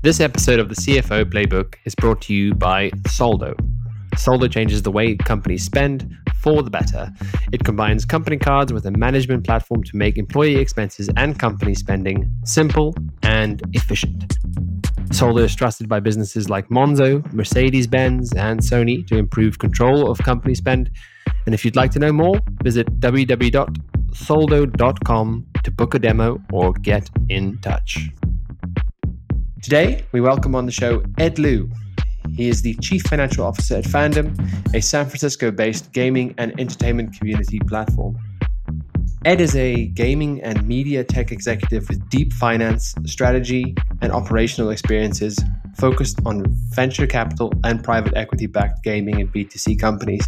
This 0.00 0.20
episode 0.20 0.60
of 0.60 0.68
the 0.68 0.76
CFO 0.76 1.24
Playbook 1.24 1.74
is 1.84 1.96
brought 1.96 2.22
to 2.22 2.32
you 2.32 2.54
by 2.54 2.92
Soldo. 3.08 3.56
Soldo 4.16 4.46
changes 4.46 4.82
the 4.82 4.92
way 4.92 5.16
companies 5.16 5.64
spend 5.64 6.16
for 6.36 6.62
the 6.62 6.70
better. 6.70 7.12
It 7.50 7.64
combines 7.64 8.04
company 8.04 8.36
cards 8.36 8.72
with 8.72 8.86
a 8.86 8.92
management 8.92 9.44
platform 9.44 9.82
to 9.82 9.96
make 9.96 10.16
employee 10.16 10.54
expenses 10.54 11.10
and 11.16 11.36
company 11.36 11.74
spending 11.74 12.30
simple 12.44 12.94
and 13.24 13.60
efficient. 13.72 14.38
Soldo 15.10 15.42
is 15.42 15.56
trusted 15.56 15.88
by 15.88 15.98
businesses 15.98 16.48
like 16.48 16.68
Monzo, 16.68 17.20
Mercedes 17.32 17.88
Benz, 17.88 18.32
and 18.34 18.60
Sony 18.60 19.04
to 19.08 19.16
improve 19.16 19.58
control 19.58 20.08
of 20.08 20.18
company 20.18 20.54
spend. 20.54 20.90
And 21.44 21.56
if 21.56 21.64
you'd 21.64 21.74
like 21.74 21.90
to 21.90 21.98
know 21.98 22.12
more, 22.12 22.38
visit 22.62 23.00
www.soldo.com 23.00 23.76
to 25.64 25.70
book 25.72 25.94
a 25.94 25.98
demo 25.98 26.40
or 26.52 26.72
get 26.74 27.10
in 27.28 27.58
touch. 27.58 28.10
Today, 29.62 30.04
we 30.12 30.20
welcome 30.20 30.54
on 30.54 30.66
the 30.66 30.72
show 30.72 31.02
Ed 31.18 31.38
Lu. 31.40 31.68
He 32.36 32.48
is 32.48 32.62
the 32.62 32.74
Chief 32.74 33.02
Financial 33.02 33.44
Officer 33.44 33.76
at 33.76 33.84
Fandom, 33.84 34.32
a 34.72 34.80
San 34.80 35.06
Francisco 35.06 35.50
based 35.50 35.92
gaming 35.92 36.32
and 36.38 36.58
entertainment 36.60 37.18
community 37.18 37.58
platform. 37.66 38.16
Ed 39.24 39.40
is 39.40 39.56
a 39.56 39.86
gaming 39.88 40.40
and 40.42 40.66
media 40.66 41.02
tech 41.02 41.32
executive 41.32 41.88
with 41.88 42.08
deep 42.08 42.32
finance, 42.34 42.94
strategy, 43.04 43.74
and 44.00 44.12
operational 44.12 44.70
experiences 44.70 45.36
focused 45.78 46.18
on 46.26 46.44
venture 46.74 47.06
capital 47.06 47.52
and 47.64 47.82
private 47.82 48.16
equity 48.16 48.46
backed 48.46 48.82
gaming 48.82 49.20
and 49.20 49.32
B2C 49.32 49.78
companies. 49.78 50.26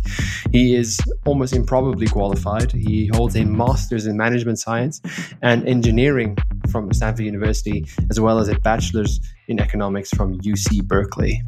He 0.52 0.74
is 0.74 0.98
almost 1.26 1.52
improbably 1.52 2.06
qualified. 2.06 2.72
He 2.72 3.10
holds 3.12 3.36
a 3.36 3.44
master's 3.44 4.06
in 4.06 4.16
management 4.16 4.58
science 4.58 5.00
and 5.42 5.68
engineering 5.68 6.38
from 6.70 6.92
Stanford 6.92 7.26
University, 7.26 7.86
as 8.10 8.20
well 8.20 8.38
as 8.38 8.48
a 8.48 8.58
bachelor's 8.60 9.20
in 9.48 9.60
economics 9.60 10.10
from 10.10 10.40
UC 10.40 10.84
Berkeley. 10.84 11.42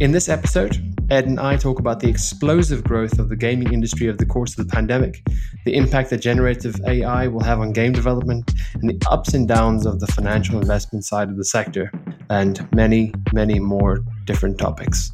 In 0.00 0.10
this 0.10 0.28
episode, 0.28 0.76
Ed 1.10 1.26
and 1.26 1.38
I 1.38 1.56
talk 1.56 1.78
about 1.78 2.00
the 2.00 2.08
explosive 2.08 2.82
growth 2.82 3.18
of 3.18 3.28
the 3.28 3.36
gaming 3.36 3.72
industry 3.72 4.08
over 4.08 4.16
the 4.16 4.26
course 4.26 4.58
of 4.58 4.66
the 4.66 4.72
pandemic, 4.72 5.22
the 5.64 5.76
impact 5.76 6.10
that 6.10 6.18
generative 6.18 6.80
AI 6.86 7.28
will 7.28 7.42
have 7.44 7.60
on 7.60 7.72
game 7.72 7.92
development, 7.92 8.50
and 8.74 8.90
the 8.90 9.06
ups 9.08 9.34
and 9.34 9.46
downs 9.46 9.86
of 9.86 10.00
the 10.00 10.06
financial 10.08 10.60
investment 10.60 11.04
side 11.04 11.28
of 11.28 11.36
the 11.36 11.44
sector, 11.44 11.92
and 12.34 12.68
many, 12.74 13.12
many 13.32 13.60
more 13.60 14.00
different 14.24 14.58
topics. 14.58 15.12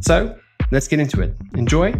So, 0.00 0.38
let's 0.70 0.86
get 0.86 1.00
into 1.00 1.20
it. 1.20 1.34
Enjoy, 1.54 1.92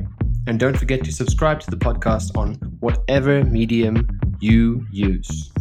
and 0.46 0.60
don't 0.60 0.78
forget 0.78 1.02
to 1.02 1.12
subscribe 1.12 1.58
to 1.60 1.70
the 1.70 1.76
podcast 1.76 2.36
on 2.36 2.54
whatever 2.78 3.42
medium 3.42 4.06
you 4.40 4.86
use. 4.92 5.52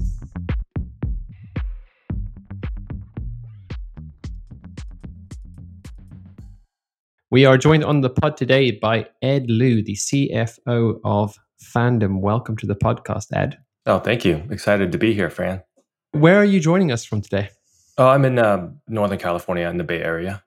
We 7.32 7.46
are 7.46 7.58
joined 7.58 7.84
on 7.84 8.02
the 8.02 8.12
pod 8.12 8.38
today 8.38 8.70
by 8.70 9.08
Ed 9.24 9.50
Lu, 9.50 9.82
the 9.82 9.96
CFO 9.96 11.00
of 11.04 11.36
Fandom. 11.76 12.20
Welcome 12.20 12.56
to 12.58 12.68
the 12.68 12.76
podcast, 12.76 13.36
Ed. 13.36 13.58
Oh, 13.88 13.98
thank 13.98 14.24
you. 14.24 14.44
Excited 14.52 14.92
to 14.92 15.00
be 15.00 15.16
here, 15.16 15.32
Fran. 15.32 15.64
Where 16.12 16.38
are 16.38 16.46
you 16.46 16.60
joining 16.60 16.92
us 16.92 17.04
from 17.04 17.22
today? 17.22 17.50
Oh, 17.98 18.08
I'm 18.08 18.26
in 18.26 18.38
uh, 18.38 18.70
Northern 18.88 19.18
California 19.18 19.70
in 19.70 19.78
the 19.78 19.84
Bay 19.84 20.02
Area. 20.02 20.44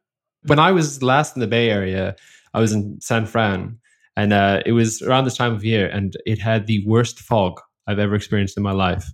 When 0.46 0.58
I 0.58 0.72
was 0.72 1.02
last 1.02 1.34
in 1.34 1.41
the 1.41 1.46
Bay 1.46 1.70
Area, 1.70 2.14
I 2.52 2.60
was 2.60 2.72
in 2.72 3.00
San 3.00 3.27
Fran, 3.27 3.78
and 4.16 4.32
uh, 4.32 4.62
it 4.66 4.72
was 4.72 5.00
around 5.02 5.24
this 5.24 5.36
time 5.36 5.55
of 5.55 5.64
year, 5.64 5.88
and 5.88 6.14
it 6.27 6.38
had 6.38 6.66
the 6.66 6.84
worst 6.86 7.20
fog 7.20 7.60
I've 7.86 7.98
ever 7.98 8.14
experienced 8.14 8.56
in 8.56 8.62
my 8.62 8.72
life. 8.72 9.06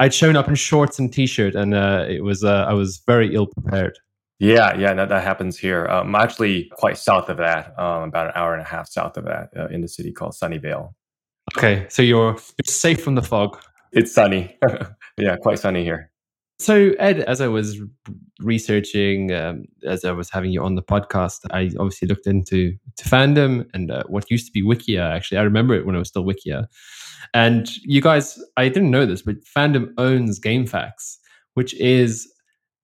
I'd 0.00 0.14
shown 0.14 0.34
up 0.34 0.48
in 0.48 0.54
shorts 0.56 0.98
and 0.98 1.12
t-shirt, 1.12 1.54
and 1.54 1.74
uh, 1.74 2.06
it 2.08 2.24
was 2.24 2.42
uh, 2.42 2.64
I 2.68 2.72
was 2.72 3.02
very 3.06 3.34
ill 3.34 3.46
prepared. 3.46 3.98
Yeah, 4.40 4.74
yeah, 4.76 4.94
that, 4.94 5.10
that 5.10 5.22
happens 5.22 5.58
here. 5.58 5.86
Um, 5.86 6.14
I'm 6.14 6.22
actually 6.22 6.70
quite 6.72 6.96
south 6.96 7.28
of 7.28 7.36
that, 7.36 7.78
um, 7.78 8.04
about 8.04 8.28
an 8.28 8.32
hour 8.34 8.54
and 8.54 8.62
a 8.62 8.64
half 8.64 8.88
south 8.88 9.18
of 9.18 9.26
that, 9.26 9.50
uh, 9.54 9.66
in 9.66 9.82
the 9.82 9.88
city 9.88 10.12
called 10.12 10.32
Sunnyvale. 10.32 10.94
Okay, 11.56 11.86
so 11.88 12.02
you're 12.02 12.32
you're 12.32 12.64
safe 12.64 13.02
from 13.02 13.14
the 13.14 13.22
fog. 13.22 13.60
It's 13.92 14.12
sunny. 14.12 14.56
yeah, 15.18 15.36
quite 15.36 15.58
sunny 15.58 15.84
here. 15.84 16.09
So 16.60 16.92
Ed, 16.98 17.20
as 17.20 17.40
I 17.40 17.48
was 17.48 17.80
researching, 18.40 19.32
um, 19.32 19.64
as 19.86 20.04
I 20.04 20.12
was 20.12 20.28
having 20.28 20.50
you 20.50 20.62
on 20.62 20.74
the 20.74 20.82
podcast, 20.82 21.38
I 21.52 21.70
obviously 21.78 22.06
looked 22.06 22.26
into 22.26 22.76
to 22.98 23.08
fandom 23.08 23.66
and 23.72 23.90
uh, 23.90 24.02
what 24.08 24.30
used 24.30 24.44
to 24.44 24.52
be 24.52 24.62
Wikia. 24.62 25.00
Actually, 25.00 25.38
I 25.38 25.42
remember 25.42 25.72
it 25.72 25.86
when 25.86 25.94
it 25.94 25.98
was 25.98 26.08
still 26.08 26.22
Wikia. 26.22 26.66
And 27.32 27.74
you 27.78 28.02
guys, 28.02 28.38
I 28.58 28.68
didn't 28.68 28.90
know 28.90 29.06
this, 29.06 29.22
but 29.22 29.36
fandom 29.42 29.94
owns 29.96 30.38
GameFAQs, 30.38 31.16
which 31.54 31.72
is 31.80 32.30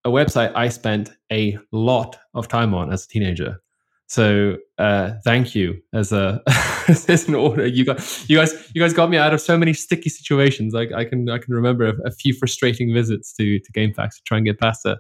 a 0.07 0.09
website 0.09 0.53
I 0.55 0.71
spent 0.71 1.11
a 1.31 1.59
lot 1.71 2.19
of 2.33 2.49
time 2.49 2.73
on 2.73 2.91
as 2.91 3.05
a 3.05 3.09
teenager. 3.09 3.61
So 4.09 4.57
uh, 4.79 5.13
thank 5.25 5.55
you 5.55 5.83
as 5.93 6.13
a 6.13 6.41
as 6.89 7.29
an 7.29 7.35
order. 7.35 7.67
You 7.67 7.85
got 7.85 8.29
you 8.29 8.39
guys 8.39 8.71
you 8.75 8.81
guys 8.81 8.93
got 8.93 9.11
me 9.11 9.17
out 9.17 9.35
of 9.35 9.41
so 9.41 9.59
many 9.59 9.73
sticky 9.73 10.11
situations. 10.11 10.75
Like 10.75 10.93
I 10.93 11.05
can 11.05 11.29
I 11.29 11.39
can 11.39 11.55
remember 11.55 11.87
a, 11.89 11.95
a 12.09 12.11
few 12.11 12.33
frustrating 12.33 12.95
visits 12.95 13.33
to 13.35 13.59
to 13.59 13.73
GameFAQs 13.73 14.17
to 14.17 14.23
try 14.25 14.39
and 14.39 14.47
get 14.47 14.61
past 14.61 14.87
it. 14.87 14.99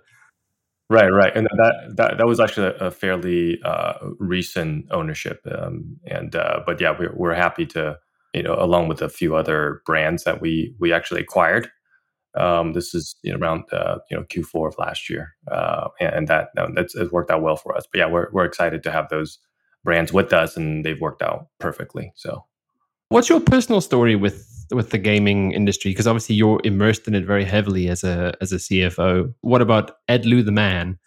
Right, 0.88 1.08
right, 1.08 1.36
and 1.36 1.48
that 1.56 1.94
that 1.96 2.18
that 2.18 2.26
was 2.26 2.38
actually 2.38 2.72
a, 2.78 2.92
fairly 2.92 3.60
uh, 3.64 3.94
recent 4.20 4.86
ownership, 4.92 5.40
um, 5.50 5.96
and 6.06 6.36
uh, 6.36 6.60
but 6.64 6.80
yeah, 6.80 6.94
we're 6.96 7.12
we're 7.12 7.34
happy 7.34 7.66
to 7.66 7.98
you 8.34 8.42
know 8.42 8.54
along 8.56 8.86
with 8.86 9.02
a 9.02 9.08
few 9.08 9.34
other 9.34 9.82
brands 9.84 10.22
that 10.24 10.40
we 10.40 10.74
we 10.78 10.92
actually 10.92 11.20
acquired 11.20 11.68
um, 12.36 12.72
this 12.72 12.94
is 12.94 13.16
you 13.22 13.32
know, 13.32 13.38
around 13.38 13.64
uh, 13.72 13.98
you 14.10 14.16
know 14.16 14.24
Q4 14.24 14.68
of 14.68 14.78
last 14.78 15.08
year, 15.08 15.34
uh, 15.50 15.88
and, 16.00 16.28
that 16.28 16.48
that's 16.74 16.94
it's 16.94 17.12
worked 17.12 17.30
out 17.30 17.42
well 17.42 17.56
for 17.56 17.76
us. 17.76 17.84
But 17.90 17.98
yeah, 17.98 18.06
we're 18.06 18.28
we're 18.32 18.44
excited 18.44 18.82
to 18.82 18.90
have 18.90 19.08
those 19.08 19.38
brands 19.84 20.12
with 20.12 20.32
us, 20.32 20.56
and 20.56 20.84
they've 20.84 21.00
worked 21.00 21.22
out 21.22 21.48
perfectly. 21.58 22.12
So, 22.14 22.44
what's 23.08 23.28
your 23.28 23.40
personal 23.40 23.80
story 23.80 24.16
with 24.16 24.66
with 24.70 24.90
the 24.90 24.98
gaming 24.98 25.52
industry? 25.52 25.90
Because 25.90 26.06
obviously 26.06 26.34
you're 26.34 26.60
immersed 26.64 27.08
in 27.08 27.14
it 27.14 27.24
very 27.24 27.44
heavily 27.44 27.88
as 27.88 28.04
a 28.04 28.34
as 28.40 28.52
a 28.52 28.56
CFO. 28.56 29.32
What 29.40 29.62
about 29.62 29.92
Ed 30.08 30.26
Lu 30.26 30.42
the 30.42 30.52
man? 30.52 30.98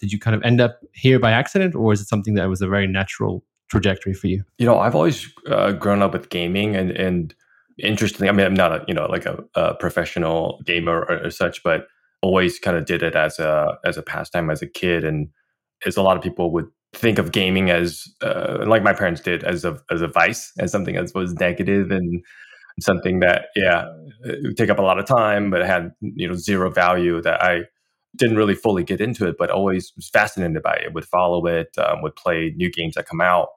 Did 0.00 0.12
you 0.12 0.18
kind 0.18 0.34
of 0.34 0.42
end 0.42 0.60
up 0.60 0.80
here 0.92 1.18
by 1.18 1.30
accident, 1.30 1.74
or 1.74 1.92
is 1.92 2.00
it 2.00 2.08
something 2.08 2.34
that 2.34 2.48
was 2.48 2.60
a 2.60 2.68
very 2.68 2.86
natural 2.86 3.44
trajectory 3.68 4.12
for 4.12 4.26
you? 4.26 4.44
You 4.58 4.66
know, 4.66 4.78
I've 4.78 4.94
always 4.94 5.32
uh, 5.48 5.72
grown 5.72 6.02
up 6.02 6.12
with 6.12 6.28
gaming, 6.28 6.76
and 6.76 6.90
and 6.90 7.34
interestingly, 7.78 8.28
I 8.28 8.32
mean, 8.32 8.46
I'm 8.46 8.54
not 8.54 8.72
a 8.72 8.84
you 8.88 8.94
know 8.94 9.06
like 9.06 9.26
a, 9.26 9.42
a 9.54 9.74
professional 9.74 10.60
gamer 10.64 11.00
or, 11.02 11.24
or, 11.24 11.30
such, 11.30 11.62
but 11.62 11.86
always 12.22 12.58
kind 12.58 12.76
of 12.76 12.86
did 12.86 13.02
it 13.02 13.14
as 13.14 13.38
a 13.38 13.78
as 13.84 13.96
a 13.96 14.02
pastime 14.02 14.50
as 14.50 14.62
a 14.62 14.66
kid, 14.66 15.04
and 15.04 15.28
as 15.86 15.96
a 15.96 16.02
lot 16.02 16.16
of 16.16 16.22
people 16.22 16.50
would 16.52 16.66
think 16.94 17.18
of 17.18 17.32
gaming 17.32 17.70
as 17.70 18.06
uh, 18.22 18.64
like 18.66 18.82
my 18.82 18.92
parents 18.92 19.20
did 19.20 19.44
as 19.44 19.64
a 19.64 19.78
as 19.90 20.02
a 20.02 20.08
vice, 20.08 20.52
as 20.58 20.72
something 20.72 20.94
that 20.94 21.10
was 21.14 21.34
negative 21.34 21.90
and 21.90 22.22
something 22.80 23.20
that 23.20 23.46
yeah 23.56 23.86
would 24.42 24.56
take 24.56 24.70
up 24.70 24.78
a 24.78 24.82
lot 24.82 24.98
of 24.98 25.06
time, 25.06 25.50
but 25.50 25.64
had 25.64 25.92
you 26.00 26.28
know 26.28 26.34
zero 26.34 26.70
value 26.70 27.20
that 27.22 27.42
I 27.42 27.62
didn't 28.16 28.36
really 28.36 28.54
fully 28.54 28.84
get 28.84 29.00
into 29.00 29.26
it, 29.26 29.36
but 29.38 29.50
always 29.50 29.92
was 29.96 30.08
fascinated 30.08 30.62
by 30.62 30.74
it. 30.74 30.94
Would 30.94 31.04
follow 31.04 31.46
it, 31.46 31.76
um, 31.78 32.00
would 32.02 32.14
play 32.14 32.52
new 32.56 32.70
games 32.70 32.94
that 32.94 33.06
come 33.06 33.20
out, 33.20 33.48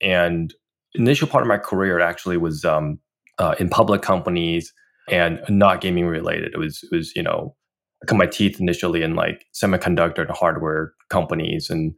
and 0.00 0.54
initial 0.94 1.26
part 1.26 1.42
of 1.42 1.48
my 1.48 1.58
career 1.58 2.00
actually 2.00 2.36
was 2.36 2.64
um, 2.64 3.00
uh, 3.38 3.54
in 3.58 3.68
public 3.68 4.02
companies 4.02 4.72
and 5.08 5.40
not 5.48 5.80
gaming 5.80 6.06
related. 6.06 6.52
It 6.54 6.58
was 6.58 6.82
it 6.82 6.94
was 6.94 7.14
you 7.14 7.22
know 7.22 7.54
I 8.02 8.06
cut 8.06 8.16
my 8.16 8.26
teeth 8.26 8.60
initially 8.60 9.02
in 9.02 9.14
like 9.14 9.46
semiconductor 9.54 10.22
and 10.22 10.30
hardware 10.30 10.92
companies, 11.10 11.70
and 11.70 11.94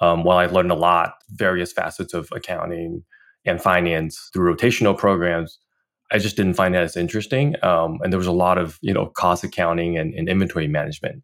um, 0.00 0.24
while 0.24 0.38
I 0.38 0.46
learned 0.46 0.70
a 0.70 0.76
lot, 0.76 1.14
various 1.30 1.72
facets 1.72 2.14
of 2.14 2.28
accounting 2.32 3.04
and 3.44 3.62
finance 3.62 4.30
through 4.32 4.54
rotational 4.54 4.96
programs, 4.96 5.58
I 6.10 6.18
just 6.18 6.36
didn't 6.36 6.54
find 6.54 6.74
that 6.74 6.82
as 6.82 6.96
interesting. 6.96 7.56
Um, 7.62 7.98
and 8.02 8.12
there 8.12 8.18
was 8.18 8.26
a 8.26 8.32
lot 8.32 8.58
of 8.58 8.78
you 8.82 8.92
know 8.92 9.06
cost 9.06 9.44
accounting 9.44 9.98
and, 9.98 10.14
and, 10.14 10.28
inventory 10.28 10.68
management, 10.68 11.22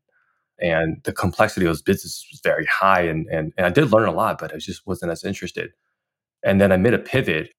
and 0.60 0.96
the 1.04 1.12
complexity 1.12 1.66
of 1.66 1.70
those 1.70 1.82
businesses 1.82 2.26
was 2.30 2.40
very 2.42 2.66
high. 2.66 3.02
And, 3.02 3.26
and 3.30 3.52
and 3.56 3.66
I 3.66 3.70
did 3.70 3.92
learn 3.92 4.08
a 4.08 4.12
lot, 4.12 4.38
but 4.38 4.54
I 4.54 4.58
just 4.58 4.86
wasn't 4.86 5.12
as 5.12 5.24
interested. 5.24 5.70
And 6.42 6.60
then 6.60 6.72
I 6.72 6.78
made 6.78 6.94
a 6.94 6.98
pivot 6.98 7.50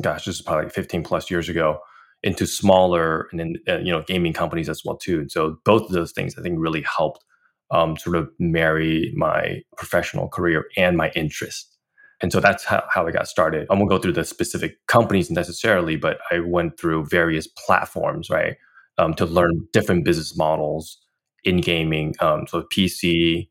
gosh, 0.00 0.24
this 0.24 0.36
is 0.36 0.42
probably 0.42 0.64
like 0.64 0.74
15 0.74 1.02
plus 1.02 1.30
years 1.30 1.48
ago, 1.48 1.80
into 2.22 2.46
smaller 2.46 3.28
and 3.30 3.38
then 3.38 3.56
uh, 3.68 3.78
you 3.78 3.92
know 3.92 4.02
gaming 4.02 4.32
companies 4.32 4.68
as 4.68 4.84
well 4.84 4.96
too. 4.96 5.20
And 5.20 5.30
so 5.30 5.58
both 5.64 5.82
of 5.82 5.92
those 5.92 6.12
things 6.12 6.36
I 6.36 6.42
think 6.42 6.58
really 6.58 6.82
helped 6.82 7.24
um, 7.70 7.96
sort 7.96 8.16
of 8.16 8.30
marry 8.38 9.12
my 9.16 9.62
professional 9.76 10.28
career 10.28 10.64
and 10.76 10.96
my 10.96 11.10
interest. 11.14 11.76
And 12.20 12.32
so 12.32 12.40
that's 12.40 12.64
how, 12.64 12.82
how 12.92 13.06
I 13.06 13.12
got 13.12 13.28
started. 13.28 13.68
I 13.70 13.74
won't 13.74 13.90
go 13.90 13.98
through 13.98 14.14
the 14.14 14.24
specific 14.24 14.84
companies 14.88 15.30
necessarily, 15.30 15.96
but 15.96 16.18
I 16.32 16.40
went 16.40 16.78
through 16.80 17.06
various 17.06 17.46
platforms, 17.46 18.28
right, 18.28 18.56
um, 18.96 19.14
to 19.14 19.26
learn 19.26 19.68
different 19.72 20.04
business 20.04 20.36
models 20.36 20.98
in 21.44 21.60
gaming. 21.60 22.14
Um, 22.20 22.46
so 22.48 22.64
PC, 22.74 23.48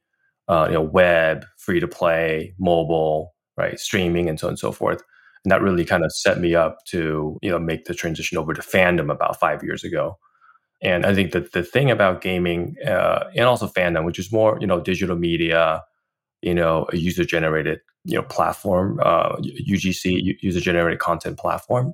uh, 0.50 0.66
you 0.68 0.74
know, 0.74 0.82
web, 0.82 1.46
free 1.58 1.80
to 1.80 1.88
play, 1.88 2.56
mobile, 2.60 3.34
right, 3.56 3.80
streaming, 3.80 4.28
and 4.28 4.38
so 4.38 4.48
on 4.48 4.52
and 4.52 4.60
so 4.60 4.74
forth. 4.74 5.02
And 5.48 5.52
that 5.54 5.62
really 5.62 5.86
kind 5.86 6.04
of 6.04 6.12
set 6.12 6.42
me 6.42 6.56
up 6.56 6.84
to, 6.88 7.40
you 7.42 7.50
know, 7.50 7.58
make 7.58 7.86
the 7.86 7.94
transition 7.94 8.38
over 8.38 8.54
to 8.54 8.62
fandom 8.62 9.10
about 9.10 9.40
five 9.40 9.64
years 9.64 9.82
ago. 9.82 10.18
And 10.82 11.06
I 11.06 11.16
think 11.16 11.32
that 11.32 11.54
the 11.54 11.64
thing 11.64 11.90
about 11.90 12.20
gaming 12.20 12.76
uh, 12.86 13.30
and 13.34 13.46
also 13.46 13.66
fandom, 13.66 14.04
which 14.04 14.20
is 14.20 14.30
more 14.30 14.58
you 14.60 14.68
know 14.68 14.82
digital 14.82 15.16
media, 15.16 15.84
you 16.42 16.54
know, 16.54 16.86
a 16.92 16.98
user 16.98 17.24
generated 17.24 17.80
you 18.04 18.16
know 18.16 18.24
platform, 18.24 19.00
uh, 19.02 19.38
UGC 19.38 20.36
user 20.42 20.60
generated 20.60 21.00
content 21.00 21.40
platform, 21.40 21.94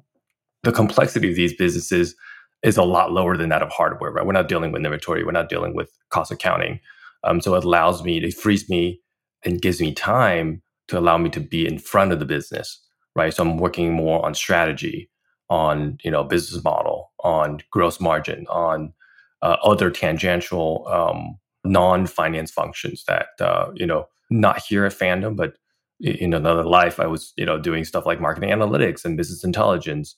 the 0.64 0.72
complexity 0.72 1.30
of 1.30 1.36
these 1.36 1.54
businesses 1.54 2.16
is 2.64 2.76
a 2.76 2.84
lot 2.84 3.12
lower 3.12 3.38
than 3.38 3.50
that 3.50 3.62
of 3.62 3.70
hardware. 3.70 4.12
Right? 4.12 4.26
We're 4.26 4.34
not 4.34 4.48
dealing 4.48 4.72
with 4.72 4.84
inventory. 4.84 5.24
We're 5.24 5.32
not 5.32 5.48
dealing 5.48 5.76
with 5.76 5.92
cost 6.10 6.32
accounting. 6.32 6.80
Um, 7.24 7.40
so 7.40 7.54
it 7.54 7.64
allows 7.64 8.04
me, 8.04 8.18
it 8.18 8.34
frees 8.34 8.68
me 8.68 9.00
and 9.46 9.62
gives 9.62 9.80
me 9.80 9.94
time 9.94 10.64
to 10.88 11.00
allow 11.00 11.18
me 11.18 11.30
to 11.30 11.40
be 11.40 11.66
in 11.66 11.80
front 11.80 12.12
of 12.12 12.20
the 12.20 12.26
business, 12.26 12.83
right? 13.16 13.34
So 13.34 13.44
I'm 13.44 13.58
working 13.58 13.94
more 13.94 14.26
on 14.26 14.34
strategy, 14.36 15.10
on 15.50 15.98
you 16.04 16.12
know 16.12 16.24
business 16.24 16.64
model, 16.64 17.12
on 17.24 17.60
gross 17.72 18.00
margin, 18.00 18.46
on 18.48 18.94
uh, 19.42 19.58
other 19.64 19.92
tangential 19.92 20.88
um, 20.88 21.38
non-finance 21.64 22.52
functions 22.52 23.04
that 23.08 23.28
uh, 23.40 23.72
you 23.76 23.86
know 23.86 24.08
not 24.30 24.60
here 24.60 24.86
at 24.86 24.94
Fandom, 24.94 25.36
but 25.36 25.56
in 26.00 26.34
another 26.34 26.64
life, 26.64 27.00
I 27.00 27.08
was 27.08 27.34
you 27.38 27.46
know 27.46 27.60
doing 27.60 27.86
stuff 27.86 28.06
like 28.06 28.22
marketing 28.22 28.50
analytics 28.50 29.06
and 29.06 29.18
business 29.18 29.44
intelligence. 29.44 30.16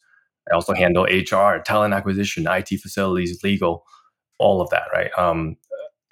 I 0.52 0.56
also 0.56 0.74
handle 0.74 1.06
HR, 1.06 1.60
talent 1.60 1.94
acquisition, 1.94 2.46
IT 2.48 2.70
facilities, 2.80 3.44
legal, 3.44 3.84
all 4.38 4.62
of 4.62 4.70
that, 4.70 4.84
right? 4.94 5.10
Um, 5.18 5.58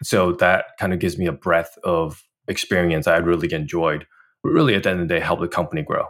so 0.01 0.31
that 0.33 0.65
kind 0.79 0.91
of 0.91 1.00
gives 1.00 1.18
me 1.18 1.27
a 1.27 1.31
breadth 1.31 1.77
of 1.83 2.24
experience 2.47 3.07
I 3.07 3.18
really 3.18 3.51
enjoyed. 3.53 4.07
Really, 4.44 4.75
at 4.75 4.83
the 4.83 4.89
end 4.89 5.01
of 5.01 5.07
the 5.07 5.13
day, 5.13 5.19
help 5.21 5.39
the 5.39 5.47
company 5.47 5.83
grow. 5.83 6.06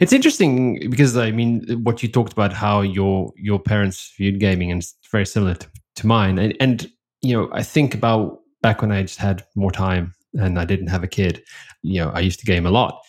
It's 0.00 0.12
interesting 0.12 0.90
because 0.90 1.16
I 1.16 1.30
mean, 1.30 1.64
what 1.82 2.02
you 2.02 2.08
talked 2.08 2.32
about 2.32 2.52
how 2.52 2.80
your 2.80 3.32
your 3.36 3.58
parents 3.58 4.12
viewed 4.16 4.40
gaming, 4.40 4.70
and 4.70 4.82
it's 4.82 4.94
very 5.10 5.26
similar 5.26 5.54
to, 5.54 5.68
to 5.96 6.06
mine. 6.06 6.38
And, 6.38 6.56
and 6.60 6.90
you 7.22 7.34
know, 7.34 7.48
I 7.52 7.62
think 7.62 7.94
about 7.94 8.40
back 8.62 8.82
when 8.82 8.92
I 8.92 9.02
just 9.02 9.18
had 9.18 9.44
more 9.54 9.70
time 9.70 10.14
and 10.34 10.58
I 10.58 10.64
didn't 10.64 10.88
have 10.88 11.02
a 11.04 11.08
kid. 11.08 11.42
You 11.82 12.02
know, 12.02 12.10
I 12.10 12.20
used 12.20 12.40
to 12.40 12.46
game 12.46 12.66
a 12.66 12.70
lot, 12.70 13.00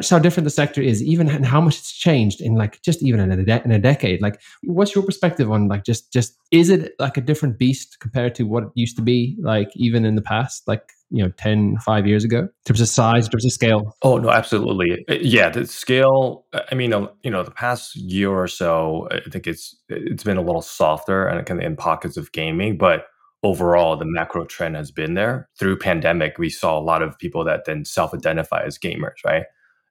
just 0.00 0.10
how 0.10 0.18
different 0.18 0.44
the 0.44 0.50
sector 0.50 0.80
is, 0.82 1.02
even 1.02 1.28
and 1.28 1.46
how 1.46 1.60
much 1.60 1.78
it's 1.78 1.92
changed 1.92 2.40
in 2.40 2.54
like 2.54 2.82
just 2.82 3.02
even 3.02 3.20
in 3.20 3.32
a, 3.32 3.44
de- 3.44 3.64
in 3.64 3.70
a 3.70 3.78
decade. 3.78 4.20
Like, 4.22 4.40
what's 4.62 4.94
your 4.94 5.04
perspective 5.04 5.50
on 5.50 5.68
like 5.68 5.84
just 5.84 6.12
just 6.12 6.36
is 6.50 6.70
it 6.70 6.92
like 6.98 7.16
a 7.16 7.20
different 7.20 7.58
beast 7.58 7.98
compared 8.00 8.34
to 8.36 8.44
what 8.44 8.64
it 8.64 8.70
used 8.74 8.96
to 8.96 9.02
be? 9.02 9.36
Like 9.40 9.70
even 9.74 10.04
in 10.04 10.14
the 10.14 10.22
past, 10.22 10.66
like 10.66 10.92
you 11.10 11.22
know 11.22 11.30
10 11.38 11.78
5 11.78 12.06
years 12.06 12.24
ago 12.24 12.40
in 12.40 12.50
terms 12.64 12.80
of 12.80 12.88
size 12.88 13.26
in 13.26 13.30
terms 13.30 13.44
of 13.44 13.52
scale? 13.52 13.96
Oh 14.02 14.18
no 14.18 14.30
absolutely. 14.30 15.04
Uh, 15.08 15.14
yeah 15.20 15.48
the 15.48 15.66
scale 15.66 16.46
i 16.70 16.74
mean 16.74 16.92
you 17.22 17.30
know 17.30 17.42
the 17.42 17.50
past 17.50 17.94
year 17.96 18.30
or 18.30 18.48
so 18.48 19.08
i 19.10 19.30
think 19.30 19.46
it's 19.46 19.76
it's 19.88 20.24
been 20.24 20.36
a 20.36 20.42
little 20.42 20.62
softer 20.62 21.26
and 21.26 21.44
kind 21.46 21.60
of 21.60 21.66
in 21.66 21.76
pockets 21.76 22.16
of 22.16 22.32
gaming 22.32 22.76
but 22.76 23.06
overall 23.42 23.96
the 23.96 24.04
macro 24.04 24.44
trend 24.44 24.76
has 24.76 24.90
been 24.90 25.14
there. 25.14 25.48
Through 25.58 25.78
pandemic 25.78 26.38
we 26.38 26.50
saw 26.50 26.78
a 26.78 26.80
lot 26.80 27.02
of 27.02 27.18
people 27.18 27.44
that 27.44 27.64
then 27.64 27.84
self-identify 27.84 28.64
as 28.64 28.78
gamers 28.78 29.24
right? 29.24 29.44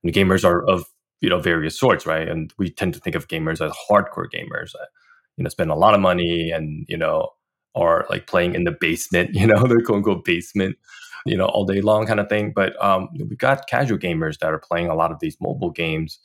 And 0.03 0.13
gamers 0.13 0.43
are 0.43 0.67
of 0.67 0.85
you 1.21 1.29
know 1.29 1.39
various 1.39 1.79
sorts, 1.79 2.05
right? 2.05 2.27
And 2.27 2.53
we 2.57 2.69
tend 2.69 2.93
to 2.93 2.99
think 2.99 3.15
of 3.15 3.27
gamers 3.27 3.65
as 3.65 3.71
hardcore 3.89 4.27
gamers, 4.33 4.71
that, 4.73 4.89
you 5.37 5.43
know, 5.43 5.49
spend 5.49 5.71
a 5.71 5.75
lot 5.75 5.93
of 5.93 6.01
money 6.01 6.51
and 6.51 6.85
you 6.87 6.97
know 6.97 7.29
are 7.75 8.05
like 8.09 8.27
playing 8.27 8.55
in 8.55 8.63
the 8.63 8.71
basement, 8.71 9.31
you 9.33 9.47
know, 9.47 9.63
the 9.67 9.81
quote 9.85 9.97
unquote 9.97 10.25
basement, 10.25 10.75
you 11.25 11.35
know, 11.35 11.45
all 11.45 11.65
day 11.65 11.81
long 11.81 12.05
kind 12.05 12.19
of 12.19 12.29
thing. 12.29 12.53
But 12.55 12.81
um, 12.83 13.09
we 13.13 13.35
got 13.35 13.67
casual 13.67 13.97
gamers 13.97 14.39
that 14.39 14.53
are 14.53 14.59
playing 14.59 14.87
a 14.87 14.95
lot 14.95 15.11
of 15.11 15.19
these 15.19 15.37
mobile 15.41 15.71
games 15.71 16.19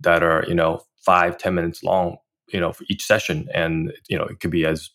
that 0.00 0.22
are 0.22 0.44
you 0.48 0.54
know 0.54 0.80
five 1.04 1.38
ten 1.38 1.54
minutes 1.54 1.82
long, 1.82 2.16
you 2.52 2.60
know, 2.60 2.72
for 2.72 2.84
each 2.88 3.04
session, 3.04 3.48
and 3.54 3.92
you 4.08 4.18
know 4.18 4.24
it 4.24 4.40
could 4.40 4.50
be 4.50 4.66
as 4.66 4.90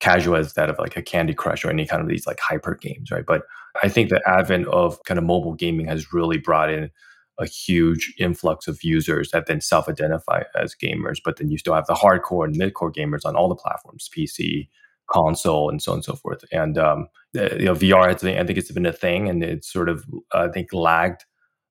casual 0.00 0.36
as 0.36 0.54
that 0.54 0.68
of 0.68 0.78
like 0.78 0.96
a 0.96 1.02
Candy 1.02 1.34
Crush 1.34 1.64
or 1.64 1.70
any 1.70 1.86
kind 1.86 2.02
of 2.02 2.08
these 2.08 2.26
like 2.26 2.38
hyper 2.40 2.74
games, 2.74 3.10
right? 3.10 3.24
But 3.24 3.42
I 3.82 3.88
think 3.88 4.10
the 4.10 4.20
advent 4.28 4.66
of 4.68 5.02
kind 5.04 5.18
of 5.18 5.24
mobile 5.24 5.54
gaming 5.54 5.86
has 5.86 6.12
really 6.12 6.38
brought 6.38 6.70
in 6.70 6.90
a 7.38 7.46
huge 7.46 8.14
influx 8.18 8.66
of 8.66 8.82
users 8.82 9.30
that 9.30 9.46
then 9.46 9.60
self-identify 9.60 10.42
as 10.54 10.74
gamers, 10.74 11.18
but 11.22 11.36
then 11.36 11.50
you 11.50 11.58
still 11.58 11.74
have 11.74 11.86
the 11.86 11.94
hardcore 11.94 12.46
and 12.46 12.56
mid-core 12.56 12.92
gamers 12.92 13.26
on 13.26 13.36
all 13.36 13.48
the 13.48 13.54
platforms, 13.54 14.08
PC, 14.14 14.68
console, 15.10 15.68
and 15.68 15.82
so 15.82 15.92
on 15.92 15.98
and 15.98 16.04
so 16.04 16.14
forth. 16.14 16.44
And 16.52 16.78
um, 16.78 17.08
you 17.34 17.66
know, 17.66 17.74
VR, 17.74 18.08
I 18.08 18.14
think, 18.14 18.38
I 18.38 18.44
think 18.44 18.58
it's 18.58 18.72
been 18.72 18.86
a 18.86 18.92
thing, 18.92 19.28
and 19.28 19.42
it's 19.42 19.72
sort 19.72 19.88
of 19.88 20.04
I 20.32 20.48
think 20.48 20.72
lagged 20.72 21.24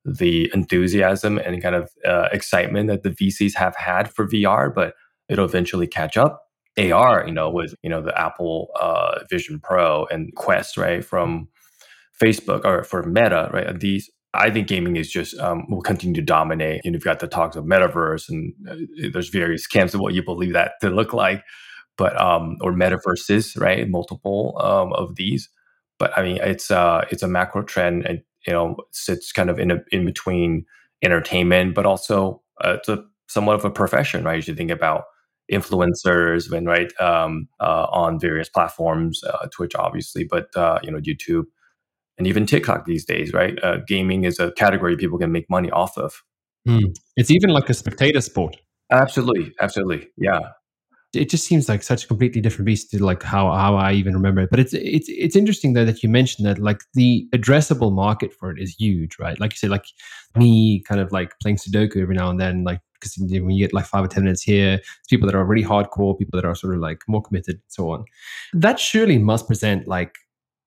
the 0.06 0.52
enthusiasm 0.54 1.40
and 1.40 1.62
kind 1.62 1.76
of 1.76 1.90
uh, 2.06 2.30
excitement 2.32 2.88
that 2.90 3.04
the 3.04 3.10
VCs 3.10 3.56
have 3.56 3.76
had 3.76 4.14
for 4.14 4.28
VR, 4.28 4.74
but 4.74 4.94
it'll 5.30 5.46
eventually 5.46 5.88
catch 5.88 6.16
up. 6.16 6.44
AR, 6.78 7.26
you 7.26 7.34
know, 7.34 7.50
with 7.50 7.74
you 7.84 7.90
know 7.90 8.02
the 8.02 8.20
Apple 8.20 8.70
uh, 8.80 9.20
Vision 9.30 9.60
Pro 9.60 10.06
and 10.12 10.34
Quest, 10.36 10.78
right, 10.78 11.04
from 11.04 11.48
Facebook 12.22 12.66
or 12.66 12.84
for 12.84 13.04
Meta, 13.04 13.50
right? 13.54 13.80
These 13.80 14.10
I 14.36 14.50
think 14.50 14.68
gaming 14.68 14.98
is 14.98 15.10
just 15.10 15.38
um, 15.40 15.66
will 15.70 15.82
continue 15.82 16.16
to 16.16 16.22
dominate. 16.22 16.82
And 16.84 16.94
you've 16.94 17.04
got 17.04 17.20
the 17.20 17.28
talks 17.28 17.56
of 17.56 17.66
metaverse, 17.66 18.30
and 18.30 18.54
uh, 18.70 18.76
there's 19.12 19.30
various 19.30 19.66
camps 19.66 19.94
of 19.94 20.02
what 20.02 20.14
you 20.14 20.24
believe 20.24 20.54
that 20.54 20.74
to 20.82 20.90
look 20.90 21.14
like, 21.14 21.44
but 21.98 22.20
um, 22.22 22.58
or 22.62 22.72
metaverses, 22.72 23.60
right? 23.60 23.88
Multiple 23.90 24.60
um, 24.62 24.94
of 24.94 25.16
these, 25.16 25.50
but 26.00 26.18
I 26.18 26.24
mean, 26.24 26.38
it's 26.42 26.72
uh, 26.72 27.06
it's 27.12 27.24
a 27.24 27.28
macro 27.28 27.64
trend, 27.64 28.06
and 28.06 28.22
you 28.46 28.54
know, 28.54 28.78
sits 28.92 29.32
kind 29.32 29.50
of 29.50 29.60
in 29.60 29.72
a, 29.72 29.78
in 29.92 30.06
between 30.06 30.66
entertainment, 31.02 31.76
but 31.76 31.86
also 31.86 32.42
uh, 32.64 32.76
it's 32.78 32.90
a 32.90 33.04
somewhat 33.28 33.56
of 33.56 33.66
a 33.66 33.72
profession, 33.72 34.24
right? 34.24 34.46
You 34.48 34.56
think 34.56 34.72
about 34.72 35.06
influencers, 35.52 36.52
when 36.52 36.66
right 36.66 36.92
um, 37.00 37.48
uh, 37.60 37.88
on 37.92 38.20
various 38.20 38.50
platforms, 38.50 39.24
uh, 39.24 39.48
Twitch, 39.52 39.76
obviously, 39.76 40.24
but 40.24 40.56
uh, 40.56 40.80
you 40.84 40.92
know, 40.92 41.00
YouTube 41.00 41.46
and 42.18 42.28
even 42.28 42.46
TikTok 42.46 42.86
these 42.86 43.06
days, 43.06 43.34
right? 43.34 43.62
Uh, 43.64 43.78
gaming 43.88 44.24
is 44.24 44.40
a 44.40 44.52
category 44.54 44.96
people 44.96 45.18
can 45.18 45.32
make 45.32 45.50
money 45.50 45.70
off 45.72 45.98
of. 45.98 46.24
Mm. 46.68 46.96
It's 47.16 47.30
even 47.30 47.52
like 47.52 47.70
a 47.70 47.74
spectator 47.74 48.22
sport. 48.22 48.58
Absolutely, 48.92 49.54
absolutely, 49.60 50.08
yeah. 50.18 50.40
It 51.14 51.30
just 51.30 51.46
seems 51.46 51.70
like 51.70 51.82
such 51.82 52.04
a 52.04 52.08
completely 52.08 52.42
different 52.42 52.66
beast 52.66 52.92
to 52.92 53.04
like 53.04 53.24
how 53.24 53.52
how 53.52 53.76
I 53.76 53.94
even 53.94 54.14
remember 54.14 54.42
it. 54.42 54.50
But 54.50 54.60
it's 54.60 54.74
it's 54.74 55.08
it's 55.10 55.36
interesting 55.36 55.74
though 55.74 55.86
that 55.86 56.04
you 56.04 56.10
mentioned 56.10 56.46
that 56.48 56.60
like 56.60 56.82
the 56.94 57.28
addressable 57.34 57.94
market 57.94 58.34
for 58.34 58.52
it 58.52 58.60
is 58.60 58.76
huge, 58.76 59.18
right? 59.20 59.40
Like 59.40 59.54
you 59.54 59.58
said, 59.58 59.70
like 59.70 59.86
me 60.36 60.82
kind 60.82 61.00
of 61.00 61.12
like 61.12 61.34
playing 61.42 61.58
Sudoku 61.58 62.02
every 62.02 62.16
now 62.16 62.30
and 62.30 62.40
then, 62.40 62.64
like 62.64 62.82
because 62.94 63.18
when 63.18 63.52
you 63.52 63.66
get 63.66 63.74
like 63.74 63.86
five 63.86 64.04
or 64.04 64.08
ten 64.08 64.24
minutes 64.24 64.42
here, 64.42 64.74
it's 64.74 65.08
people 65.10 65.26
that 65.28 65.36
are 65.36 65.46
really 65.46 65.64
hardcore, 65.64 66.18
people 66.18 66.40
that 66.40 66.46
are 66.46 66.56
sort 66.56 66.74
of 66.74 66.82
like 66.82 67.02
more 67.08 67.22
committed, 67.22 67.56
and 67.56 67.64
so 67.68 67.92
on. 67.92 68.04
That 68.54 68.80
surely 68.80 69.18
must 69.18 69.48
present 69.48 69.88
like 69.88 70.16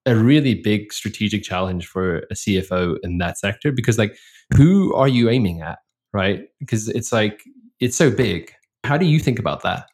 a 0.06 0.16
really 0.16 0.54
big 0.54 0.92
strategic 0.92 1.42
challenge 1.42 1.86
for 1.86 2.18
a 2.30 2.34
CFO 2.34 2.96
in 3.02 3.18
that 3.18 3.38
sector 3.38 3.70
because 3.70 3.98
like 3.98 4.16
who 4.56 4.94
are 4.94 5.08
you 5.08 5.28
aiming 5.28 5.60
at, 5.60 5.78
right? 6.12 6.48
Because 6.58 6.88
it's 6.88 7.12
like 7.12 7.42
it's 7.80 7.96
so 7.96 8.10
big. 8.10 8.52
How 8.84 8.96
do 8.96 9.04
you 9.04 9.18
think 9.20 9.38
about 9.38 9.62
that? 9.62 9.86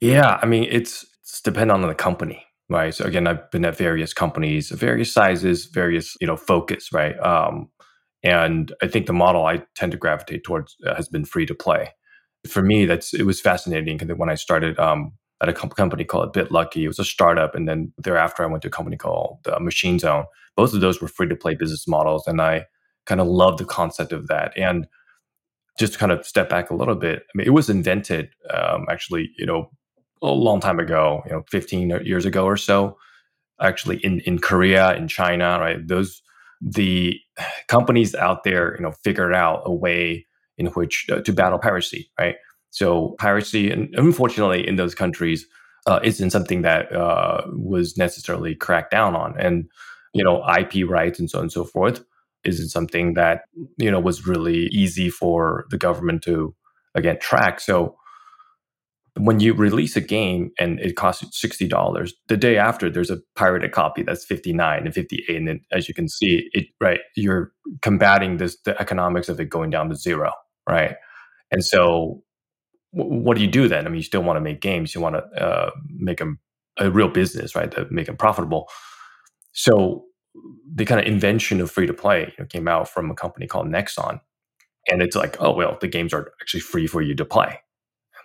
Yeah, 0.00 0.38
I 0.42 0.46
mean 0.46 0.66
it's 0.70 1.04
it's 1.22 1.40
depend 1.40 1.70
on 1.70 1.82
the 1.82 1.94
company, 1.94 2.44
right? 2.68 2.94
So 2.94 3.04
again, 3.04 3.26
I've 3.26 3.50
been 3.50 3.64
at 3.64 3.76
various 3.76 4.12
companies, 4.14 4.70
various 4.70 5.12
sizes, 5.12 5.66
various 5.66 6.16
you 6.20 6.26
know 6.26 6.36
focus, 6.36 6.92
right? 6.92 7.18
Um, 7.20 7.70
and 8.22 8.72
I 8.82 8.88
think 8.88 9.06
the 9.06 9.12
model 9.12 9.46
I 9.46 9.62
tend 9.76 9.92
to 9.92 9.98
gravitate 9.98 10.44
towards 10.44 10.76
uh, 10.86 10.94
has 10.94 11.08
been 11.08 11.24
free 11.24 11.46
to 11.46 11.54
play. 11.54 11.90
For 12.48 12.62
me, 12.62 12.86
that's 12.86 13.12
it 13.14 13.24
was 13.24 13.40
fascinating 13.40 13.98
because 13.98 14.16
when 14.16 14.30
I 14.30 14.34
started 14.34 14.78
um, 14.78 15.12
at 15.42 15.48
a 15.48 15.52
company 15.52 16.04
called 16.04 16.34
BitLucky. 16.34 16.82
It 16.82 16.88
was 16.88 16.98
a 16.98 17.04
startup, 17.04 17.54
and 17.54 17.66
then 17.68 17.92
thereafter 17.98 18.42
I 18.42 18.46
went 18.46 18.62
to 18.62 18.68
a 18.68 18.70
company 18.70 18.96
called 18.96 19.38
uh, 19.50 19.58
Machine 19.58 19.98
Zone. 19.98 20.24
Both 20.56 20.74
of 20.74 20.80
those 20.80 21.00
were 21.00 21.08
free 21.08 21.28
to 21.28 21.36
play 21.36 21.54
business 21.54 21.88
models, 21.88 22.26
and 22.26 22.40
I 22.40 22.66
kind 23.06 23.20
of 23.20 23.26
loved 23.26 23.58
the 23.58 23.64
concept 23.64 24.12
of 24.12 24.26
that. 24.28 24.56
And 24.56 24.86
just 25.78 25.94
to 25.94 25.98
kind 25.98 26.12
of 26.12 26.26
step 26.26 26.48
back 26.50 26.70
a 26.70 26.74
little 26.74 26.94
bit, 26.94 27.20
I 27.22 27.32
mean, 27.34 27.46
it 27.46 27.50
was 27.50 27.70
invented 27.70 28.30
um, 28.50 28.86
actually, 28.90 29.30
you 29.38 29.46
know, 29.46 29.70
a 30.22 30.28
long 30.28 30.60
time 30.60 30.78
ago, 30.78 31.22
you 31.26 31.32
know, 31.32 31.44
15 31.50 32.00
years 32.04 32.24
ago 32.24 32.44
or 32.44 32.56
so, 32.56 32.96
actually 33.60 33.98
in 33.98 34.20
in 34.20 34.38
Korea, 34.38 34.94
in 34.96 35.08
China, 35.08 35.58
right? 35.60 35.86
Those 35.86 36.22
the 36.60 37.18
companies 37.68 38.14
out 38.14 38.44
there, 38.44 38.74
you 38.76 38.82
know, 38.82 38.92
figured 39.04 39.34
out 39.34 39.62
a 39.64 39.72
way 39.72 40.26
in 40.58 40.66
which 40.68 41.06
uh, 41.10 41.20
to 41.22 41.32
battle 41.32 41.58
piracy, 41.58 42.10
right? 42.18 42.36
So 42.70 43.16
piracy, 43.18 43.70
and 43.70 43.92
unfortunately, 43.94 44.66
in 44.66 44.76
those 44.76 44.94
countries, 44.94 45.46
uh, 45.86 46.00
isn't 46.02 46.30
something 46.30 46.62
that 46.62 46.92
uh, 46.94 47.42
was 47.52 47.96
necessarily 47.96 48.54
cracked 48.54 48.90
down 48.90 49.16
on, 49.16 49.38
and 49.38 49.66
you 50.12 50.24
know, 50.24 50.44
IP 50.58 50.88
rights 50.88 51.18
and 51.18 51.30
so 51.30 51.38
on 51.38 51.44
and 51.44 51.52
so 51.52 51.64
forth 51.64 52.04
isn't 52.44 52.68
something 52.68 53.14
that 53.14 53.42
you 53.76 53.90
know 53.90 54.00
was 54.00 54.26
really 54.26 54.66
easy 54.66 55.10
for 55.10 55.66
the 55.70 55.78
government 55.78 56.22
to 56.22 56.54
again 56.94 57.18
track. 57.20 57.60
So 57.60 57.96
when 59.24 59.40
you 59.40 59.54
release 59.54 59.96
a 59.96 60.00
game 60.00 60.50
and 60.58 60.80
it 60.80 60.96
costs 60.96 61.40
sixty 61.40 61.66
dollars, 61.66 62.14
the 62.28 62.36
day 62.36 62.56
after 62.56 62.90
there's 62.90 63.10
a 63.10 63.18
pirated 63.36 63.72
copy 63.72 64.02
that's 64.02 64.24
fifty 64.24 64.52
nine 64.52 64.84
and 64.84 64.94
fifty 64.94 65.24
eight, 65.28 65.36
and 65.36 65.48
then 65.48 65.60
as 65.72 65.88
you 65.88 65.94
can 65.94 66.08
see, 66.08 66.48
it 66.52 66.66
right 66.80 67.00
you're 67.16 67.52
combating 67.82 68.36
this 68.36 68.56
the 68.64 68.80
economics 68.80 69.28
of 69.28 69.40
it 69.40 69.46
going 69.46 69.70
down 69.70 69.88
to 69.88 69.96
zero, 69.96 70.32
right? 70.68 70.96
And 71.50 71.64
so 71.64 72.22
what 72.92 73.36
do 73.36 73.42
you 73.42 73.50
do 73.50 73.68
then? 73.68 73.86
I 73.86 73.88
mean, 73.88 73.98
you 73.98 74.02
still 74.02 74.22
want 74.22 74.36
to 74.36 74.40
make 74.40 74.60
games, 74.60 74.94
you 74.94 75.00
want 75.00 75.16
to 75.16 75.42
uh, 75.42 75.70
make 75.88 76.18
them 76.18 76.40
a 76.78 76.90
real 76.90 77.08
business, 77.08 77.54
right? 77.54 77.70
To 77.72 77.86
make 77.90 78.06
them 78.06 78.16
profitable. 78.16 78.68
So 79.52 80.04
the 80.74 80.84
kind 80.84 81.00
of 81.00 81.06
invention 81.06 81.60
of 81.60 81.70
free 81.70 81.86
to 81.86 81.94
play 81.94 82.20
you 82.22 82.32
know, 82.38 82.46
came 82.46 82.68
out 82.68 82.88
from 82.88 83.10
a 83.10 83.14
company 83.14 83.46
called 83.46 83.66
Nexon, 83.66 84.20
and 84.88 85.02
it's 85.02 85.16
like, 85.16 85.36
oh 85.40 85.52
well, 85.52 85.78
the 85.80 85.88
games 85.88 86.12
are 86.12 86.32
actually 86.40 86.60
free 86.60 86.86
for 86.86 87.02
you 87.02 87.14
to 87.14 87.24
play. 87.24 87.58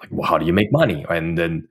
Like, 0.02 0.10
well, 0.12 0.28
how 0.28 0.38
do 0.38 0.46
you 0.46 0.54
make 0.54 0.72
money? 0.72 1.06
And 1.10 1.38
then 1.38 1.68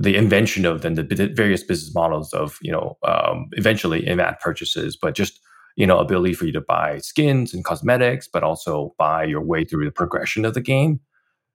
the 0.00 0.16
invention 0.16 0.64
of 0.64 0.80
then 0.80 0.94
the 0.94 1.32
various 1.34 1.62
business 1.62 1.94
models 1.94 2.32
of 2.32 2.58
you 2.62 2.72
know 2.72 2.96
um, 3.06 3.48
eventually 3.52 4.06
in-app 4.06 4.40
purchases, 4.40 4.96
but 4.96 5.14
just 5.14 5.40
you 5.76 5.86
know 5.86 5.98
ability 5.98 6.32
for 6.34 6.46
you 6.46 6.52
to 6.52 6.60
buy 6.60 6.98
skins 6.98 7.52
and 7.52 7.64
cosmetics, 7.64 8.26
but 8.26 8.42
also 8.42 8.94
buy 8.98 9.24
your 9.24 9.42
way 9.42 9.64
through 9.64 9.84
the 9.84 9.90
progression 9.92 10.44
of 10.44 10.54
the 10.54 10.60
game, 10.60 11.00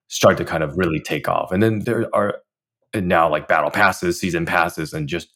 start 0.09 0.37
to 0.37 0.45
kind 0.45 0.63
of 0.63 0.77
really 0.77 0.99
take 0.99 1.27
off. 1.27 1.51
And 1.51 1.63
then 1.63 1.79
there 1.79 2.07
are 2.13 2.35
now 2.93 3.29
like 3.29 3.47
battle 3.47 3.71
passes, 3.71 4.19
season 4.19 4.45
passes, 4.45 4.93
and 4.93 5.09
just 5.09 5.33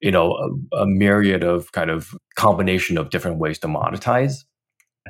you 0.00 0.10
know 0.10 0.58
a, 0.72 0.78
a 0.78 0.86
myriad 0.86 1.44
of 1.44 1.70
kind 1.70 1.90
of 1.90 2.16
combination 2.34 2.98
of 2.98 3.10
different 3.10 3.38
ways 3.38 3.60
to 3.60 3.68
monetize. 3.68 4.44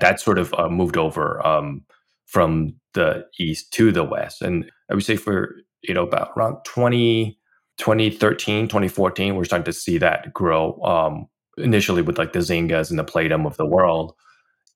That 0.01 0.21
sort 0.21 0.39
of 0.39 0.55
uh, 0.55 0.69
moved 0.69 0.97
over 0.99 1.45
um, 1.47 1.85
from 2.31 2.75
the 2.95 3.27
east 3.39 3.73
to 3.75 3.93
the 3.93 4.05
west, 4.05 4.43
and 4.43 4.71
I 4.91 4.95
would 4.95 5.05
say 5.05 5.17
for 5.17 5.57
you 5.83 5.95
know 5.95 6.05
about 6.05 6.33
around 6.37 6.59
20, 6.65 7.39
2013, 7.79 8.69
2014, 8.69 9.37
we're 9.37 9.45
starting 9.45 9.65
to 9.65 9.73
see 9.73 9.99
that 9.99 10.33
grow. 10.33 10.81
Um, 10.83 11.27
initially 11.59 12.01
with 12.01 12.17
like 12.17 12.33
the 12.33 12.39
Zyngas 12.39 12.91
and 12.91 12.99
the 12.99 13.05
Playdom 13.05 13.47
of 13.47 13.57
the 13.57 13.67
world, 13.67 14.15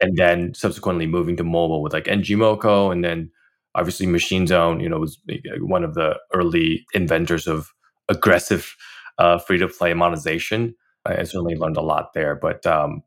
and 0.01 0.17
then 0.17 0.55
subsequently 0.55 1.07
moving 1.07 1.37
to 1.37 1.45
mobile 1.45 1.83
with 1.83 1.93
like 1.93 2.05
ngmoco, 2.05 2.93
and 2.93 3.05
then 3.05 3.31
obviously 3.75 4.07
Machine 4.07 4.47
Zone, 4.47 4.81
you 4.81 4.89
know, 4.89 4.99
was 4.99 5.19
one 5.61 5.85
of 5.85 5.95
the 5.95 6.19
early 6.33 6.85
inventors 6.95 7.47
of 7.47 7.69
aggressive 8.09 8.75
uh, 9.19 9.39
free 9.39 9.59
to 9.59 9.69
play 9.69 9.95
monetization. 9.95 10.75
I 11.07 11.23
certainly 11.25 11.57
learned 11.57 11.77
a 11.77 11.83
lot 11.83 12.13
there. 12.15 12.35
But 12.35 12.67
um, 12.67 13.03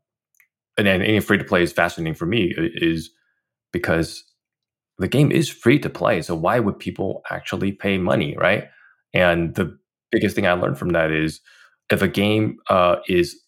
and 0.76 0.86
then 0.86 1.02
any 1.02 1.20
free 1.20 1.38
to 1.38 1.44
play 1.44 1.62
is 1.62 1.72
fascinating 1.72 2.14
for 2.14 2.26
me 2.26 2.54
is 2.56 3.10
because 3.72 4.24
the 4.98 5.08
game 5.08 5.30
is 5.30 5.48
free 5.48 5.78
to 5.78 5.90
play. 5.90 6.22
So 6.22 6.34
why 6.34 6.58
would 6.58 6.78
people 6.78 7.22
actually 7.30 7.72
pay 7.72 7.98
money, 7.98 8.36
right? 8.36 8.68
And 9.14 9.54
the 9.54 9.78
biggest 10.10 10.34
thing 10.34 10.46
I 10.46 10.52
learned 10.52 10.78
from 10.78 10.90
that 10.90 11.10
is 11.10 11.40
if 11.90 12.02
a 12.02 12.08
game 12.08 12.58
uh, 12.68 12.96
is 13.08 13.40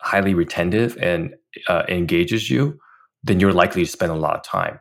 highly 0.00 0.34
retentive 0.34 0.96
and 1.00 1.34
uh, 1.68 1.84
engages 1.88 2.50
you, 2.50 2.78
then 3.22 3.38
you're 3.38 3.52
likely 3.52 3.84
to 3.84 3.90
spend 3.90 4.12
a 4.12 4.16
lot 4.16 4.36
of 4.36 4.42
time. 4.42 4.80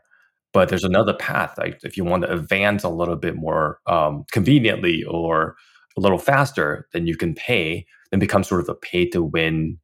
But 0.52 0.70
there's 0.70 0.84
another 0.84 1.14
path. 1.14 1.56
Like 1.58 1.80
if 1.84 1.96
you 1.96 2.04
want 2.04 2.24
to 2.24 2.34
advance 2.34 2.84
a 2.84 2.90
little 2.90 3.16
bit 3.16 3.36
more 3.36 3.80
um, 3.86 4.26
conveniently 4.32 5.04
or 5.04 5.56
a 5.98 6.02
little 6.02 6.18
faster, 6.18 6.88
then 6.94 7.06
you 7.06 7.16
can 7.16 7.36
pay 7.36 7.86
and 8.12 8.20
become 8.20 8.44
sort 8.44 8.62
of 8.62 8.70
a 8.70 8.76
pay 8.76 9.08
to 9.10 9.22
win 9.22 9.78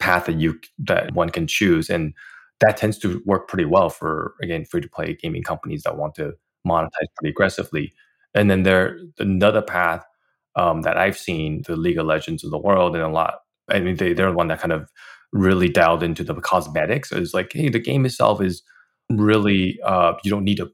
path 0.00 0.26
that 0.26 0.38
you 0.38 0.58
that 0.78 1.14
one 1.14 1.30
can 1.30 1.46
choose. 1.46 1.88
And 1.88 2.12
that 2.62 2.78
tends 2.78 2.98
to 3.00 3.22
work 3.26 3.48
pretty 3.48 3.66
well 3.66 3.90
for 3.90 4.34
again 4.42 4.66
free 4.66 4.82
to 4.82 4.88
play 4.90 5.14
gaming 5.16 5.44
companies 5.44 5.84
that 5.84 5.98
want 5.98 6.16
to 6.16 6.34
monetize 6.68 7.08
pretty 7.16 7.30
aggressively. 7.32 7.92
And 8.34 8.50
then 8.50 8.64
there 8.64 8.98
another 9.20 9.62
path 9.62 10.04
um, 10.56 10.82
that 10.82 10.98
I've 10.98 11.18
seen, 11.18 11.62
the 11.66 11.76
League 11.76 11.98
of 11.98 12.06
Legends 12.06 12.44
of 12.44 12.52
the 12.52 12.58
world, 12.58 12.94
and 12.96 13.04
a 13.04 13.08
lot. 13.08 13.36
I 13.70 13.80
mean, 13.80 13.96
they, 13.96 14.14
they're 14.14 14.30
the 14.32 14.36
one 14.36 14.48
that 14.48 14.60
kind 14.60 14.72
of 14.72 14.90
really 15.32 15.68
dialed 15.70 16.02
into 16.04 16.24
the 16.24 16.34
cosmetics. 16.34 17.12
It's 17.12 17.34
like, 17.34 17.52
hey, 17.54 17.70
the 17.70 17.80
game 17.80 18.06
itself 18.06 18.42
is 18.42 18.62
really 19.10 19.80
uh, 19.84 20.14
you 20.24 20.30
don't 20.30 20.44
need 20.44 20.58
to 20.58 20.70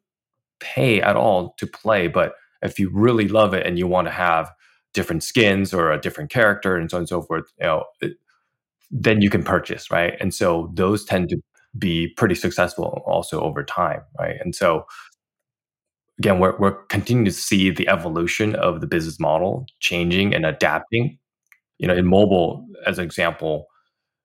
pay 0.61 1.01
at 1.01 1.17
all 1.17 1.55
to 1.59 1.67
play, 1.67 2.09
but 2.09 2.35
if 2.63 2.79
you 2.79 2.91
really 2.93 3.29
love 3.29 3.55
it 3.55 3.67
and 3.67 3.79
you 3.79 3.87
want 3.87 4.07
to 4.09 4.13
have 4.13 4.51
different 4.95 5.23
skins 5.23 5.75
or 5.75 5.93
a 5.93 6.01
different 6.01 6.31
character 6.31 6.77
and 6.77 6.91
so 6.91 6.97
on 6.97 7.03
and 7.03 7.09
so 7.09 7.23
forth, 7.23 7.45
you 7.61 7.67
know, 7.67 7.85
it, 8.01 8.15
then 8.91 9.21
you 9.23 9.31
can 9.31 9.43
purchase, 9.43 9.91
right? 9.91 10.15
And 10.21 10.35
so 10.35 10.71
those 10.75 11.05
tend 11.05 11.29
to 11.31 11.39
be 11.77 12.09
pretty 12.17 12.35
successful 12.35 13.03
also 13.07 13.41
over 13.41 13.63
time, 13.65 14.01
right? 14.19 14.37
And 14.41 14.55
so 14.55 14.87
again, 16.19 16.39
we're 16.39 16.57
we're 16.59 16.85
continuing 16.87 17.25
to 17.25 17.33
see 17.33 17.71
the 17.71 17.89
evolution 17.89 18.55
of 18.55 18.81
the 18.81 18.87
business 18.87 19.21
model 19.21 19.67
changing 19.81 20.35
and 20.35 20.45
adapting. 20.47 21.19
You 21.79 21.87
know, 21.87 21.95
in 21.95 22.07
mobile, 22.07 22.67
as 22.87 22.99
an 22.99 23.05
example, 23.05 23.67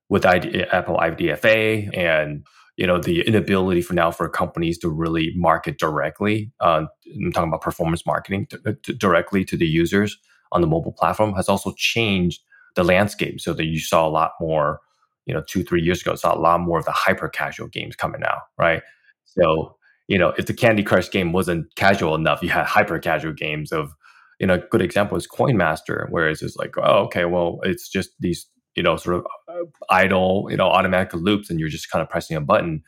with 0.09 0.25
ID, 0.25 0.63
Apple 0.71 0.97
IDFA 0.97 1.95
and 1.95 2.45
you 2.77 2.87
know 2.87 2.99
the 2.99 3.21
inability 3.21 3.81
for 3.81 3.93
now 3.93 4.11
for 4.11 4.27
companies 4.27 4.77
to 4.79 4.89
really 4.89 5.31
market 5.35 5.77
directly. 5.77 6.51
Uh, 6.59 6.85
I'm 7.15 7.31
talking 7.31 7.49
about 7.49 7.61
performance 7.61 8.05
marketing 8.05 8.47
to, 8.47 8.75
to 8.83 8.93
directly 8.93 9.45
to 9.45 9.57
the 9.57 9.67
users 9.67 10.17
on 10.51 10.61
the 10.61 10.67
mobile 10.67 10.93
platform 10.93 11.33
has 11.33 11.49
also 11.49 11.73
changed 11.77 12.41
the 12.75 12.83
landscape 12.83 13.41
so 13.41 13.53
that 13.53 13.65
you 13.65 13.79
saw 13.79 14.07
a 14.07 14.09
lot 14.09 14.31
more 14.39 14.79
you 15.25 15.33
know 15.33 15.43
two 15.47 15.63
three 15.63 15.81
years 15.81 16.01
ago 16.01 16.15
saw 16.15 16.35
a 16.35 16.39
lot 16.39 16.59
more 16.59 16.79
of 16.79 16.85
the 16.85 16.91
hyper 16.91 17.29
casual 17.29 17.67
games 17.67 17.95
coming 17.95 18.23
out 18.23 18.41
right? 18.57 18.81
So 19.25 19.77
you 20.07 20.17
know 20.17 20.33
if 20.37 20.45
the 20.45 20.53
candy 20.53 20.83
crush 20.83 21.09
game 21.09 21.31
wasn't 21.31 21.73
casual 21.75 22.15
enough 22.15 22.41
you 22.43 22.49
had 22.49 22.65
hyper 22.65 22.99
casual 22.99 23.33
games 23.33 23.71
of 23.71 23.91
you 24.39 24.47
know 24.47 24.55
a 24.55 24.59
good 24.59 24.81
example 24.81 25.17
is 25.17 25.27
coin 25.27 25.57
master 25.57 26.07
whereas 26.11 26.41
it's 26.41 26.57
like 26.57 26.75
oh 26.77 27.03
okay 27.05 27.25
well 27.25 27.59
it's 27.63 27.89
just 27.89 28.11
these 28.19 28.47
you 28.75 28.83
know 28.83 28.97
sort 28.97 29.17
of 29.17 29.25
uh, 29.49 29.65
idle 29.89 30.47
you 30.49 30.57
know 30.57 30.67
automatic 30.67 31.13
loops 31.13 31.49
and 31.49 31.59
you're 31.59 31.69
just 31.69 31.89
kind 31.89 32.01
of 32.01 32.09
pressing 32.09 32.37
a 32.37 32.41
button. 32.41 32.83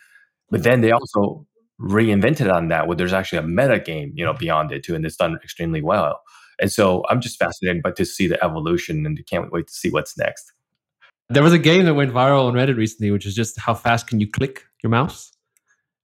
But 0.49 0.63
then 0.63 0.81
they 0.81 0.91
also 0.91 1.45
reinvented 1.81 2.53
on 2.53 2.69
that 2.69 2.87
where 2.87 2.95
there's 2.95 3.13
actually 3.13 3.39
a 3.39 3.43
meta 3.43 3.79
game 3.79 4.11
you 4.15 4.25
know 4.25 4.33
beyond 4.33 4.71
it 4.71 4.83
too 4.83 4.95
and 4.95 5.05
it's 5.05 5.17
done 5.17 5.37
extremely 5.43 5.81
well. 5.81 6.21
And 6.59 6.71
so 6.71 7.03
I'm 7.09 7.19
just 7.19 7.37
fascinated 7.37 7.83
by 7.83 7.91
to 7.91 8.05
see 8.05 8.27
the 8.27 8.43
evolution 8.43 9.05
and 9.05 9.19
can't 9.29 9.51
wait 9.51 9.67
to 9.67 9.73
see 9.73 9.89
what's 9.89 10.17
next. 10.17 10.53
There 11.29 11.43
was 11.43 11.53
a 11.53 11.59
game 11.59 11.85
that 11.85 11.95
went 11.95 12.13
viral 12.13 12.45
on 12.45 12.53
Reddit 12.53 12.77
recently, 12.77 13.11
which 13.11 13.25
is 13.25 13.33
just 13.33 13.59
how 13.59 13.73
fast 13.73 14.07
can 14.07 14.19
you 14.19 14.29
click 14.29 14.63
your 14.83 14.91
mouse? 14.91 15.31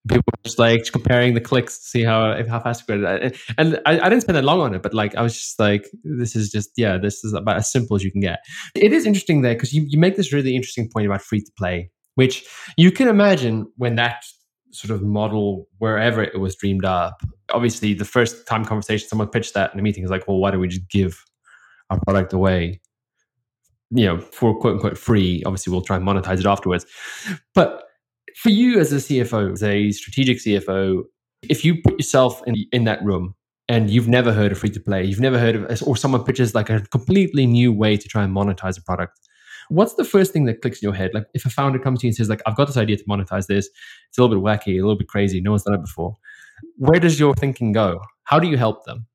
People 0.08 0.24
were 0.26 0.44
just 0.44 0.58
like 0.58 0.92
comparing 0.92 1.36
the 1.36 1.42
clicks 1.42 1.78
to 1.78 1.86
see 1.86 2.04
how 2.04 2.36
how 2.48 2.60
fast 2.60 2.84
you 2.90 3.06
it 3.06 3.06
and, 3.06 3.36
and 3.60 3.82
I, 3.86 4.00
I, 4.00 4.10
didn't 4.10 4.22
spend 4.22 4.36
that 4.36 4.44
long 4.44 4.60
on 4.60 4.74
it, 4.74 4.82
but 4.82 4.96
like 4.96 5.14
I 5.14 5.22
was 5.22 5.36
just 5.36 5.60
like, 5.60 5.88
this 6.04 6.36
is 6.36 6.50
just 6.50 6.72
yeah, 6.76 6.98
this 6.98 7.24
is 7.24 7.34
about 7.34 7.58
as 7.58 7.72
simple 7.72 7.96
as 7.96 8.04
you 8.04 8.12
can 8.12 8.22
get. 8.22 8.40
It 8.74 8.94
is 8.94 9.06
interesting 9.06 9.44
there 9.44 9.54
because 9.54 9.74
you, 9.74 9.86
you 9.88 10.00
make 10.00 10.16
this 10.16 10.34
really 10.34 10.56
interesting 10.56 10.90
point 10.90 11.06
about 11.06 11.22
free 11.22 11.42
to 11.42 11.52
play, 11.56 11.92
which 12.16 12.48
you 12.78 12.92
can 12.92 13.08
imagine 13.08 13.72
when 13.78 13.96
that 13.98 14.24
sort 14.72 14.90
of 14.90 15.04
model 15.04 15.68
wherever 15.78 16.24
it 16.24 16.40
was 16.40 16.56
dreamed 16.56 16.86
up. 16.86 17.22
Obviously, 17.54 17.94
the 17.94 18.06
first 18.06 18.48
time 18.48 18.66
conversation 18.66 19.08
someone 19.08 19.28
pitched 19.28 19.54
that 19.54 19.72
in 19.72 19.80
a 19.80 19.84
meeting 19.84 20.04
is 20.04 20.10
like, 20.10 20.28
well, 20.28 20.38
why 20.38 20.50
don't 20.50 20.62
we 20.62 20.68
just 20.68 20.90
give 20.90 21.24
our 21.92 22.00
product 22.08 22.34
away? 22.34 22.82
You 23.94 24.06
know, 24.06 24.20
for 24.20 24.58
quote 24.58 24.76
unquote 24.76 24.98
free. 24.98 25.44
Obviously, 25.46 25.72
we'll 25.72 25.82
try 25.82 25.98
and 25.98 26.06
monetize 26.06 26.40
it 26.40 26.46
afterwards. 26.46 26.86
But 27.54 27.84
for 28.36 28.50
you 28.50 28.80
as 28.80 28.92
a 28.94 28.98
CFO, 28.98 29.52
as 29.52 29.64
a 29.64 29.92
strategic 29.92 30.38
CFO, 30.38 31.04
if 31.50 31.66
you 31.66 31.82
put 31.82 31.98
yourself 31.98 32.42
in, 32.48 32.56
in 32.72 32.86
that 32.86 33.04
room 33.04 33.36
and 33.68 33.90
you've 33.90 34.08
never 34.08 34.32
heard 34.32 34.52
of 34.52 34.60
free 34.60 34.70
to 34.70 34.80
play, 34.80 35.04
you've 35.04 35.20
never 35.20 35.38
heard 35.38 35.56
of, 35.56 35.82
or 35.84 35.98
someone 35.98 36.24
pitches 36.24 36.56
like 36.56 36.70
a 36.70 36.82
completely 36.92 37.46
new 37.46 37.74
way 37.74 37.98
to 37.98 38.08
try 38.08 38.24
and 38.24 38.36
monetize 38.36 38.78
a 38.78 38.82
product, 38.84 39.20
what's 39.70 39.96
the 39.96 40.04
first 40.04 40.34
thing 40.34 40.46
that 40.46 40.62
clicks 40.62 40.82
in 40.82 40.88
your 40.88 40.96
head? 40.96 41.12
Like 41.14 41.26
if 41.34 41.46
a 41.46 41.50
founder 41.50 41.80
comes 41.80 42.00
to 42.00 42.08
you 42.08 42.10
and 42.10 42.16
says, 42.16 42.30
like, 42.30 42.42
I've 42.46 42.56
got 42.56 42.68
this 42.68 42.78
idea 42.78 42.98
to 42.98 43.04
monetize 43.06 43.48
this, 43.48 43.70
it's 44.10 44.18
a 44.18 44.24
little 44.24 44.36
bit 44.36 44.44
wacky, 44.44 44.74
a 44.74 44.82
little 44.82 44.98
bit 44.98 45.08
crazy, 45.08 45.42
no 45.42 45.52
one's 45.52 45.64
done 45.64 45.76
it 45.76 45.82
before. 45.82 46.16
Where 46.78 47.00
does 47.00 47.20
your 47.20 47.34
thinking 47.36 47.72
go? 47.72 48.02
How 48.24 48.40
do 48.40 48.48
you 48.48 48.58
help 48.58 48.86
them? 48.86 49.08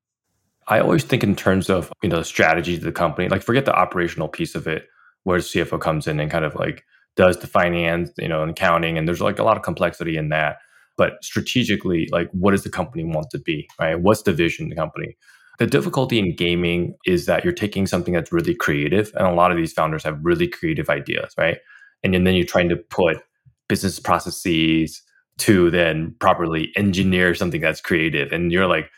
I 0.67 0.79
always 0.79 1.03
think 1.03 1.23
in 1.23 1.35
terms 1.35 1.69
of 1.69 1.91
you 2.01 2.09
know 2.09 2.17
the 2.17 2.25
strategy 2.25 2.75
of 2.75 2.81
the 2.81 2.91
company. 2.91 3.29
Like 3.29 3.43
forget 3.43 3.65
the 3.65 3.75
operational 3.75 4.27
piece 4.27 4.55
of 4.55 4.67
it, 4.67 4.87
where 5.23 5.39
the 5.39 5.43
CFO 5.43 5.79
comes 5.79 6.07
in 6.07 6.19
and 6.19 6.31
kind 6.31 6.45
of 6.45 6.55
like 6.55 6.83
does 7.15 7.37
the 7.37 7.47
finance, 7.47 8.11
you 8.17 8.27
know, 8.27 8.41
and 8.41 8.51
accounting, 8.51 8.97
and 8.97 9.07
there's 9.07 9.21
like 9.21 9.39
a 9.39 9.43
lot 9.43 9.57
of 9.57 9.63
complexity 9.63 10.17
in 10.17 10.29
that. 10.29 10.57
But 10.97 11.23
strategically, 11.23 12.09
like 12.11 12.29
what 12.31 12.51
does 12.51 12.63
the 12.63 12.69
company 12.69 13.03
want 13.03 13.29
to 13.31 13.39
be, 13.39 13.67
right? 13.79 13.99
What's 13.99 14.23
the 14.23 14.33
vision 14.33 14.65
of 14.65 14.69
the 14.69 14.75
company? 14.75 15.17
The 15.59 15.67
difficulty 15.67 16.19
in 16.19 16.35
gaming 16.35 16.95
is 17.05 17.25
that 17.25 17.43
you're 17.43 17.53
taking 17.53 17.87
something 17.87 18.13
that's 18.13 18.31
really 18.31 18.55
creative, 18.55 19.11
and 19.15 19.27
a 19.27 19.33
lot 19.33 19.51
of 19.51 19.57
these 19.57 19.73
founders 19.73 20.03
have 20.03 20.19
really 20.21 20.47
creative 20.47 20.89
ideas, 20.89 21.33
right? 21.37 21.57
And, 22.03 22.13
and 22.13 22.27
then 22.27 22.35
you're 22.35 22.45
trying 22.45 22.69
to 22.69 22.75
put 22.75 23.17
business 23.67 23.99
processes 23.99 25.01
to 25.39 25.69
then 25.71 26.15
properly 26.19 26.71
engineer 26.75 27.33
something 27.35 27.61
that's 27.61 27.81
creative, 27.81 28.31
and 28.31 28.51
you're 28.51 28.67
like 28.67 28.89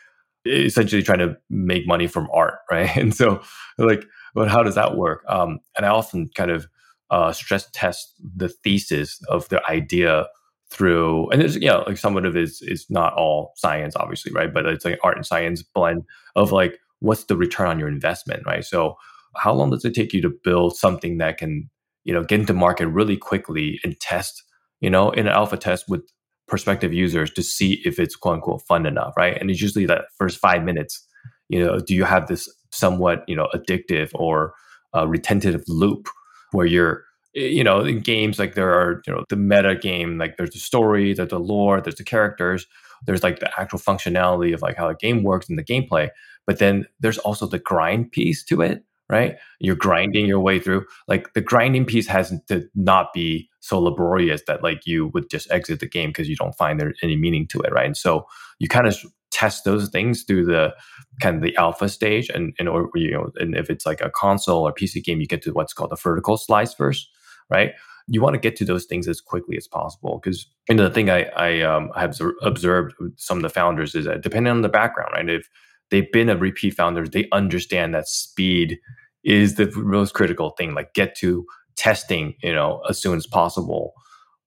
essentially 0.46 1.02
trying 1.02 1.18
to 1.18 1.36
make 1.48 1.86
money 1.86 2.06
from 2.06 2.28
art, 2.32 2.58
right? 2.70 2.94
And 2.96 3.14
so, 3.14 3.42
like, 3.78 4.04
but 4.34 4.48
how 4.48 4.62
does 4.62 4.74
that 4.74 4.96
work? 4.96 5.24
Um, 5.28 5.60
and 5.76 5.86
I 5.86 5.90
often 5.90 6.30
kind 6.34 6.50
of 6.50 6.66
uh, 7.10 7.32
stress 7.32 7.68
test 7.72 8.14
the 8.36 8.48
thesis 8.48 9.20
of 9.28 9.48
the 9.48 9.60
idea 9.68 10.26
through 10.70 11.28
and 11.30 11.40
there's 11.40 11.56
yeah 11.56 11.78
like 11.78 11.96
some 11.96 12.16
of 12.16 12.24
it 12.24 12.36
is 12.36 12.62
is 12.62 12.86
not 12.88 13.12
all 13.14 13.52
science 13.56 13.96
obviously 13.96 14.30
right 14.32 14.54
but 14.54 14.66
it's 14.66 14.84
like 14.84 15.00
art 15.02 15.16
and 15.16 15.26
science 15.26 15.62
blend 15.62 16.04
of 16.36 16.52
like 16.52 16.78
what's 17.00 17.24
the 17.24 17.36
return 17.36 17.66
on 17.66 17.78
your 17.78 17.88
investment 17.88 18.44
right 18.46 18.64
so 18.64 18.94
how 19.36 19.52
long 19.52 19.70
does 19.70 19.84
it 19.84 19.94
take 19.94 20.12
you 20.12 20.22
to 20.22 20.32
build 20.44 20.76
something 20.76 21.18
that 21.18 21.38
can 21.38 21.68
you 22.04 22.14
know 22.14 22.22
get 22.22 22.38
into 22.38 22.54
market 22.54 22.86
really 22.86 23.16
quickly 23.16 23.80
and 23.82 23.98
test 23.98 24.44
you 24.80 24.88
know 24.88 25.10
in 25.10 25.26
an 25.26 25.32
alpha 25.32 25.56
test 25.56 25.86
with 25.88 26.02
prospective 26.50 26.92
users 26.92 27.30
to 27.30 27.42
see 27.42 27.80
if 27.84 27.98
it's 27.98 28.16
quote 28.16 28.34
unquote 28.34 28.62
fun 28.62 28.84
enough, 28.84 29.14
right? 29.16 29.40
And 29.40 29.50
it's 29.50 29.62
usually 29.62 29.86
that 29.86 30.06
first 30.18 30.38
five 30.38 30.64
minutes, 30.64 31.06
you 31.48 31.64
know, 31.64 31.78
do 31.78 31.94
you 31.94 32.04
have 32.04 32.26
this 32.26 32.52
somewhat, 32.72 33.24
you 33.26 33.36
know, 33.36 33.48
addictive 33.54 34.10
or 34.14 34.52
uh, 34.94 35.06
retentive 35.06 35.62
loop 35.68 36.08
where 36.52 36.66
you're, 36.66 37.04
you 37.32 37.62
know, 37.64 37.80
in 37.80 38.00
games 38.00 38.38
like 38.38 38.54
there 38.54 38.74
are, 38.74 39.00
you 39.06 39.14
know, 39.14 39.24
the 39.30 39.36
meta 39.36 39.76
game, 39.76 40.18
like 40.18 40.36
there's 40.36 40.50
the 40.50 40.58
story, 40.58 41.14
there's 41.14 41.30
the 41.30 41.38
lore, 41.38 41.80
there's 41.80 41.94
the 41.94 42.04
characters, 42.04 42.66
there's 43.06 43.22
like 43.22 43.38
the 43.38 43.60
actual 43.60 43.78
functionality 43.78 44.52
of 44.52 44.60
like 44.60 44.76
how 44.76 44.88
a 44.88 44.94
game 44.96 45.22
works 45.22 45.48
and 45.48 45.58
the 45.58 45.64
gameplay, 45.64 46.10
but 46.46 46.58
then 46.58 46.86
there's 46.98 47.18
also 47.18 47.46
the 47.46 47.58
grind 47.58 48.10
piece 48.10 48.44
to 48.44 48.60
it 48.60 48.84
right? 49.10 49.36
You're 49.58 49.74
grinding 49.74 50.26
your 50.26 50.38
way 50.38 50.60
through. 50.60 50.86
Like 51.08 51.32
the 51.34 51.40
grinding 51.40 51.84
piece 51.84 52.06
has 52.06 52.32
to 52.46 52.68
not 52.76 53.12
be 53.12 53.49
so 53.60 53.78
laborious 53.78 54.42
that 54.46 54.62
like 54.62 54.86
you 54.86 55.08
would 55.08 55.30
just 55.30 55.50
exit 55.50 55.80
the 55.80 55.88
game 55.88 56.10
because 56.10 56.28
you 56.28 56.36
don't 56.36 56.56
find 56.56 56.80
there 56.80 56.94
any 57.02 57.16
meaning 57.16 57.46
to 57.48 57.60
it, 57.60 57.72
right? 57.72 57.86
And 57.86 57.96
so 57.96 58.26
you 58.58 58.68
kind 58.68 58.86
of 58.86 58.96
test 59.30 59.64
those 59.64 59.88
things 59.88 60.24
through 60.24 60.44
the 60.44 60.74
kind 61.20 61.36
of 61.36 61.42
the 61.42 61.56
alpha 61.56 61.88
stage, 61.88 62.28
and 62.30 62.54
and 62.58 62.68
or 62.68 62.90
you 62.94 63.12
know, 63.12 63.30
and 63.36 63.54
if 63.54 63.70
it's 63.70 63.86
like 63.86 64.00
a 64.00 64.10
console 64.10 64.66
or 64.66 64.72
PC 64.72 65.04
game, 65.04 65.20
you 65.20 65.26
get 65.26 65.42
to 65.42 65.52
what's 65.52 65.72
called 65.72 65.90
the 65.90 65.96
vertical 65.96 66.36
slice 66.36 66.74
first, 66.74 67.08
right? 67.48 67.72
You 68.08 68.22
want 68.22 68.34
to 68.34 68.40
get 68.40 68.56
to 68.56 68.64
those 68.64 68.86
things 68.86 69.06
as 69.06 69.20
quickly 69.20 69.56
as 69.56 69.68
possible 69.68 70.20
because 70.22 70.46
you 70.68 70.74
know 70.74 70.84
the 70.84 70.94
thing 70.94 71.10
I 71.10 71.24
I 71.36 71.60
um, 71.60 71.90
have 71.96 72.18
observed 72.42 72.94
some 73.16 73.38
of 73.38 73.42
the 73.42 73.50
founders 73.50 73.94
is 73.94 74.06
that 74.06 74.22
depending 74.22 74.50
on 74.50 74.62
the 74.62 74.68
background, 74.68 75.12
right? 75.14 75.28
If 75.28 75.48
they've 75.90 76.10
been 76.10 76.28
a 76.28 76.36
repeat 76.36 76.74
founders, 76.74 77.10
they 77.10 77.28
understand 77.32 77.94
that 77.94 78.08
speed 78.08 78.78
is 79.22 79.56
the 79.56 79.70
most 79.76 80.14
critical 80.14 80.50
thing. 80.50 80.74
Like 80.74 80.94
get 80.94 81.14
to 81.16 81.44
testing, 81.80 82.34
you 82.42 82.52
know, 82.52 82.82
as 82.90 83.00
soon 83.00 83.16
as 83.16 83.26
possible, 83.26 83.94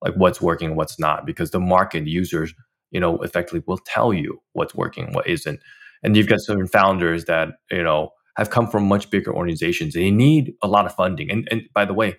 like 0.04 0.14
what's 0.14 0.40
working, 0.40 0.70
and 0.70 0.78
what's 0.78 1.00
not, 1.00 1.26
because 1.26 1.50
the 1.50 1.60
market 1.60 2.06
users, 2.06 2.54
you 2.92 3.00
know, 3.00 3.18
effectively 3.24 3.64
will 3.66 3.80
tell 3.80 4.14
you 4.14 4.40
what's 4.54 4.76
working, 4.76 5.12
what 5.14 5.28
isn't. 5.28 5.60
And 6.04 6.16
you've 6.16 6.28
got 6.28 6.42
certain 6.42 6.68
founders 6.68 7.26
that, 7.26 7.50
you 7.72 7.82
know, 7.82 8.12
have 8.38 8.52
come 8.52 8.68
from 8.68 8.88
much 8.88 9.10
bigger 9.10 9.34
organizations. 9.34 9.96
They 9.96 10.12
need 10.12 10.54
a 10.62 10.68
lot 10.68 10.86
of 10.86 10.94
funding. 10.94 11.32
And 11.32 11.48
and 11.50 11.64
by 11.74 11.86
the 11.86 11.94
way, 11.94 12.18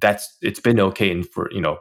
that's 0.00 0.36
it's 0.42 0.60
been 0.60 0.80
okay 0.80 1.10
in 1.10 1.22
for, 1.22 1.50
you 1.50 1.60
know, 1.60 1.78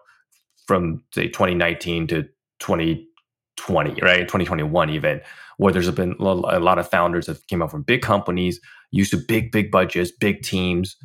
from 0.65 1.03
say 1.13 1.27
2019 1.27 2.07
to 2.07 2.23
2020, 2.59 4.01
right? 4.01 4.21
2021 4.21 4.89
even, 4.91 5.19
where 5.57 5.73
there's 5.73 5.91
been 5.91 6.15
a 6.19 6.23
lot 6.23 6.79
of 6.79 6.89
founders 6.89 7.25
that 7.25 7.45
came 7.47 7.61
out 7.61 7.71
from 7.71 7.83
big 7.83 8.01
companies 8.01 8.61
used 8.91 9.11
to 9.11 9.17
big, 9.17 9.51
big 9.51 9.71
budgets, 9.71 10.11
big 10.11 10.41
teams. 10.41 10.95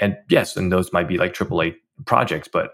And 0.00 0.16
yes, 0.28 0.56
and 0.56 0.72
those 0.72 0.92
might 0.92 1.08
be 1.08 1.18
like 1.18 1.34
AAA 1.34 1.74
projects, 2.06 2.48
but 2.52 2.70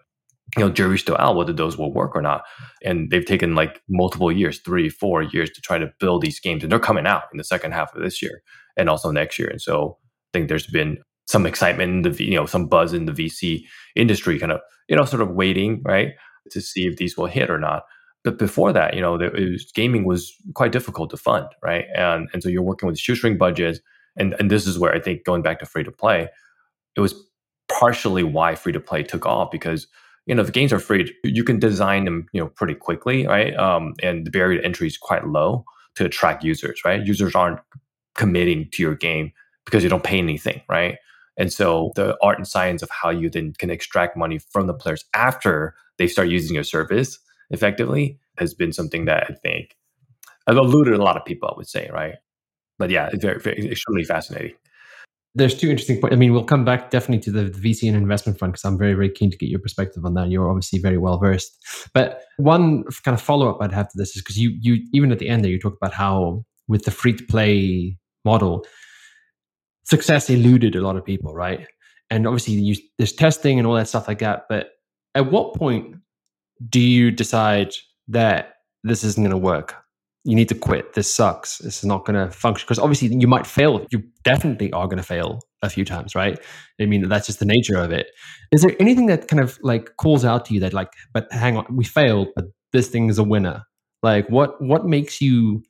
you 0.56 0.64
know, 0.64 0.70
jury's 0.70 1.00
still 1.00 1.16
out 1.18 1.36
whether 1.36 1.52
those 1.52 1.78
will 1.78 1.92
work 1.92 2.16
or 2.16 2.22
not. 2.22 2.42
And 2.84 3.10
they've 3.10 3.24
taken 3.24 3.54
like 3.54 3.82
multiple 3.88 4.32
years, 4.32 4.58
three, 4.58 4.88
four 4.88 5.22
years 5.22 5.50
to 5.50 5.60
try 5.60 5.78
to 5.78 5.92
build 6.00 6.22
these 6.22 6.40
games. 6.40 6.62
And 6.62 6.72
they're 6.72 6.80
coming 6.80 7.06
out 7.06 7.24
in 7.32 7.38
the 7.38 7.44
second 7.44 7.72
half 7.72 7.94
of 7.94 8.02
this 8.02 8.20
year 8.20 8.42
and 8.76 8.88
also 8.88 9.12
next 9.12 9.38
year. 9.38 9.48
And 9.48 9.62
so 9.62 9.96
I 10.00 10.38
think 10.38 10.48
there's 10.48 10.66
been 10.66 10.98
some 11.28 11.46
excitement 11.46 12.06
in 12.06 12.12
the, 12.12 12.24
you 12.24 12.34
know, 12.34 12.46
some 12.46 12.66
buzz 12.66 12.92
in 12.92 13.04
the 13.04 13.12
VC 13.12 13.62
industry 13.94 14.40
kind 14.40 14.50
of, 14.50 14.60
you 14.88 14.96
know, 14.96 15.04
sort 15.04 15.22
of 15.22 15.30
waiting, 15.30 15.82
right, 15.84 16.14
to 16.50 16.60
see 16.60 16.86
if 16.86 16.96
these 16.96 17.16
will 17.16 17.26
hit 17.26 17.48
or 17.48 17.58
not. 17.58 17.84
But 18.24 18.36
before 18.36 18.72
that, 18.72 18.94
you 18.94 19.00
know, 19.00 19.12
was, 19.12 19.70
gaming 19.72 20.04
was 20.04 20.34
quite 20.54 20.72
difficult 20.72 21.10
to 21.10 21.16
fund, 21.16 21.46
right? 21.62 21.84
And, 21.94 22.28
and 22.32 22.42
so 22.42 22.48
you're 22.48 22.62
working 22.62 22.88
with 22.88 22.98
shoestring 22.98 23.38
budgets 23.38 23.78
and 24.16 24.34
and 24.38 24.50
this 24.50 24.66
is 24.66 24.78
where 24.78 24.94
I 24.94 25.00
think 25.00 25.24
going 25.24 25.42
back 25.42 25.58
to 25.60 25.66
free 25.66 25.84
to 25.84 25.90
play, 25.90 26.28
it 27.00 27.02
was 27.02 27.14
partially 27.68 28.22
why 28.22 28.54
free 28.54 28.72
to 28.72 28.80
play 28.80 29.02
took 29.02 29.24
off 29.26 29.50
because 29.50 29.86
you 30.26 30.34
know 30.34 30.42
the 30.42 30.52
games 30.52 30.72
are 30.72 30.78
free, 30.78 31.12
you 31.24 31.42
can 31.42 31.58
design 31.58 32.04
them 32.04 32.26
you 32.32 32.40
know 32.40 32.48
pretty 32.48 32.74
quickly, 32.74 33.26
right? 33.26 33.56
Um, 33.56 33.94
and 34.02 34.26
the 34.26 34.30
barrier 34.30 34.60
to 34.60 34.64
entry 34.64 34.86
is 34.86 34.98
quite 34.98 35.26
low 35.26 35.64
to 35.94 36.04
attract 36.04 36.44
users, 36.44 36.82
right? 36.84 37.04
Users 37.04 37.34
aren't 37.34 37.60
committing 38.14 38.68
to 38.72 38.82
your 38.82 38.94
game 38.94 39.32
because 39.64 39.82
you 39.82 39.88
don't 39.88 40.04
pay 40.04 40.18
anything, 40.18 40.60
right? 40.68 40.98
And 41.36 41.52
so 41.52 41.92
the 41.96 42.18
art 42.22 42.36
and 42.36 42.46
science 42.46 42.82
of 42.82 42.90
how 42.90 43.08
you 43.08 43.30
then 43.30 43.54
can 43.58 43.70
extract 43.70 44.16
money 44.16 44.38
from 44.38 44.66
the 44.66 44.74
players 44.74 45.04
after 45.14 45.74
they 45.96 46.06
start 46.06 46.28
using 46.28 46.54
your 46.54 46.64
service 46.64 47.18
effectively 47.48 48.18
has 48.36 48.52
been 48.52 48.72
something 48.72 49.06
that 49.06 49.26
I 49.30 49.34
think 49.34 49.76
I've 50.46 50.56
eluded 50.56 50.94
a 50.94 51.02
lot 51.02 51.16
of 51.16 51.24
people, 51.24 51.48
I 51.48 51.56
would 51.56 51.68
say, 51.68 51.88
right? 51.92 52.16
but 52.80 52.88
yeah, 52.88 53.10
very, 53.12 53.38
very 53.38 53.70
extremely 53.70 54.04
fascinating. 54.04 54.54
There's 55.34 55.56
two 55.56 55.70
interesting 55.70 56.00
points. 56.00 56.14
I 56.14 56.18
mean, 56.18 56.32
we'll 56.32 56.44
come 56.44 56.64
back 56.64 56.90
definitely 56.90 57.22
to 57.24 57.30
the 57.30 57.50
VC 57.50 57.86
and 57.86 57.96
investment 57.96 58.38
front 58.38 58.54
because 58.54 58.64
I'm 58.64 58.76
very, 58.76 58.94
very 58.94 59.10
keen 59.10 59.30
to 59.30 59.36
get 59.36 59.48
your 59.48 59.60
perspective 59.60 60.04
on 60.04 60.14
that. 60.14 60.28
You're 60.28 60.48
obviously 60.48 60.80
very 60.80 60.98
well 60.98 61.18
versed. 61.18 61.56
But 61.94 62.22
one 62.36 62.82
kind 63.04 63.14
of 63.14 63.20
follow 63.20 63.48
up 63.48 63.58
I'd 63.60 63.72
have 63.72 63.88
to 63.90 63.98
this 63.98 64.16
is 64.16 64.22
because 64.22 64.38
you, 64.38 64.56
you 64.60 64.84
even 64.92 65.12
at 65.12 65.20
the 65.20 65.28
end 65.28 65.44
there, 65.44 65.50
you 65.50 65.60
talk 65.60 65.76
about 65.76 65.94
how 65.94 66.44
with 66.66 66.84
the 66.84 66.90
free 66.90 67.12
to 67.12 67.24
play 67.24 67.96
model, 68.24 68.66
success 69.84 70.28
eluded 70.30 70.74
a 70.74 70.80
lot 70.80 70.96
of 70.96 71.04
people, 71.04 71.34
right? 71.34 71.66
And 72.10 72.26
obviously, 72.26 72.54
you, 72.54 72.76
there's 72.98 73.12
testing 73.12 73.58
and 73.58 73.66
all 73.66 73.74
that 73.74 73.88
stuff 73.88 74.08
like 74.08 74.18
that. 74.18 74.46
But 74.48 74.70
at 75.14 75.30
what 75.30 75.54
point 75.54 75.96
do 76.68 76.80
you 76.80 77.10
decide 77.10 77.72
that 78.08 78.54
this 78.82 79.04
isn't 79.04 79.22
going 79.22 79.30
to 79.30 79.36
work? 79.36 79.76
You 80.24 80.34
need 80.34 80.48
to 80.50 80.54
quit. 80.54 80.92
This 80.94 81.12
sucks. 81.12 81.58
This 81.58 81.78
is 81.78 81.84
not 81.84 82.04
going 82.04 82.14
to 82.16 82.32
function 82.32 82.66
because 82.66 82.78
obviously 82.78 83.08
you 83.08 83.26
might 83.26 83.46
fail. 83.46 83.86
You 83.90 84.02
definitely 84.22 84.70
are 84.72 84.86
going 84.86 84.98
to 84.98 85.02
fail 85.02 85.40
a 85.62 85.70
few 85.70 85.84
times, 85.84 86.14
right? 86.14 86.38
I 86.80 86.86
mean, 86.86 87.08
that's 87.08 87.26
just 87.26 87.38
the 87.38 87.46
nature 87.46 87.78
of 87.78 87.90
it. 87.90 88.08
Is 88.52 88.62
there 88.62 88.76
anything 88.78 89.06
that 89.06 89.28
kind 89.28 89.42
of 89.42 89.58
like 89.62 89.96
calls 89.96 90.24
out 90.24 90.44
to 90.46 90.54
you 90.54 90.60
that 90.60 90.72
like, 90.72 90.92
but 91.14 91.30
hang 91.32 91.56
on, 91.56 91.64
we 91.74 91.84
failed, 91.84 92.28
but 92.34 92.46
this 92.72 92.88
thing 92.88 93.08
is 93.08 93.18
a 93.18 93.24
winner? 93.24 93.62
Like, 94.02 94.28
what 94.28 94.60
what 94.62 94.86
makes 94.86 95.20
you 95.20 95.62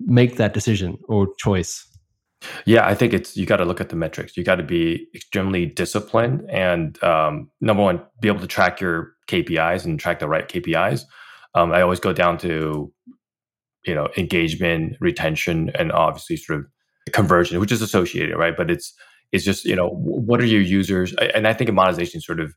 make 0.00 0.36
that 0.36 0.54
decision 0.54 0.98
or 1.08 1.28
choice? 1.38 1.86
Yeah, 2.66 2.86
I 2.86 2.94
think 2.94 3.14
it's 3.14 3.36
you 3.36 3.46
got 3.46 3.56
to 3.56 3.64
look 3.64 3.80
at 3.80 3.88
the 3.88 3.96
metrics. 3.96 4.36
You 4.36 4.44
got 4.44 4.56
to 4.56 4.62
be 4.62 5.08
extremely 5.14 5.66
disciplined 5.66 6.42
and 6.50 7.02
um, 7.02 7.50
number 7.60 7.82
one, 7.82 8.02
be 8.20 8.28
able 8.28 8.40
to 8.40 8.46
track 8.46 8.80
your 8.80 9.14
KPIs 9.28 9.84
and 9.84 9.98
track 9.98 10.18
the 10.18 10.28
right 10.28 10.46
KPIs. 10.46 11.04
Um, 11.54 11.72
I 11.72 11.80
always 11.82 12.00
go 12.00 12.12
down 12.12 12.36
to 12.38 12.92
you 13.86 13.94
know 13.94 14.08
engagement 14.16 14.96
retention 15.00 15.70
and 15.74 15.92
obviously 15.92 16.36
sort 16.36 16.60
of 16.60 16.66
conversion 17.12 17.60
which 17.60 17.72
is 17.72 17.82
associated 17.82 18.36
right? 18.36 18.56
But 18.56 18.70
it's 18.70 18.94
it's 19.32 19.44
just 19.44 19.64
you 19.64 19.74
know 19.74 19.88
what 19.88 20.40
are 20.40 20.46
your 20.46 20.60
users 20.60 21.12
and 21.34 21.48
i 21.48 21.52
think 21.52 21.70
monetization 21.72 22.20
sort 22.20 22.38
of 22.38 22.54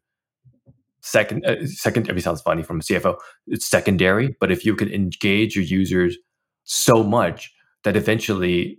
second 1.02 1.44
uh, 1.46 1.66
secondary 1.66 2.22
sounds 2.22 2.42
funny 2.42 2.62
from 2.62 2.80
a 2.80 2.84
cfo 2.84 3.16
it's 3.48 3.66
secondary 3.66 4.36
but 4.40 4.52
if 4.52 4.64
you 4.64 4.76
can 4.76 4.92
engage 4.94 5.56
your 5.56 5.66
users 5.66 6.18
so 6.66 7.04
much 7.04 7.52
that 7.84 7.96
eventually 7.98 8.78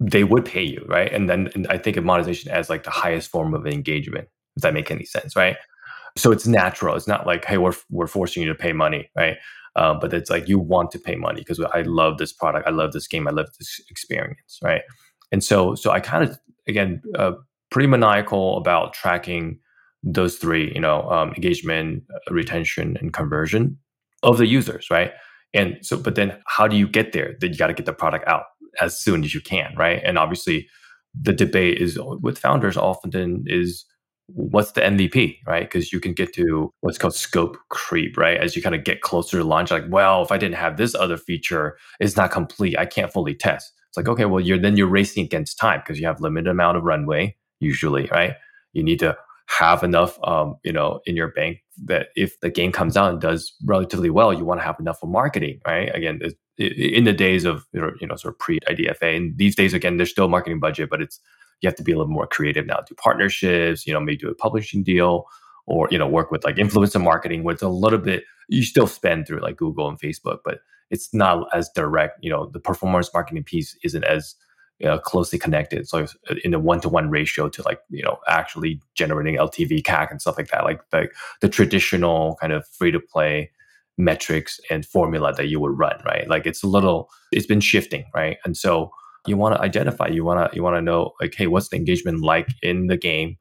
they 0.00 0.24
would 0.24 0.46
pay 0.46 0.62
you 0.62 0.84
right? 0.88 1.12
And 1.12 1.28
then 1.28 1.50
and 1.54 1.66
i 1.68 1.76
think 1.76 1.96
of 1.96 2.04
monetization 2.04 2.50
as 2.50 2.70
like 2.70 2.84
the 2.84 2.90
highest 2.90 3.30
form 3.30 3.52
of 3.52 3.66
engagement 3.66 4.28
does 4.56 4.62
that 4.62 4.74
make 4.74 4.90
any 4.90 5.04
sense 5.04 5.36
right? 5.36 5.56
So 6.16 6.32
it's 6.32 6.46
natural 6.46 6.96
it's 6.96 7.08
not 7.08 7.26
like 7.26 7.44
hey 7.44 7.58
we're 7.58 7.74
we're 7.90 8.06
forcing 8.06 8.42
you 8.42 8.48
to 8.48 8.54
pay 8.54 8.72
money 8.72 9.10
right 9.14 9.36
um, 9.76 9.98
but 10.00 10.12
it's 10.12 10.30
like 10.30 10.48
you 10.48 10.58
want 10.58 10.90
to 10.92 10.98
pay 10.98 11.16
money 11.16 11.40
because 11.40 11.60
I 11.72 11.82
love 11.82 12.18
this 12.18 12.32
product, 12.32 12.66
I 12.66 12.70
love 12.70 12.92
this 12.92 13.06
game, 13.06 13.28
I 13.28 13.30
love 13.30 13.48
this 13.58 13.80
experience, 13.90 14.58
right? 14.62 14.82
And 15.32 15.44
so, 15.44 15.74
so 15.74 15.90
I 15.90 16.00
kind 16.00 16.24
of 16.24 16.38
again 16.68 17.02
uh, 17.16 17.32
pretty 17.70 17.86
maniacal 17.86 18.56
about 18.56 18.92
tracking 18.94 19.58
those 20.02 20.36
three, 20.36 20.72
you 20.74 20.80
know, 20.80 21.08
um, 21.10 21.32
engagement, 21.34 22.04
uh, 22.14 22.34
retention, 22.34 22.96
and 23.00 23.12
conversion 23.12 23.78
of 24.22 24.38
the 24.38 24.46
users, 24.46 24.90
right? 24.90 25.12
And 25.54 25.78
so, 25.82 25.96
but 25.96 26.14
then 26.14 26.36
how 26.46 26.66
do 26.68 26.76
you 26.76 26.88
get 26.88 27.12
there? 27.12 27.34
Then 27.40 27.52
you 27.52 27.58
got 27.58 27.68
to 27.68 27.74
get 27.74 27.86
the 27.86 27.92
product 27.92 28.26
out 28.26 28.44
as 28.80 28.98
soon 28.98 29.24
as 29.24 29.34
you 29.34 29.40
can, 29.40 29.74
right? 29.76 30.00
And 30.04 30.18
obviously, 30.18 30.68
the 31.20 31.32
debate 31.32 31.78
is 31.78 31.98
with 32.00 32.38
founders 32.38 32.76
often 32.76 33.44
is 33.46 33.84
what's 34.34 34.72
the 34.72 34.80
MVP, 34.80 35.38
right? 35.46 35.62
Because 35.62 35.92
you 35.92 36.00
can 36.00 36.12
get 36.12 36.32
to 36.34 36.72
what's 36.80 36.98
called 36.98 37.14
scope 37.14 37.56
creep, 37.68 38.16
right? 38.16 38.36
As 38.38 38.56
you 38.56 38.62
kind 38.62 38.74
of 38.74 38.84
get 38.84 39.00
closer 39.00 39.38
to 39.38 39.44
launch, 39.44 39.70
like, 39.70 39.84
well, 39.88 40.22
if 40.22 40.32
I 40.32 40.38
didn't 40.38 40.56
have 40.56 40.76
this 40.76 40.94
other 40.94 41.16
feature, 41.16 41.76
it's 41.98 42.16
not 42.16 42.30
complete. 42.30 42.78
I 42.78 42.86
can't 42.86 43.12
fully 43.12 43.34
test. 43.34 43.72
It's 43.88 43.96
like, 43.96 44.08
okay, 44.08 44.24
well, 44.24 44.40
you're 44.40 44.58
then 44.58 44.76
you're 44.76 44.86
racing 44.86 45.24
against 45.24 45.58
time 45.58 45.80
because 45.80 45.98
you 45.98 46.06
have 46.06 46.20
limited 46.20 46.50
amount 46.50 46.76
of 46.76 46.84
runway 46.84 47.36
usually, 47.58 48.06
right? 48.06 48.34
You 48.72 48.82
need 48.82 49.00
to 49.00 49.16
have 49.46 49.82
enough, 49.82 50.16
um, 50.22 50.56
you 50.62 50.72
know, 50.72 51.00
in 51.06 51.16
your 51.16 51.28
bank 51.28 51.58
that 51.86 52.08
if 52.14 52.38
the 52.40 52.50
game 52.50 52.70
comes 52.70 52.96
out 52.96 53.10
and 53.10 53.20
does 53.20 53.52
relatively 53.64 54.10
well, 54.10 54.32
you 54.32 54.44
want 54.44 54.60
to 54.60 54.64
have 54.64 54.78
enough 54.78 55.00
for 55.00 55.08
marketing, 55.08 55.60
right? 55.66 55.94
Again, 55.94 56.20
in 56.58 57.04
the 57.04 57.12
days 57.12 57.44
of 57.44 57.66
you 57.72 58.06
know 58.06 58.16
sort 58.16 58.34
of 58.34 58.38
pre 58.38 58.60
IDFA, 58.60 59.16
and 59.16 59.36
these 59.38 59.56
days 59.56 59.74
again, 59.74 59.96
there's 59.96 60.10
still 60.10 60.28
marketing 60.28 60.60
budget, 60.60 60.88
but 60.88 61.02
it's 61.02 61.18
you 61.60 61.68
have 61.68 61.76
to 61.76 61.82
be 61.82 61.92
a 61.92 61.96
little 61.96 62.12
more 62.12 62.26
creative 62.26 62.66
now. 62.66 62.80
Do 62.86 62.94
partnerships, 62.94 63.86
you 63.86 63.92
know, 63.92 64.00
maybe 64.00 64.18
do 64.18 64.30
a 64.30 64.34
publishing 64.34 64.82
deal 64.82 65.26
or, 65.66 65.88
you 65.90 65.98
know, 65.98 66.08
work 66.08 66.30
with 66.30 66.44
like 66.44 66.56
influencer 66.56 67.02
marketing 67.02 67.44
where 67.44 67.54
it's 67.54 67.62
a 67.62 67.68
little 67.68 67.98
bit, 67.98 68.24
you 68.48 68.62
still 68.62 68.86
spend 68.86 69.26
through 69.26 69.40
like 69.40 69.56
Google 69.56 69.88
and 69.88 69.98
Facebook, 69.98 70.38
but 70.44 70.60
it's 70.90 71.12
not 71.14 71.46
as 71.54 71.68
direct. 71.70 72.18
You 72.22 72.30
know, 72.30 72.46
the 72.46 72.60
performance 72.60 73.10
marketing 73.14 73.44
piece 73.44 73.76
isn't 73.84 74.04
as 74.04 74.34
you 74.80 74.86
know, 74.86 74.98
closely 74.98 75.38
connected. 75.38 75.86
So 75.86 76.04
uh, 76.30 76.34
in 76.42 76.52
the 76.52 76.58
one 76.58 76.80
to 76.80 76.88
one 76.88 77.10
ratio 77.10 77.48
to 77.50 77.62
like, 77.62 77.80
you 77.90 78.02
know, 78.02 78.18
actually 78.26 78.80
generating 78.94 79.36
LTV 79.36 79.82
CAC 79.82 80.10
and 80.10 80.20
stuff 80.20 80.38
like 80.38 80.48
that, 80.48 80.64
like 80.64 80.80
the, 80.90 81.08
the 81.42 81.50
traditional 81.50 82.36
kind 82.40 82.52
of 82.52 82.66
free 82.66 82.90
to 82.90 82.98
play 82.98 83.50
metrics 83.98 84.58
and 84.70 84.86
formula 84.86 85.34
that 85.34 85.48
you 85.48 85.60
would 85.60 85.78
run, 85.78 86.00
right? 86.06 86.26
Like 86.28 86.46
it's 86.46 86.62
a 86.62 86.66
little, 86.66 87.10
it's 87.30 87.46
been 87.46 87.60
shifting, 87.60 88.06
right? 88.14 88.38
And 88.44 88.56
so 88.56 88.90
you 89.26 89.36
want 89.36 89.54
to 89.54 89.60
identify, 89.60 90.08
you 90.08 90.24
want 90.24 90.50
to, 90.50 90.56
you 90.56 90.62
want 90.62 90.76
to 90.76 90.82
know 90.82 91.12
like, 91.20 91.34
hey, 91.34 91.46
what's 91.46 91.68
the 91.68 91.76
engagement 91.76 92.22
like 92.22 92.48
in 92.62 92.86
the 92.86 92.96
game? 92.96 93.36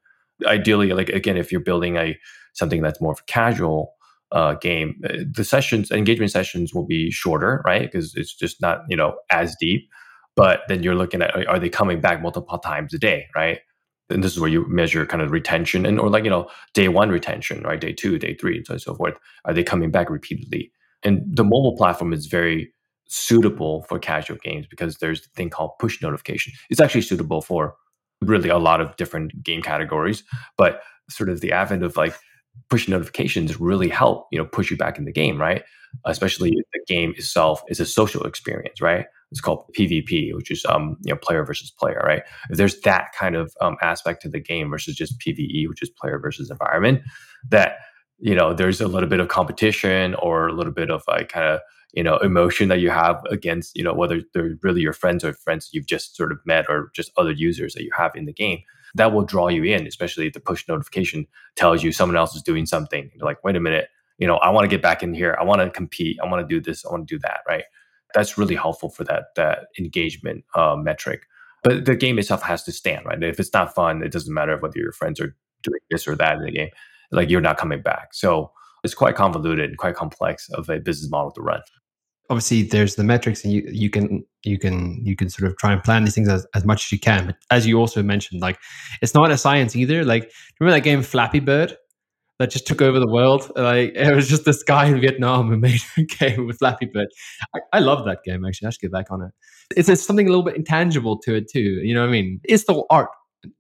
Ideally, 0.46 0.94
like 0.94 1.10
again, 1.10 1.38
if 1.38 1.52
you're 1.52 1.62
building 1.62 1.98
a 1.98 2.18
something 2.54 2.82
that's 2.82 3.02
more 3.02 3.14
of 3.14 3.20
a 3.20 3.32
casual 3.32 3.94
uh, 4.32 4.54
game, 4.56 5.02
uh, 5.06 5.18
the 5.32 5.44
sessions, 5.44 5.92
engagement 5.92 6.32
sessions 6.32 6.74
will 6.74 6.86
be 6.86 7.12
shorter, 7.12 7.62
right? 7.66 7.84
Because 7.84 8.16
it's 8.16 8.34
just 8.36 8.62
not, 8.62 8.82
you 8.90 8.96
know, 8.96 9.16
as 9.30 9.56
deep. 9.60 9.90
But 10.36 10.62
then 10.70 10.84
you're 10.84 10.96
looking 10.96 11.22
at 11.22 11.48
are 11.48 11.60
they 11.60 11.70
coming 11.70 12.00
back 12.00 12.22
multiple 12.22 12.60
times 12.60 12.94
a 12.94 13.00
day, 13.00 13.28
right? 13.36 13.60
and 14.10 14.24
this 14.24 14.34
is 14.34 14.40
where 14.40 14.50
you 14.50 14.68
measure 14.68 15.06
kind 15.06 15.22
of 15.22 15.32
retention 15.32 15.86
and 15.86 16.00
or 16.00 16.10
like 16.10 16.24
you 16.24 16.30
know 16.30 16.50
day 16.74 16.88
one 16.88 17.10
retention 17.10 17.62
right 17.64 17.80
day 17.80 17.94
two 17.94 18.18
day 18.18 18.34
three 18.36 18.58
and 18.58 18.66
so, 18.66 18.72
on 18.72 18.76
and 18.76 18.82
so 18.82 18.96
forth 18.96 19.16
are 19.46 19.54
they 19.54 19.64
coming 19.64 19.92
back 19.92 20.10
repeatedly 20.10 20.72
and 21.04 21.22
the 21.26 21.44
mobile 21.44 21.76
platform 21.78 22.12
is 22.12 22.26
very 22.26 22.72
suitable 23.10 23.84
for 23.90 24.00
casual 24.00 24.38
games 24.44 24.66
because 24.70 24.98
there's 24.98 25.20
a 25.20 25.30
thing 25.36 25.50
called 25.50 25.72
push 25.80 26.02
notification. 26.02 26.54
It's 26.70 26.80
actually 26.80 27.02
suitable 27.02 27.42
for 27.42 27.76
really 28.22 28.50
a 28.50 28.58
lot 28.58 28.82
of 28.82 28.96
different 28.98 29.32
game 29.44 29.62
categories 29.62 30.24
but 30.58 30.82
sort 31.10 31.30
of 31.30 31.42
the 31.42 31.52
advent 31.52 31.84
of 31.84 31.96
like 31.96 32.14
push 32.70 32.88
notifications 32.88 33.60
really 33.60 33.90
help 33.90 34.28
you 34.32 34.38
know 34.38 34.46
push 34.46 34.70
you 34.70 34.78
back 34.78 34.98
in 34.98 35.06
the 35.06 35.12
game 35.12 35.40
right? 35.40 35.64
Especially 36.06 36.50
if 36.52 36.66
the 36.74 36.82
game 36.88 37.14
itself 37.18 37.64
is 37.68 37.80
a 37.80 37.86
social 37.86 38.24
experience 38.24 38.82
right? 38.82 39.06
It's 39.32 39.42
called 39.42 39.66
PvP, 39.78 40.34
which 40.34 40.50
is 40.50 40.66
um, 40.68 40.98
you 41.04 41.14
know 41.14 41.20
player 41.22 41.46
versus 41.46 41.72
player, 41.72 42.02
right? 42.04 42.24
If 42.50 42.58
there's 42.58 42.80
that 42.82 43.14
kind 43.18 43.36
of 43.36 43.54
um, 43.62 43.78
aspect 43.82 44.24
to 44.24 44.30
the 44.30 44.40
game 44.40 44.72
versus 44.72 44.96
just 44.96 45.20
PVE, 45.20 45.68
which 45.68 45.84
is 45.84 45.90
player 45.90 46.18
versus 46.20 46.50
environment, 46.50 47.02
that 47.50 47.78
you 48.18 48.34
know 48.34 48.54
there's 48.54 48.82
a 48.82 48.88
little 48.88 49.08
bit 49.08 49.20
of 49.20 49.28
competition 49.28 50.16
or 50.16 50.48
a 50.48 50.54
little 50.54 50.74
bit 50.74 50.90
of 50.90 51.04
like 51.08 51.30
kind 51.30 51.46
of 51.46 51.60
you 51.94 52.04
know 52.04 52.18
emotion 52.18 52.70
that 52.70 52.80
you 52.80 52.90
have 52.90 53.22
against 53.30 53.76
you 53.76 53.84
know 53.84 53.94
whether 53.94 54.22
they're 54.34 54.56
really 54.64 54.82
your 54.82 54.94
friends 54.94 55.24
or 55.24 55.34
friends 55.34 55.70
you've 55.72 55.88
just 55.88 56.16
sort 56.16 56.32
of 56.32 56.40
met 56.46 56.66
or 56.70 56.92
just 56.96 57.12
other 57.18 57.32
users 57.32 57.74
that 57.74 57.84
you 57.84 57.92
have 57.96 58.12
in 58.16 58.26
the 58.26 58.34
game 58.34 58.60
that 58.96 59.14
will 59.14 59.24
draw 59.24 59.48
you 59.48 59.64
in 59.64 59.88
especially 59.88 60.28
if 60.28 60.34
the 60.34 60.40
push 60.40 60.68
notification 60.68 61.26
tells 61.56 61.84
you 61.84 61.92
someone 61.92 62.18
else 62.18 62.36
is 62.36 62.42
doing 62.42 62.66
something 62.66 63.10
you're 63.16 63.26
like 63.26 63.44
wait 63.44 63.56
a 63.56 63.60
minute 63.60 63.90
you 64.18 64.28
know 64.28 64.38
i 64.38 64.50
want 64.50 64.64
to 64.64 64.70
get 64.70 64.82
back 64.82 65.02
in 65.02 65.14
here 65.14 65.38
i 65.40 65.44
want 65.44 65.62
to 65.62 65.70
compete 65.70 66.18
i 66.24 66.28
want 66.28 66.48
to 66.48 66.56
do 66.56 66.62
this 66.62 66.86
i 66.86 66.90
want 66.92 67.08
to 67.08 67.16
do 67.16 67.20
that 67.20 67.42
right 67.48 67.64
that's 68.14 68.38
really 68.38 68.56
helpful 68.56 68.90
for 68.90 69.04
that 69.06 69.36
that 69.36 69.68
engagement 69.78 70.44
uh, 70.56 70.76
metric. 70.76 71.24
But 71.64 71.86
the 71.86 71.96
game 71.96 72.18
itself 72.18 72.42
has 72.44 72.64
to 72.64 72.72
stand, 72.72 73.06
right? 73.06 73.22
If 73.22 73.40
it's 73.40 73.54
not 73.54 73.76
fun, 73.76 74.02
it 74.02 74.12
doesn't 74.12 74.34
matter 74.34 74.58
whether 74.58 74.80
your 74.80 74.94
friends 74.94 75.20
are 75.20 75.36
doing 75.62 75.80
this 75.90 76.08
or 76.08 76.16
that 76.16 76.38
in 76.38 76.44
the 76.44 76.52
game. 76.52 76.70
Like 77.12 77.30
you're 77.30 77.42
not 77.42 77.58
coming 77.58 77.82
back. 77.82 78.14
So 78.14 78.52
it's 78.84 78.94
quite 78.94 79.16
convoluted 79.16 79.70
and 79.70 79.78
quite 79.78 79.96
complex 79.96 80.50
of 80.50 80.70
a 80.70 80.80
business 80.80 81.10
model 81.10 81.32
to 81.32 81.42
run. 81.42 81.62
Obviously, 82.30 82.64
there's 82.64 82.96
the 82.96 83.04
metrics, 83.04 83.44
and 83.44 83.52
you 83.52 83.68
you 83.72 83.90
can 83.90 84.24
you 84.44 84.60
can 84.60 85.04
you 85.04 85.16
can 85.16 85.30
sort 85.30 85.50
of 85.50 85.58
try 85.58 85.74
and 85.74 85.84
plan 85.84 86.04
these 86.04 86.16
things 86.16 86.30
as, 86.30 86.46
as 86.54 86.64
much 86.64 86.86
as 86.86 86.92
you 86.92 87.00
can. 87.00 87.26
But 87.26 87.38
as 87.50 87.66
you 87.66 87.80
also 87.80 88.04
mentioned, 88.04 88.42
like 88.42 88.60
it's 89.02 89.16
not 89.16 89.32
a 89.32 89.38
science 89.38 89.76
either. 89.76 90.06
Like 90.06 90.32
remember 90.60 90.78
that 90.78 90.84
game 90.84 91.02
Flappy 91.02 91.40
Bird? 91.40 91.76
that 92.40 92.50
just 92.50 92.66
took 92.66 92.82
over 92.82 93.00
the 93.00 93.08
world. 93.08 93.52
Like 93.56 93.92
it 93.96 94.16
was 94.16 94.28
just 94.28 94.46
this 94.46 94.64
guy 94.64 94.86
in 94.88 95.00
Vietnam 95.00 95.50
who 95.50 95.58
made 95.60 95.82
a 95.98 96.04
game 96.04 96.48
with 96.48 96.58
Flappy 96.58 96.88
Bird. 96.88 97.08
I, 97.54 97.60
I 97.74 97.80
love 97.80 98.06
that 98.06 98.20
game 98.24 98.46
actually. 98.46 98.68
I 98.68 98.72
should 98.72 98.82
get 98.82 98.92
back 98.92 99.12
on 99.12 99.22
it. 99.22 99.32
It's, 99.76 99.90
it's 99.90 100.04
something 100.04 100.26
a 100.26 100.30
little 100.30 100.44
bit 100.44 100.56
intangible 100.56 101.20
to 101.20 101.36
it 101.36 101.50
too. 101.52 101.60
You 101.60 101.94
know 101.94 102.02
what 102.02 102.10
I 102.10 102.14
mean? 102.14 102.40
It's 102.46 102.64
the 102.64 102.84
art, 102.90 103.10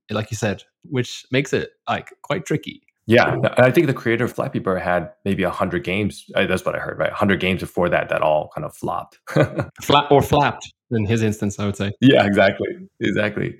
like 0.09 0.31
you 0.31 0.37
said, 0.37 0.63
which 0.83 1.25
makes 1.31 1.53
it 1.53 1.69
like 1.87 2.13
quite 2.23 2.45
tricky. 2.45 2.81
Yeah, 3.09 3.37
I 3.57 3.71
think 3.71 3.87
the 3.87 3.93
creator 3.93 4.25
of 4.25 4.33
Flappy 4.33 4.59
Bird 4.59 4.83
had 4.83 5.11
maybe 5.25 5.41
hundred 5.43 5.83
games. 5.83 6.25
Uh, 6.35 6.45
that's 6.45 6.63
what 6.63 6.75
I 6.75 6.77
heard, 6.77 6.99
right? 6.99 7.11
Hundred 7.11 7.39
games 7.39 7.61
before 7.61 7.89
that 7.89 8.07
that 8.09 8.21
all 8.21 8.51
kind 8.53 8.63
of 8.63 8.75
flopped, 8.75 9.17
flat 9.81 10.05
or 10.11 10.21
flapped 10.21 10.71
in 10.91 11.05
his 11.05 11.23
instance, 11.23 11.57
I 11.57 11.65
would 11.65 11.75
say. 11.75 11.91
Yeah, 12.01 12.23
exactly, 12.23 12.67
exactly. 12.99 13.55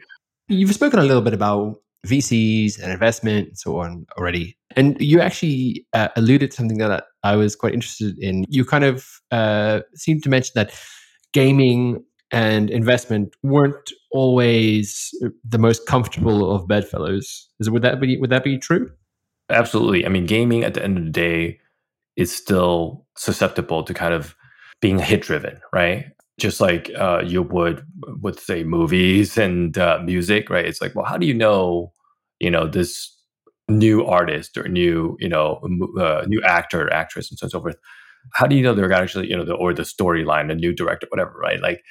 You've 0.49 0.73
spoken 0.75 0.99
a 0.99 1.03
little 1.03 1.23
bit 1.23 1.33
about 1.33 1.77
VCs 2.05 2.79
and 2.79 2.91
investment 2.91 3.47
and 3.47 3.57
so 3.57 3.79
on 3.79 4.05
already. 4.19 4.55
And 4.75 4.95
you 5.01 5.19
actually 5.19 5.83
uh, 5.93 6.09
alluded 6.15 6.51
to 6.51 6.57
something 6.57 6.77
that 6.77 7.05
I 7.23 7.35
was 7.35 7.55
quite 7.55 7.73
interested 7.73 8.19
in. 8.19 8.45
You 8.49 8.63
kind 8.65 8.83
of 8.83 9.07
uh, 9.31 9.79
seemed 9.95 10.21
to 10.23 10.29
mention 10.29 10.51
that 10.53 10.79
gaming 11.33 12.03
and 12.31 12.69
investment 12.69 13.35
weren't 13.41 13.91
always 14.11 15.09
the 15.43 15.57
most 15.57 15.87
comfortable 15.87 16.53
of 16.53 16.67
bedfellows. 16.67 17.49
Is 17.59 17.67
would 17.67 17.81
that 17.81 17.99
be 17.99 18.17
would 18.19 18.29
that 18.29 18.43
be 18.43 18.59
true? 18.59 18.91
Absolutely. 19.49 20.05
I 20.05 20.09
mean, 20.09 20.25
gaming 20.25 20.63
at 20.63 20.73
the 20.73 20.83
end 20.83 20.97
of 20.97 21.05
the 21.05 21.09
day 21.09 21.59
is 22.17 22.35
still 22.35 23.05
susceptible 23.17 23.83
to 23.83 23.93
kind 23.93 24.13
of 24.13 24.35
being 24.81 24.99
hit 24.99 25.21
driven, 25.23 25.59
right? 25.73 26.07
Just 26.39 26.61
like 26.61 26.91
uh, 26.97 27.23
you 27.25 27.43
would 27.43 27.85
with 28.21 28.39
say 28.39 28.63
movies 28.63 29.37
and 29.37 29.77
uh, 29.77 29.99
music, 30.03 30.49
right? 30.49 30.65
It's 30.65 30.81
like, 30.81 30.95
well, 30.95 31.05
how 31.05 31.17
do 31.17 31.27
you 31.27 31.33
know, 31.35 31.93
you 32.39 32.51
know, 32.51 32.67
this 32.67 33.15
new 33.69 34.05
artist 34.05 34.57
or 34.57 34.67
new, 34.67 35.17
you 35.19 35.29
know, 35.29 35.61
uh, 35.99 36.25
new 36.27 36.41
actor, 36.43 36.91
actress, 36.93 37.31
and 37.31 37.39
so 37.39 37.45
on 37.45 37.47
and 37.47 37.51
so 37.53 37.61
forth. 37.61 37.77
How 38.33 38.47
do 38.47 38.55
you 38.55 38.63
know 38.63 38.73
they're 38.73 38.91
actually, 38.93 39.29
you 39.29 39.37
know, 39.37 39.45
the, 39.45 39.53
or 39.55 39.73
the 39.73 39.83
storyline, 39.83 40.51
a 40.51 40.55
new 40.55 40.73
director, 40.73 41.07
whatever, 41.09 41.33
right? 41.39 41.61
Like, 41.61 41.81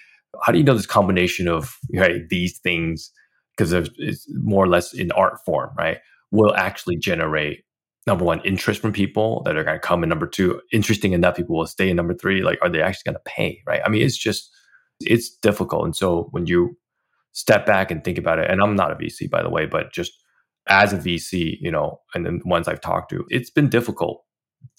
how 0.45 0.53
do 0.53 0.59
you 0.59 0.65
know 0.65 0.75
this 0.75 0.87
combination 0.87 1.49
of 1.49 1.77
right 1.95 2.23
these 2.31 2.59
things 2.59 3.11
because 3.57 3.73
it's 3.99 4.27
more 4.35 4.65
or 4.65 4.69
less 4.69 4.95
in 4.95 5.11
art 5.13 5.39
form, 5.45 5.71
right? 5.77 5.99
Will 6.31 6.55
actually 6.55 6.97
generate 6.97 7.65
number 8.07 8.25
one 8.25 8.41
interest 8.45 8.81
from 8.81 8.93
people 8.93 9.43
that 9.45 9.57
are 9.57 9.65
going 9.65 9.77
to 9.77 9.87
come, 9.87 10.03
and 10.03 10.11
number 10.11 10.27
two, 10.27 10.61
interesting 10.73 11.13
enough 11.13 11.37
people 11.37 11.57
will 11.57 11.67
stay. 11.67 11.89
And 11.89 11.97
number 11.97 12.15
three, 12.15 12.43
like, 12.43 12.59
are 12.63 12.69
they 12.69 12.83
actually 12.83 13.13
going 13.13 13.23
to 13.23 13.31
pay, 13.31 13.63
right? 13.67 13.81
I 13.85 13.89
mean, 13.89 14.03
it's 14.03 14.17
just 14.17 14.51
it's 15.01 15.31
difficult, 15.31 15.85
and 15.85 15.97
so 15.97 16.29
when 16.31 16.47
you 16.47 16.77
step 17.33 17.67
back 17.67 17.91
and 17.91 18.03
think 18.03 18.19
about 18.19 18.39
it, 18.39 18.51
and 18.51 18.61
I'm 18.61 18.77
not 18.77 18.93
a 18.93 18.97
VC 18.97 19.31
by 19.31 19.43
the 19.43 19.51
way, 19.51 19.67
but 19.67 19.93
just 19.93 20.13
as 20.69 20.93
a 20.93 20.99
VC, 20.99 21.57
you 21.61 21.71
know, 21.71 22.01
and 22.15 22.25
then 22.27 22.41
ones 22.45 22.69
I've 22.69 22.81
talked 22.81 23.11
to, 23.11 23.27
it's 23.31 23.51
been 23.51 23.69
difficult 23.69 24.25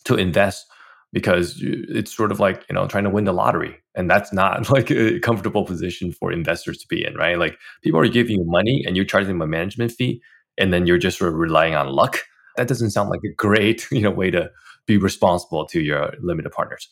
to 0.06 0.16
invest 0.16 0.66
because 1.12 1.60
it's 1.62 2.16
sort 2.16 2.32
of 2.32 2.40
like, 2.40 2.64
you 2.70 2.76
know, 2.76 2.88
trying 2.88 3.04
to 3.04 3.10
win 3.10 3.24
the 3.24 3.34
lottery. 3.34 3.76
And 3.96 4.10
that's 4.10 4.32
not 4.32 4.70
like 4.72 4.92
a 4.92 5.20
comfortable 5.20 5.66
position 5.66 6.12
for 6.12 6.32
investors 6.32 6.78
to 6.80 6.88
be 6.88 7.06
in, 7.06 7.16
right? 7.16 7.38
Like 7.38 7.58
people 7.84 8.00
are 8.00 8.08
giving 8.08 8.38
you 8.38 8.46
money 8.46 8.84
and 8.86 8.96
you're 8.96 9.06
charging 9.06 9.30
them 9.30 9.42
a 9.42 9.48
management 9.48 9.92
fee 9.92 10.22
and 10.60 10.74
then 10.74 10.86
you're 10.86 10.98
just 10.98 11.18
sort 11.18 11.32
of 11.32 11.40
relying 11.40 11.76
on 11.76 11.88
luck. 11.88 12.20
That 12.58 12.68
doesn't 12.68 12.92
sound 12.92 13.10
like 13.10 13.22
a 13.24 13.34
great, 13.34 13.88
you 13.92 14.02
know, 14.02 14.12
way 14.12 14.32
to 14.32 14.52
be 14.86 14.98
responsible 14.98 15.66
to 15.68 15.82
your 15.82 16.14
limited 16.22 16.52
partners. 16.52 16.88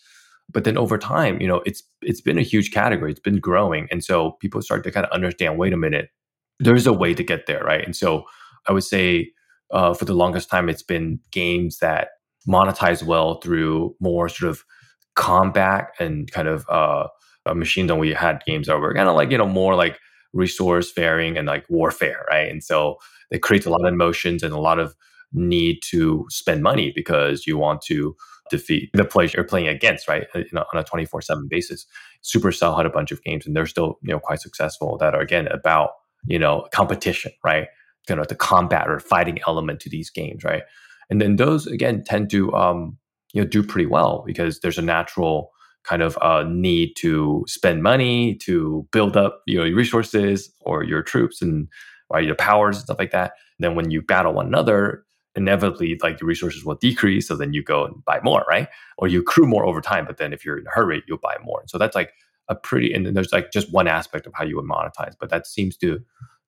But 0.51 0.63
then 0.63 0.77
over 0.77 0.97
time, 0.97 1.41
you 1.41 1.47
know, 1.47 1.61
it's 1.65 1.83
it's 2.01 2.21
been 2.21 2.37
a 2.37 2.43
huge 2.43 2.71
category. 2.71 3.11
It's 3.11 3.19
been 3.19 3.39
growing. 3.39 3.87
And 3.91 4.03
so 4.03 4.31
people 4.39 4.61
start 4.61 4.83
to 4.85 4.91
kind 4.91 5.05
of 5.05 5.11
understand, 5.11 5.57
wait 5.57 5.73
a 5.73 5.77
minute, 5.77 6.09
there's 6.59 6.87
a 6.87 6.93
way 6.93 7.13
to 7.13 7.23
get 7.23 7.47
there, 7.47 7.63
right? 7.63 7.83
And 7.83 7.95
so 7.95 8.23
I 8.67 8.71
would 8.71 8.85
say 8.85 9.31
uh, 9.71 9.93
for 9.93 10.05
the 10.05 10.13
longest 10.13 10.49
time, 10.49 10.69
it's 10.69 10.83
been 10.83 11.19
games 11.31 11.79
that 11.79 12.09
monetize 12.47 13.03
well 13.03 13.41
through 13.41 13.95
more 13.99 14.29
sort 14.29 14.49
of 14.49 14.63
combat 15.15 15.89
and 15.99 16.31
kind 16.31 16.47
of 16.47 16.65
uh, 16.69 17.07
machine 17.53 17.87
than 17.87 17.97
we 17.97 18.13
had 18.13 18.43
games 18.45 18.67
that 18.67 18.79
were 18.79 18.93
kind 18.93 19.09
of 19.09 19.15
like, 19.15 19.31
you 19.31 19.37
know, 19.37 19.47
more 19.47 19.75
like 19.75 19.99
resource 20.33 20.91
faring 20.91 21.37
and 21.37 21.47
like 21.47 21.65
warfare, 21.69 22.25
right? 22.29 22.49
And 22.49 22.63
so 22.63 22.97
it 23.31 23.41
creates 23.41 23.65
a 23.65 23.69
lot 23.69 23.85
of 23.85 23.93
emotions 23.93 24.43
and 24.43 24.53
a 24.53 24.59
lot 24.59 24.79
of 24.79 24.95
need 25.33 25.79
to 25.89 26.25
spend 26.29 26.63
money 26.63 26.91
because 26.95 27.45
you 27.45 27.57
want 27.57 27.81
to 27.81 28.15
defeat 28.49 28.89
the 28.93 29.03
players 29.03 29.33
you're 29.33 29.43
playing 29.43 29.67
against, 29.67 30.07
right? 30.07 30.25
Uh, 30.33 30.43
on 30.73 30.79
a 30.79 30.83
24 30.83 31.21
7 31.21 31.47
basis. 31.49 31.85
Supercell 32.23 32.77
had 32.77 32.85
a 32.85 32.89
bunch 32.89 33.11
of 33.11 33.21
games 33.23 33.45
and 33.45 33.55
they're 33.55 33.65
still, 33.65 33.99
you 34.01 34.11
know, 34.11 34.19
quite 34.19 34.39
successful 34.39 34.97
that 34.99 35.13
are 35.13 35.21
again 35.21 35.47
about, 35.47 35.91
you 36.25 36.39
know, 36.39 36.65
competition, 36.71 37.31
right? 37.43 37.67
you 38.09 38.15
know 38.15 38.23
the 38.23 38.35
combat 38.35 38.89
or 38.89 38.99
fighting 38.99 39.39
element 39.47 39.79
to 39.81 39.89
these 39.89 40.09
games, 40.09 40.43
right? 40.43 40.63
And 41.09 41.21
then 41.21 41.35
those 41.35 41.67
again 41.67 42.03
tend 42.03 42.29
to 42.31 42.53
um, 42.53 42.97
you 43.33 43.41
know 43.41 43.47
do 43.47 43.63
pretty 43.63 43.85
well 43.85 44.23
because 44.25 44.59
there's 44.59 44.77
a 44.77 44.83
natural 44.83 45.51
kind 45.83 46.01
of 46.01 46.17
uh, 46.21 46.43
need 46.47 46.93
to 46.97 47.45
spend 47.47 47.83
money 47.83 48.35
to 48.35 48.87
build 48.91 49.15
up 49.15 49.41
you 49.45 49.57
know 49.57 49.63
your 49.63 49.77
resources 49.77 50.51
or 50.61 50.83
your 50.83 51.01
troops 51.01 51.41
and 51.41 51.67
or 52.09 52.21
your 52.21 52.35
powers 52.35 52.77
and 52.77 52.85
stuff 52.85 52.99
like 52.99 53.11
that. 53.11 53.33
Then 53.59 53.75
when 53.75 53.91
you 53.91 54.01
battle 54.01 54.33
one 54.33 54.47
another, 54.47 55.03
inevitably 55.35 55.99
like 56.01 56.17
the 56.17 56.25
resources 56.25 56.65
will 56.65 56.75
decrease. 56.75 57.27
So 57.27 57.35
then 57.35 57.53
you 57.53 57.63
go 57.63 57.85
and 57.85 58.03
buy 58.05 58.19
more, 58.23 58.43
right? 58.49 58.67
Or 58.97 59.07
you 59.07 59.21
accrue 59.21 59.45
more 59.45 59.65
over 59.65 59.81
time. 59.81 60.05
But 60.05 60.17
then 60.17 60.33
if 60.33 60.43
you're 60.43 60.57
in 60.57 60.67
a 60.67 60.71
hurry, 60.71 61.03
you'll 61.07 61.19
buy 61.19 61.35
more. 61.43 61.63
So 61.67 61.77
that's 61.77 61.95
like 61.95 62.13
a 62.49 62.55
pretty 62.55 62.93
and 62.93 63.15
there's 63.15 63.31
like 63.31 63.51
just 63.51 63.71
one 63.71 63.87
aspect 63.87 64.25
of 64.25 64.33
how 64.33 64.43
you 64.43 64.55
would 64.55 64.65
monetize, 64.65 65.13
but 65.19 65.29
that 65.29 65.45
seems 65.45 65.77
to 65.77 65.99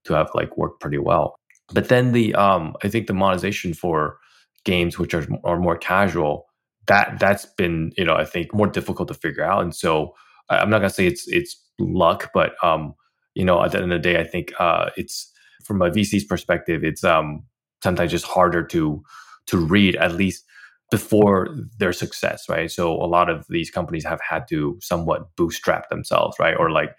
to 0.06 0.14
have 0.14 0.30
like 0.34 0.58
worked 0.58 0.80
pretty 0.82 0.98
well. 0.98 1.36
But 1.74 1.90
then 1.90 2.14
the 2.14 2.34
um, 2.36 2.76
I 2.84 2.90
think 2.90 3.08
the 3.08 3.14
monetization 3.14 3.74
for 3.74 4.18
games 4.66 4.98
which 4.98 5.14
are, 5.14 5.28
are 5.44 5.60
more 5.60 5.78
casual 5.78 6.48
that 6.88 7.20
that's 7.20 7.46
been 7.46 7.92
you 7.98 8.06
know 8.06 8.16
I 8.16 8.26
think 8.26 8.54
more 8.54 8.68
difficult 8.68 9.08
to 9.10 9.14
figure 9.14 9.44
out. 9.44 9.62
And 9.62 9.76
so 9.76 10.16
I'm 10.50 10.70
not 10.70 10.80
gonna 10.80 10.90
say 10.90 11.06
it's 11.06 11.28
it's 11.28 11.62
luck, 11.80 12.32
but 12.34 12.56
um, 12.64 12.96
you 13.36 13.46
know 13.46 13.64
at 13.64 13.72
the 13.72 13.82
end 13.82 13.92
of 13.92 14.02
the 14.02 14.10
day, 14.10 14.20
I 14.20 14.24
think 14.26 14.54
uh, 14.60 14.90
it's 14.98 15.29
from 15.64 15.82
a 15.82 15.90
VC's 15.90 16.24
perspective, 16.24 16.84
it's 16.84 17.04
um, 17.04 17.44
sometimes 17.84 18.12
just 18.12 18.26
harder 18.26 18.64
to 18.68 19.02
to 19.48 19.58
read 19.58 19.96
at 19.96 20.14
least 20.14 20.46
before 20.92 21.56
their 21.78 21.94
success, 21.94 22.48
right? 22.50 22.70
So 22.70 22.92
a 22.94 23.06
lot 23.06 23.30
of 23.30 23.46
these 23.50 23.70
companies 23.70 24.06
have 24.06 24.20
had 24.28 24.48
to 24.50 24.78
somewhat 24.82 25.36
bootstrap 25.36 25.90
themselves, 25.90 26.38
right? 26.40 26.56
Or 26.58 26.72
like, 26.72 26.96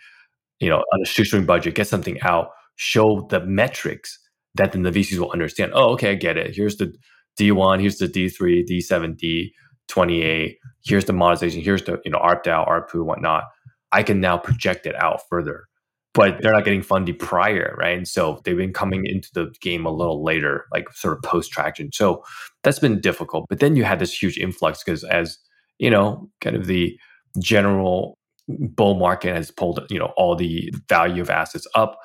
you 0.60 0.68
know, 0.68 0.78
on 0.78 1.02
a 1.02 1.06
shoestring 1.06 1.46
budget, 1.46 1.74
get 1.74 1.88
something 1.88 2.20
out, 2.22 2.50
show 2.76 3.26
the 3.30 3.40
metrics 3.40 4.18
that 4.54 4.72
then 4.72 4.82
the 4.82 4.90
VCs 4.90 5.18
will 5.18 5.30
understand. 5.30 5.72
Oh, 5.74 5.90
okay, 5.92 6.10
I 6.10 6.14
get 6.14 6.36
it. 6.36 6.54
Here's 6.54 6.76
the 6.76 6.92
D1, 7.38 7.80
here's 7.80 7.98
the 7.98 8.08
D3, 8.08 8.64
D7, 8.68 9.54
D28, 9.88 10.56
here's 10.84 11.04
the 11.04 11.12
monetization, 11.12 11.60
here's 11.62 11.84
the, 11.84 12.00
you 12.04 12.10
know, 12.10 12.18
ARPDAU, 12.18 12.68
ARPU, 12.68 13.04
whatnot. 13.04 13.44
I 13.92 14.02
can 14.02 14.20
now 14.20 14.38
project 14.38 14.86
it 14.86 14.94
out 14.96 15.20
further 15.28 15.64
but 16.12 16.42
they're 16.42 16.52
not 16.52 16.64
getting 16.64 16.82
funded 16.82 17.18
prior, 17.18 17.76
right? 17.78 17.96
And 17.96 18.08
so 18.08 18.40
they've 18.44 18.56
been 18.56 18.72
coming 18.72 19.06
into 19.06 19.28
the 19.32 19.54
game 19.60 19.86
a 19.86 19.92
little 19.92 20.24
later, 20.24 20.66
like 20.72 20.90
sort 20.92 21.16
of 21.16 21.22
post 21.22 21.52
traction. 21.52 21.92
So 21.92 22.24
that's 22.62 22.80
been 22.80 23.00
difficult. 23.00 23.46
But 23.48 23.60
then 23.60 23.76
you 23.76 23.84
had 23.84 24.00
this 24.00 24.20
huge 24.20 24.36
influx 24.36 24.82
because 24.82 25.04
as 25.04 25.38
you 25.80 25.90
know, 25.90 26.30
kind 26.40 26.54
of 26.54 26.66
the 26.66 26.96
general 27.40 28.18
bull 28.46 28.94
market 28.94 29.34
has 29.34 29.50
pulled, 29.50 29.84
you 29.90 29.98
know, 29.98 30.12
all 30.16 30.36
the 30.36 30.72
value 30.88 31.22
of 31.22 31.30
assets 31.30 31.66
up. 31.74 31.98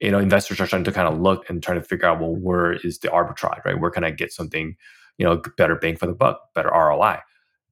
You 0.00 0.12
know, 0.12 0.20
investors 0.20 0.60
are 0.60 0.66
trying 0.68 0.84
to 0.84 0.92
kind 0.92 1.08
of 1.08 1.20
look 1.20 1.50
and 1.50 1.60
trying 1.60 1.80
to 1.80 1.84
figure 1.84 2.06
out, 2.06 2.20
well, 2.20 2.34
where 2.34 2.74
is 2.74 3.00
the 3.00 3.08
arbitrage, 3.08 3.64
right? 3.64 3.78
Where 3.78 3.90
can 3.90 4.04
I 4.04 4.12
get 4.12 4.32
something, 4.32 4.76
you 5.18 5.26
know, 5.26 5.42
better 5.56 5.74
bang 5.74 5.96
for 5.96 6.06
the 6.06 6.14
buck, 6.14 6.40
better 6.54 6.70
ROI? 6.70 7.18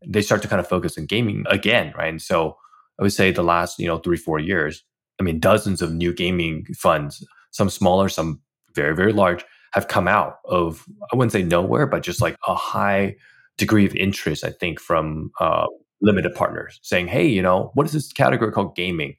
They 0.05 0.21
start 0.21 0.43
to 0.43 0.49
kind 0.49 0.59
of 0.59 0.67
focus 0.67 0.99
on 0.99 1.07
gaming 1.07 1.45
again, 1.49 1.95
right? 1.97 2.09
And 2.09 2.21
so 2.21 2.57
I 2.99 3.05
would 3.05 3.13
say 3.13 3.31
the 3.31 3.45
last, 3.45 3.79
you 3.79 3.87
know, 3.87 3.99
three, 3.99 4.17
four 4.17 4.41
years, 4.41 4.83
I 5.21 5.23
mean, 5.23 5.41
dozens 5.41 5.83
of 5.83 5.95
new 5.95 6.13
gaming 6.13 6.67
funds, 6.77 7.27
some 7.51 7.71
smaller, 7.71 8.09
some 8.09 8.41
very, 8.75 8.95
very 8.95 9.13
large, 9.13 9.45
have 9.73 9.89
come 9.89 10.09
out 10.09 10.39
of, 10.47 10.85
I 11.13 11.17
wouldn't 11.17 11.33
say 11.33 11.43
nowhere, 11.43 11.87
but 11.87 12.03
just 12.03 12.21
like 12.23 12.37
a 12.47 12.55
high 12.55 13.17
degree 13.59 13.87
of 13.87 13.95
interest, 13.95 14.45
I 14.45 14.51
think, 14.51 14.81
from 14.81 15.31
uh, 15.41 15.67
limited 16.01 16.35
partners 16.35 16.79
saying, 16.83 17.09
hey, 17.09 17.27
you 17.27 17.43
know, 17.43 17.71
what 17.75 17.87
is 17.87 17.93
this 17.93 18.13
category 18.13 18.53
called 18.53 18.77
gaming? 18.77 19.17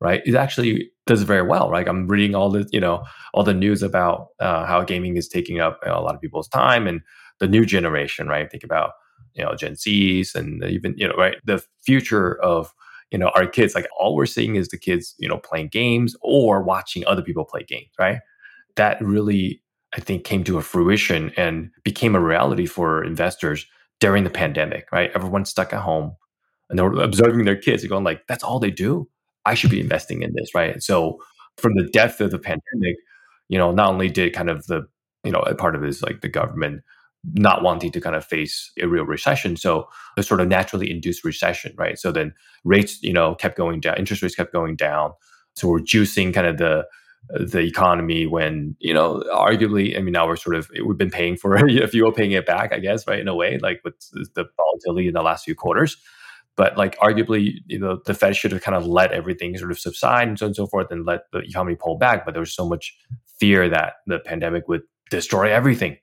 Right? 0.00 0.22
It 0.24 0.34
actually 0.34 0.90
does 1.06 1.22
very 1.22 1.42
well, 1.42 1.68
right? 1.68 1.86
I'm 1.86 2.06
reading 2.06 2.34
all 2.34 2.50
the, 2.50 2.66
you 2.72 2.80
know, 2.80 3.04
all 3.34 3.42
the 3.42 3.52
news 3.52 3.82
about 3.82 4.28
uh, 4.40 4.64
how 4.64 4.82
gaming 4.82 5.16
is 5.16 5.28
taking 5.28 5.60
up 5.60 5.78
you 5.84 5.90
know, 5.90 5.98
a 5.98 6.00
lot 6.00 6.14
of 6.14 6.20
people's 6.20 6.48
time 6.48 6.86
and 6.86 7.02
the 7.38 7.48
new 7.48 7.66
generation, 7.66 8.26
right? 8.26 8.50
Think 8.50 8.64
about, 8.64 8.92
you 9.34 9.44
know, 9.44 9.54
Gen 9.54 9.74
Zs 9.74 10.34
and 10.34 10.64
even, 10.64 10.94
you 10.96 11.06
know, 11.06 11.14
right? 11.14 11.36
The 11.44 11.62
future 11.82 12.40
of 12.40 12.72
you 13.10 13.18
know 13.18 13.30
our 13.34 13.46
kids 13.46 13.74
like 13.74 13.88
all 13.98 14.14
we're 14.14 14.26
seeing 14.26 14.56
is 14.56 14.68
the 14.68 14.78
kids 14.78 15.14
you 15.18 15.28
know 15.28 15.38
playing 15.38 15.68
games 15.68 16.16
or 16.22 16.62
watching 16.62 17.04
other 17.06 17.22
people 17.22 17.44
play 17.44 17.62
games 17.64 17.90
right? 17.98 18.18
That 18.76 19.00
really 19.02 19.62
i 19.96 20.00
think 20.00 20.24
came 20.24 20.44
to 20.44 20.58
a 20.58 20.62
fruition 20.62 21.32
and 21.36 21.70
became 21.84 22.14
a 22.14 22.20
reality 22.20 22.66
for 22.66 23.04
investors 23.04 23.66
during 24.00 24.24
the 24.24 24.30
pandemic 24.30 24.90
right? 24.92 25.10
Everyone's 25.14 25.50
stuck 25.50 25.72
at 25.72 25.82
home 25.82 26.16
and 26.68 26.78
they're 26.78 26.92
observing 26.92 27.44
their 27.44 27.56
kids 27.56 27.82
and 27.82 27.90
going 27.90 28.04
like 28.04 28.26
that's 28.28 28.44
all 28.44 28.58
they 28.60 28.70
do. 28.70 29.08
I 29.46 29.54
should 29.54 29.70
be 29.70 29.80
investing 29.80 30.22
in 30.22 30.32
this 30.34 30.54
right? 30.54 30.82
So 30.82 31.18
from 31.56 31.74
the 31.74 31.88
depth 31.92 32.20
of 32.20 32.30
the 32.30 32.38
pandemic 32.38 32.96
you 33.48 33.58
know 33.58 33.72
not 33.72 33.90
only 33.90 34.08
did 34.08 34.32
kind 34.34 34.50
of 34.50 34.66
the 34.66 34.86
you 35.24 35.32
know 35.32 35.42
part 35.58 35.74
of 35.74 35.82
it 35.84 35.88
is 35.88 36.02
like 36.02 36.20
the 36.20 36.28
government 36.28 36.82
not 37.34 37.62
wanting 37.62 37.92
to 37.92 38.00
kind 38.00 38.16
of 38.16 38.24
face 38.24 38.72
a 38.80 38.86
real 38.86 39.04
recession. 39.04 39.56
So 39.56 39.88
a 40.16 40.22
sort 40.22 40.40
of 40.40 40.48
naturally 40.48 40.90
induced 40.90 41.24
recession, 41.24 41.74
right? 41.76 41.98
So 41.98 42.12
then 42.12 42.32
rates, 42.64 43.02
you 43.02 43.12
know, 43.12 43.34
kept 43.34 43.56
going 43.56 43.80
down, 43.80 43.98
interest 43.98 44.22
rates 44.22 44.34
kept 44.34 44.52
going 44.52 44.76
down. 44.76 45.12
So 45.54 45.68
we're 45.68 45.80
juicing 45.80 46.32
kind 46.32 46.46
of 46.46 46.58
the 46.58 46.86
the 47.28 47.60
economy 47.60 48.26
when 48.26 48.74
you 48.80 48.94
know 48.94 49.22
arguably 49.32 49.96
i 49.96 50.00
mean 50.00 50.12
now 50.12 50.26
we're 50.26 50.36
sort 50.36 50.56
of 50.56 50.70
we've 50.84 50.96
been 50.96 51.10
paying 51.10 51.36
for 51.36 51.54
it 51.54 51.70
if 51.82 51.94
you 51.94 52.04
were 52.04 52.12
paying 52.12 52.32
it 52.32 52.46
back 52.46 52.72
i 52.72 52.78
guess 52.78 53.06
right 53.06 53.20
in 53.20 53.28
a 53.28 53.34
way 53.34 53.58
like 53.58 53.80
with 53.84 53.94
the 54.34 54.46
volatility 54.56 55.06
in 55.06 55.14
the 55.14 55.22
last 55.22 55.44
few 55.44 55.54
quarters 55.54 55.98
but 56.56 56.76
like 56.76 56.98
arguably 56.98 57.56
you 57.66 57.78
know 57.78 58.00
the 58.06 58.14
fed 58.14 58.34
should 58.34 58.50
have 58.52 58.62
kind 58.62 58.76
of 58.76 58.86
let 58.86 59.12
everything 59.12 59.56
sort 59.56 59.70
of 59.70 59.78
subside 59.78 60.26
and 60.26 60.38
so 60.38 60.46
on 60.46 60.48
and 60.48 60.56
so 60.56 60.66
forth 60.66 60.90
and 60.90 61.04
let 61.04 61.30
the 61.30 61.40
economy 61.40 61.76
pull 61.76 61.98
back 61.98 62.24
but 62.24 62.32
there 62.32 62.40
was 62.40 62.54
so 62.54 62.66
much 62.66 62.96
fear 63.38 63.68
that 63.68 63.96
the 64.06 64.18
pandemic 64.18 64.66
would 64.66 64.82
destroy 65.10 65.52
everything 65.52 65.96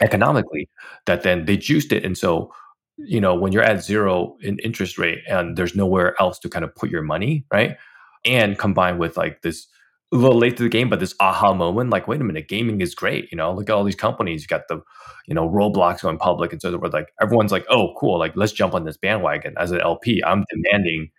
economically 0.00 0.68
that 1.06 1.22
then 1.22 1.44
they 1.46 1.56
juiced 1.56 1.92
it. 1.92 2.04
And 2.04 2.16
so 2.16 2.52
you 2.96 3.20
know 3.20 3.34
when 3.34 3.52
you're 3.52 3.62
at 3.62 3.82
zero 3.82 4.36
in 4.42 4.58
interest 4.58 4.98
rate 4.98 5.20
and 5.28 5.56
there's 5.56 5.74
nowhere 5.74 6.20
else 6.20 6.38
to 6.40 6.48
kind 6.50 6.64
of 6.64 6.74
put 6.74 6.90
your 6.90 7.02
money 7.02 7.44
right? 7.52 7.76
And 8.24 8.58
combined 8.58 8.98
with 8.98 9.16
like 9.16 9.42
this 9.42 9.66
a 10.12 10.16
little 10.16 10.38
late 10.38 10.56
to 10.58 10.64
the 10.64 10.68
game 10.68 10.90
but 10.90 11.00
this 11.00 11.14
aha 11.20 11.54
moment 11.54 11.90
like 11.90 12.08
wait 12.08 12.20
a 12.20 12.24
minute 12.24 12.48
gaming 12.48 12.80
is 12.80 12.94
great 12.94 13.30
you 13.32 13.38
know? 13.38 13.54
Look 13.54 13.70
at 13.70 13.74
all 13.74 13.84
these 13.84 13.94
companies 13.94 14.42
you 14.42 14.48
got 14.48 14.68
the 14.68 14.82
you 15.26 15.34
know 15.34 15.48
roblox 15.48 16.02
going 16.02 16.18
public 16.18 16.52
and 16.52 16.60
so 16.60 16.76
forth. 16.78 16.92
Like 16.92 17.12
everyone's 17.22 17.52
like 17.52 17.64
oh 17.70 17.94
cool 17.98 18.18
like 18.18 18.36
let's 18.36 18.52
jump 18.52 18.74
on 18.74 18.84
this 18.84 18.98
bandwagon. 18.98 19.54
As 19.58 19.70
an 19.70 19.80
lp 19.80 20.22
i'm 20.26 20.44
demanding 20.50 21.10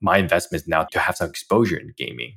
my 0.00 0.18
investments 0.18 0.66
now 0.68 0.84
to 0.84 0.98
have 0.98 1.16
some 1.16 1.30
exposure 1.30 1.76
in 1.76 1.92
gaming 1.96 2.34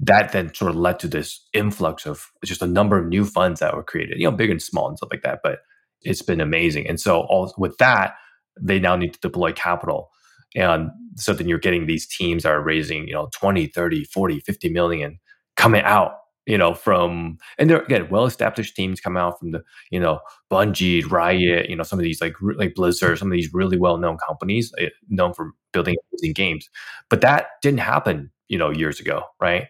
that 0.00 0.32
then 0.32 0.54
sort 0.54 0.70
of 0.70 0.76
led 0.76 0.98
to 1.00 1.08
this 1.08 1.46
influx 1.52 2.06
of 2.06 2.26
just 2.44 2.62
a 2.62 2.66
number 2.66 2.98
of 2.98 3.06
new 3.06 3.24
funds 3.24 3.60
that 3.60 3.74
were 3.74 3.82
created, 3.82 4.18
you 4.18 4.24
know, 4.30 4.36
big 4.36 4.50
and 4.50 4.62
small 4.62 4.88
and 4.88 4.96
stuff 4.96 5.10
like 5.12 5.22
that. 5.22 5.40
But 5.42 5.60
it's 6.02 6.22
been 6.22 6.40
amazing. 6.40 6.86
And 6.88 7.00
so 7.00 7.22
all 7.22 7.52
with 7.58 7.76
that, 7.78 8.14
they 8.60 8.78
now 8.78 8.96
need 8.96 9.14
to 9.14 9.20
deploy 9.20 9.52
capital. 9.52 10.10
And 10.54 10.90
so 11.16 11.32
then 11.32 11.48
you're 11.48 11.58
getting 11.58 11.86
these 11.86 12.06
teams 12.06 12.44
that 12.44 12.52
are 12.52 12.62
raising, 12.62 13.06
you 13.08 13.14
know, 13.14 13.28
20, 13.38 13.66
30, 13.66 14.04
40, 14.04 14.40
50 14.40 14.68
million 14.68 15.18
coming 15.56 15.82
out, 15.82 16.12
you 16.46 16.56
know, 16.56 16.74
from 16.74 17.36
and 17.58 17.68
they're 17.68 17.82
again 17.82 18.08
well-established 18.08 18.74
teams 18.76 19.00
come 19.00 19.16
out 19.16 19.38
from 19.38 19.50
the, 19.50 19.62
you 19.90 20.00
know, 20.00 20.20
Bungie, 20.50 21.08
Riot, 21.10 21.68
you 21.68 21.76
know, 21.76 21.82
some 21.82 21.98
of 21.98 22.04
these 22.04 22.20
like 22.20 22.34
like 22.56 22.74
Blizzard, 22.74 23.18
some 23.18 23.28
of 23.28 23.32
these 23.32 23.52
really 23.52 23.78
well-known 23.78 24.16
companies 24.26 24.72
eh, 24.78 24.88
known 25.08 25.34
for 25.34 25.52
building 25.72 25.96
amazing 26.12 26.32
games. 26.34 26.68
But 27.10 27.20
that 27.20 27.48
didn't 27.62 27.80
happen, 27.80 28.30
you 28.48 28.58
know, 28.58 28.70
years 28.70 29.00
ago, 29.00 29.24
right? 29.40 29.66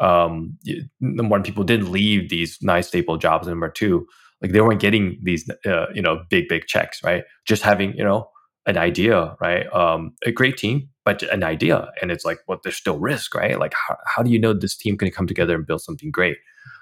Um, 0.00 0.58
number 1.00 1.30
one, 1.30 1.42
people 1.42 1.64
didn't 1.64 1.92
leave 1.92 2.30
these 2.30 2.58
nice 2.62 2.88
stable 2.88 3.16
jobs. 3.16 3.46
Number 3.46 3.68
two, 3.68 4.06
like 4.42 4.52
they 4.52 4.60
weren't 4.60 4.80
getting 4.80 5.18
these, 5.22 5.48
uh, 5.66 5.86
you 5.94 6.02
know, 6.02 6.22
big 6.30 6.48
big 6.48 6.66
checks, 6.66 7.02
right? 7.04 7.24
Just 7.46 7.62
having, 7.62 7.94
you 7.94 8.04
know, 8.04 8.28
an 8.66 8.78
idea, 8.78 9.36
right? 9.40 9.72
Um, 9.72 10.14
a 10.24 10.32
great 10.32 10.56
team, 10.56 10.88
but 11.04 11.22
an 11.24 11.42
idea, 11.42 11.90
and 12.00 12.10
it's 12.10 12.24
like, 12.24 12.38
well, 12.46 12.58
there's 12.62 12.76
still 12.76 12.98
risk, 12.98 13.34
right? 13.34 13.58
Like, 13.58 13.74
how, 13.74 13.96
how 14.06 14.22
do 14.22 14.30
you 14.30 14.38
know 14.38 14.52
this 14.52 14.76
team 14.76 14.96
can 14.96 15.10
come 15.10 15.26
together 15.26 15.54
and 15.54 15.66
build 15.66 15.82
something 15.82 16.10
great? 16.10 16.38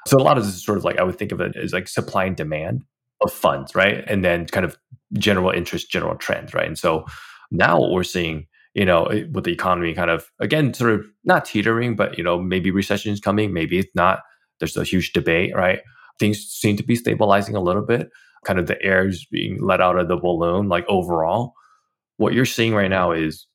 So 0.06 0.16
a 0.16 0.22
lot 0.22 0.38
of 0.38 0.44
this 0.46 0.54
is 0.54 0.64
sort 0.64 0.78
of 0.78 0.84
like 0.84 0.98
I 0.98 1.02
would 1.02 1.18
think 1.18 1.32
of 1.32 1.40
it 1.40 1.56
as 1.56 1.72
like 1.72 1.88
supply 1.88 2.24
and 2.24 2.36
demand 2.36 2.84
of 3.20 3.32
funds, 3.32 3.74
right? 3.74 4.04
And 4.06 4.24
then 4.24 4.46
kind 4.46 4.64
of 4.64 4.78
general 5.14 5.50
interest, 5.50 5.90
general 5.90 6.16
trends, 6.16 6.54
right? 6.54 6.66
And 6.66 6.78
so 6.78 7.04
now 7.50 7.80
what 7.80 7.90
we're 7.90 8.04
seeing 8.04 8.46
you 8.74 8.84
know, 8.84 9.06
eh, 9.06 9.24
with 9.32 9.44
the 9.44 9.52
economy 9.52 9.94
kind 9.94 10.10
of 10.10 10.30
again 10.40 10.74
sort 10.74 10.92
of 10.92 11.06
not 11.24 11.44
teetering, 11.44 11.96
but 11.96 12.16
you 12.18 12.24
know, 12.24 12.40
maybe 12.40 12.70
recession 12.70 13.12
is 13.12 13.20
coming, 13.20 13.52
maybe 13.52 13.78
it's 13.78 13.94
not. 13.94 14.20
There's 14.60 14.76
a 14.76 14.84
huge 14.84 15.12
debate, 15.12 15.54
right? 15.54 15.80
Things 16.18 16.38
seem 16.38 16.76
to 16.76 16.82
be 16.82 16.96
stabilizing 16.96 17.54
a 17.54 17.60
little 17.60 17.84
bit. 17.84 18.08
Kind 18.44 18.58
of 18.58 18.66
the 18.66 18.80
air 18.82 19.06
is 19.06 19.24
being 19.30 19.58
let 19.60 19.80
out 19.80 19.98
of 19.98 20.08
the 20.08 20.16
balloon. 20.16 20.68
Like 20.68 20.84
overall, 20.88 21.54
what 22.16 22.34
you're 22.34 22.44
seeing 22.44 22.74
right 22.74 22.90
now 22.90 23.12
is 23.12 23.46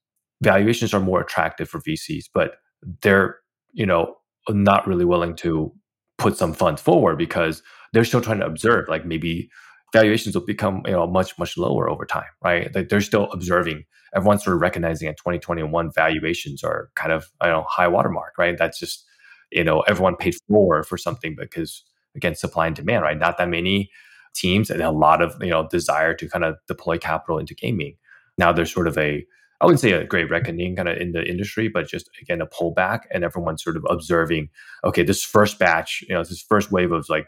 valuations 0.42 0.94
are 0.94 1.00
more 1.00 1.22
attractive 1.22 1.70
for 1.70 1.82
VCs, 1.82 2.26
but 2.34 2.56
they're 3.02 3.38
you 3.74 3.86
know 3.86 4.16
not 4.50 4.88
really 4.88 5.06
willing 5.06 5.36
to 5.38 5.72
put 6.18 6.38
some 6.38 6.54
funds 6.54 6.82
forward 6.82 7.18
because 7.18 7.62
they're 7.92 8.06
still 8.06 8.22
trying 8.22 8.40
to 8.40 8.46
observe. 8.46 8.88
Like 8.88 9.06
maybe 9.06 9.50
valuations 9.94 10.36
will 10.36 10.46
become 10.46 10.82
you 10.86 10.92
know 10.92 11.08
much 11.08 11.38
much 11.40 11.58
lower 11.58 11.90
over 11.90 12.06
time, 12.06 12.32
right? 12.44 12.74
Like 12.76 12.90
they're 12.90 13.02
still 13.02 13.32
observing. 13.32 13.86
Everyone's 14.16 14.44
sort 14.44 14.56
of 14.56 14.62
recognizing 14.62 15.08
that 15.08 15.18
2021 15.18 15.92
valuations 15.94 16.64
are 16.64 16.90
kind 16.96 17.14
of 17.14 17.32
you 17.44 17.50
know 17.50 17.66
high 17.70 17.88
watermark, 17.88 18.38
right? 18.38 18.58
That's 18.58 18.80
just 18.80 19.06
you 19.52 19.64
know 19.64 19.82
everyone 19.82 20.18
paid 20.18 20.36
for 20.48 20.84
for 20.84 20.98
something 20.98 21.36
because 21.38 21.84
again 22.16 22.36
supply 22.36 22.68
and 22.68 22.76
demand, 22.76 23.04
right? 23.04 23.18
Not 23.18 23.38
that 23.38 23.50
many 23.50 23.90
teams 24.34 24.72
and 24.72 24.82
a 24.82 24.92
lot 24.92 25.22
of 25.22 25.36
you 25.42 25.52
know 25.52 25.68
desire 25.70 26.14
to 26.16 26.28
kind 26.28 26.44
of 26.44 26.56
deploy 26.68 26.98
capital 26.98 27.38
into 27.38 27.54
gaming. 27.54 27.96
Now 28.38 28.52
there's 28.52 28.74
sort 28.74 28.88
of 28.88 28.98
a 28.98 29.26
I 29.62 29.66
wouldn't 29.66 29.80
say 29.80 29.94
a 29.94 30.04
great 30.04 30.30
reckoning 30.30 30.76
kind 30.76 30.90
of 30.90 30.98
in 30.98 31.14
the 31.14 31.24
industry, 31.24 31.70
but 31.70 31.88
just 31.88 32.10
again 32.22 32.42
a 32.42 32.48
pullback 32.48 33.02
and 33.12 33.24
everyone's 33.24 33.64
sort 33.64 33.78
of 33.78 33.86
observing, 33.90 34.50
okay, 34.84 35.04
this 35.04 35.24
first 35.24 35.58
batch, 35.60 36.04
you 36.10 36.16
know, 36.16 36.24
this 36.24 36.42
first 36.42 36.72
wave 36.72 36.92
of 36.92 37.08
like 37.08 37.28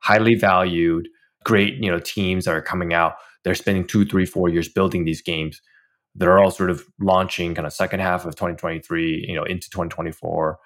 highly 0.00 0.34
valued, 0.34 1.08
great 1.48 1.74
you 1.82 1.90
know 1.90 2.00
teams 2.00 2.44
that 2.44 2.54
are 2.54 2.62
coming 2.62 2.92
out. 2.92 3.14
They're 3.44 3.54
spending 3.54 3.86
two 3.86 4.04
three 4.04 4.26
four 4.26 4.48
years 4.48 4.68
building 4.68 5.04
these 5.04 5.22
games. 5.22 5.60
That 6.14 6.28
are 6.28 6.40
all 6.42 6.50
sort 6.50 6.70
of 6.70 6.84
launching 6.98 7.54
kind 7.54 7.66
of 7.66 7.72
second 7.72 8.00
half 8.00 8.24
of 8.24 8.34
2023 8.34 9.26
you 9.28 9.36
know 9.36 9.44
into 9.44 9.70
2024 9.70 10.58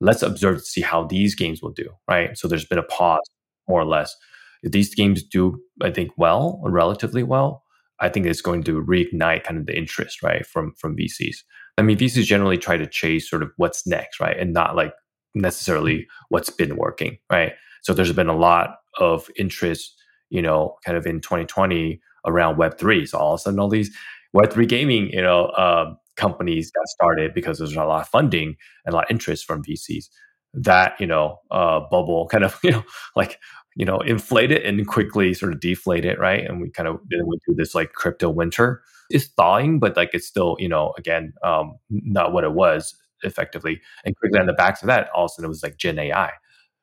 let's 0.00 0.22
observe 0.22 0.58
to 0.58 0.64
see 0.64 0.82
how 0.82 1.04
these 1.04 1.34
games 1.34 1.62
will 1.62 1.72
do 1.72 1.88
right? 2.08 2.38
So 2.38 2.46
there's 2.46 2.64
been 2.64 2.78
a 2.78 2.84
pause 2.84 3.28
more 3.68 3.80
or 3.80 3.84
less. 3.84 4.14
If 4.62 4.72
these 4.72 4.94
games 4.94 5.22
do 5.22 5.58
i 5.82 5.90
think 5.90 6.10
well 6.18 6.60
relatively 6.62 7.22
well 7.22 7.64
i 7.98 8.08
think 8.10 8.26
it's 8.26 8.42
going 8.42 8.62
to 8.64 8.84
reignite 8.92 9.42
kind 9.42 9.58
of 9.58 9.66
the 9.66 9.76
interest 9.76 10.22
right 10.22 10.44
from 10.46 10.74
from 10.80 10.96
vcs 10.98 11.36
i 11.78 11.82
mean 11.82 11.96
vcs 11.96 12.24
generally 12.24 12.58
try 12.58 12.76
to 12.76 12.86
chase 12.86 13.28
sort 13.30 13.42
of 13.42 13.50
what's 13.56 13.86
next 13.86 14.20
right 14.20 14.38
and 14.38 14.52
not 14.52 14.76
like 14.76 14.92
necessarily 15.34 16.06
what's 16.28 16.50
been 16.50 16.76
working 16.76 17.18
right? 17.30 17.52
So 17.82 17.94
there's 17.94 18.12
been 18.12 18.28
a 18.28 18.36
lot 18.36 18.76
of 18.98 19.30
interest 19.36 19.94
you 20.30 20.42
know, 20.42 20.76
kind 20.84 20.96
of 20.96 21.06
in 21.06 21.20
2020 21.20 22.00
around 22.26 22.56
Web 22.58 22.78
three. 22.78 23.06
So 23.06 23.18
all 23.18 23.34
of 23.34 23.40
a 23.40 23.42
sudden, 23.42 23.60
all 23.60 23.68
these 23.68 23.94
Web 24.32 24.52
three 24.52 24.66
gaming, 24.66 25.10
you 25.10 25.22
know, 25.22 25.46
uh, 25.46 25.94
companies 26.16 26.70
got 26.70 26.86
started 26.88 27.34
because 27.34 27.58
there's 27.58 27.74
a 27.74 27.84
lot 27.84 28.02
of 28.02 28.08
funding 28.08 28.56
and 28.84 28.92
a 28.92 28.96
lot 28.96 29.04
of 29.04 29.10
interest 29.10 29.44
from 29.46 29.62
VCs. 29.62 30.06
That 30.54 31.00
you 31.00 31.06
know, 31.06 31.38
uh, 31.50 31.80
bubble 31.90 32.26
kind 32.28 32.44
of 32.44 32.58
you 32.64 32.72
know 32.72 32.84
like 33.16 33.38
you 33.76 33.84
know 33.84 33.98
inflate 34.00 34.50
it 34.52 34.64
and 34.64 34.86
quickly 34.86 35.34
sort 35.34 35.52
of 35.52 35.60
deflate 35.60 36.04
it, 36.04 36.18
right? 36.18 36.44
And 36.44 36.60
we 36.60 36.70
kind 36.70 36.88
of 36.88 37.00
then 37.08 37.26
went 37.26 37.42
through 37.44 37.56
this 37.56 37.74
like 37.74 37.92
crypto 37.92 38.28
winter. 38.30 38.82
It's 39.10 39.26
thawing, 39.28 39.78
but 39.80 39.96
like 39.96 40.10
it's 40.12 40.26
still 40.26 40.56
you 40.58 40.68
know 40.68 40.94
again 40.98 41.32
um, 41.44 41.76
not 41.90 42.32
what 42.32 42.44
it 42.44 42.52
was 42.52 42.94
effectively. 43.22 43.80
And 44.04 44.16
quickly 44.16 44.40
on 44.40 44.46
the 44.46 44.52
backs 44.54 44.82
of 44.82 44.86
that, 44.88 45.08
all 45.14 45.24
of 45.26 45.30
a 45.30 45.34
sudden 45.34 45.44
it 45.46 45.48
was 45.48 45.62
like 45.62 45.76
Gen 45.76 45.98
AI. 45.98 46.30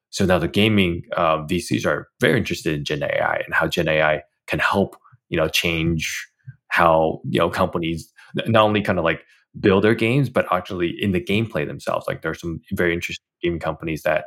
So 0.10 0.26
now 0.26 0.40
the 0.40 0.48
gaming 0.48 1.04
uh, 1.16 1.44
VCs 1.46 1.86
are 1.86 2.08
very 2.22 2.38
interested 2.38 2.74
in 2.76 2.86
Gen 2.86 3.04
AI 3.04 3.38
and 3.46 3.54
how 3.54 3.68
Gen 3.68 3.88
AI 3.88 4.24
can 4.48 4.60
help 4.60 4.96
you 5.30 5.38
know 5.38 5.48
change 5.50 6.28
how 6.70 7.22
you 7.30 7.40
know 7.40 7.50
companies 7.50 8.12
not 8.48 8.64
only 8.64 8.82
kind 8.82 9.00
of 9.00 9.06
like 9.06 9.24
build 9.60 9.84
their 9.84 9.96
games, 9.96 10.30
but 10.30 10.46
actually 10.52 10.96
in 11.02 11.12
the 11.12 11.22
gameplay 11.22 11.66
themselves. 11.68 12.06
Like 12.08 12.22
there's 12.22 12.40
some 12.42 12.62
very 12.74 12.94
interesting 12.94 13.26
gaming 13.42 13.60
companies 13.60 14.04
that 14.04 14.26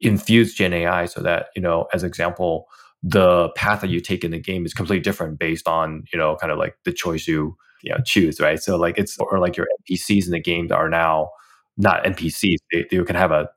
infuse 0.00 0.54
Gen 0.54 0.72
AI 0.72 1.04
so 1.06 1.20
that, 1.22 1.46
you 1.54 1.62
know, 1.62 1.86
as 1.92 2.04
example, 2.04 2.66
the 3.02 3.48
path 3.56 3.80
that 3.80 3.90
you 3.90 4.00
take 4.00 4.24
in 4.24 4.30
the 4.30 4.38
game 4.38 4.64
is 4.66 4.74
completely 4.74 5.00
different 5.02 5.38
based 5.38 5.68
on, 5.68 6.04
you 6.12 6.18
know, 6.18 6.36
kind 6.36 6.52
of 6.52 6.58
like 6.58 6.76
the 6.84 6.92
choice 6.92 7.26
you, 7.26 7.56
you 7.82 7.92
know, 7.92 7.98
choose, 8.04 8.40
right? 8.40 8.60
So 8.62 8.76
like 8.76 8.98
it's 8.98 9.16
or 9.18 9.38
like 9.38 9.56
your 9.56 9.66
NPCs 9.80 10.26
in 10.26 10.32
the 10.32 10.40
game 10.40 10.68
are 10.72 10.88
now 10.88 11.30
not 11.76 12.04
NPCs. 12.04 12.58
They, 12.72 12.86
they 12.90 13.02
can 13.04 13.16
have 13.16 13.30
a 13.32 13.48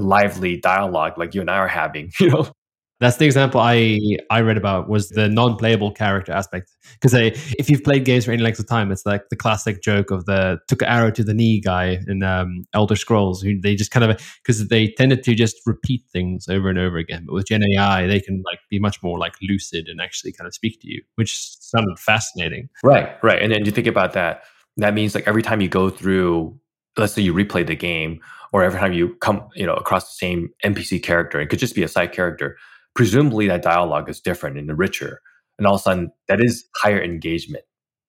lively 0.00 0.56
dialogue 0.56 1.18
like 1.18 1.34
you 1.34 1.40
and 1.40 1.50
I 1.50 1.56
are 1.56 1.68
having, 1.68 2.10
you 2.20 2.30
know, 2.30 2.50
that's 2.98 3.18
the 3.18 3.26
example 3.26 3.60
I 3.60 3.98
I 4.30 4.40
read 4.40 4.56
about 4.56 4.88
was 4.88 5.10
the 5.10 5.28
non-playable 5.28 5.92
character 5.92 6.32
aspect. 6.32 6.70
Because 6.94 7.12
if 7.12 7.68
you've 7.68 7.84
played 7.84 8.06
games 8.06 8.24
for 8.24 8.32
any 8.32 8.42
length 8.42 8.58
of 8.58 8.66
time, 8.66 8.90
it's 8.90 9.04
like 9.04 9.28
the 9.28 9.36
classic 9.36 9.82
joke 9.82 10.10
of 10.10 10.24
the 10.24 10.58
took 10.66 10.80
an 10.80 10.88
arrow 10.88 11.10
to 11.10 11.22
the 11.22 11.34
knee 11.34 11.60
guy 11.60 11.98
in 12.06 12.22
um, 12.22 12.64
Elder 12.72 12.96
Scrolls. 12.96 13.42
Who 13.42 13.60
they 13.60 13.74
just 13.74 13.90
kind 13.90 14.10
of 14.10 14.18
because 14.42 14.68
they 14.68 14.88
tended 14.88 15.22
to 15.24 15.34
just 15.34 15.56
repeat 15.66 16.04
things 16.10 16.48
over 16.48 16.70
and 16.70 16.78
over 16.78 16.96
again. 16.96 17.24
But 17.26 17.34
with 17.34 17.46
Gen 17.46 17.62
AI, 17.76 18.06
they 18.06 18.20
can 18.20 18.42
like 18.46 18.60
be 18.70 18.78
much 18.78 19.02
more 19.02 19.18
like 19.18 19.34
lucid 19.42 19.88
and 19.88 20.00
actually 20.00 20.32
kind 20.32 20.48
of 20.48 20.54
speak 20.54 20.80
to 20.80 20.88
you, 20.88 21.02
which 21.16 21.36
sounded 21.60 21.98
fascinating. 21.98 22.70
Right, 22.82 23.22
right. 23.22 23.42
And 23.42 23.52
then 23.52 23.66
you 23.66 23.72
think 23.72 23.86
about 23.86 24.14
that. 24.14 24.44
That 24.78 24.94
means 24.94 25.14
like 25.14 25.28
every 25.28 25.42
time 25.42 25.60
you 25.60 25.68
go 25.68 25.90
through, 25.90 26.58
let's 26.98 27.12
say 27.12 27.22
you 27.22 27.34
replay 27.34 27.66
the 27.66 27.76
game, 27.76 28.20
or 28.52 28.62
every 28.62 28.78
time 28.78 28.92
you 28.92 29.14
come, 29.16 29.48
you 29.54 29.66
know, 29.66 29.74
across 29.74 30.06
the 30.06 30.14
same 30.14 30.50
NPC 30.64 31.02
character, 31.02 31.40
it 31.40 31.48
could 31.48 31.58
just 31.58 31.74
be 31.74 31.82
a 31.82 31.88
side 31.88 32.12
character 32.12 32.56
presumably 32.96 33.46
that 33.46 33.62
dialogue 33.62 34.08
is 34.08 34.20
different 34.20 34.58
and 34.58 34.76
richer. 34.76 35.20
And 35.58 35.66
all 35.66 35.74
of 35.74 35.80
a 35.80 35.82
sudden, 35.82 36.10
that 36.28 36.40
is 36.40 36.64
higher 36.76 37.00
engagement, 37.00 37.64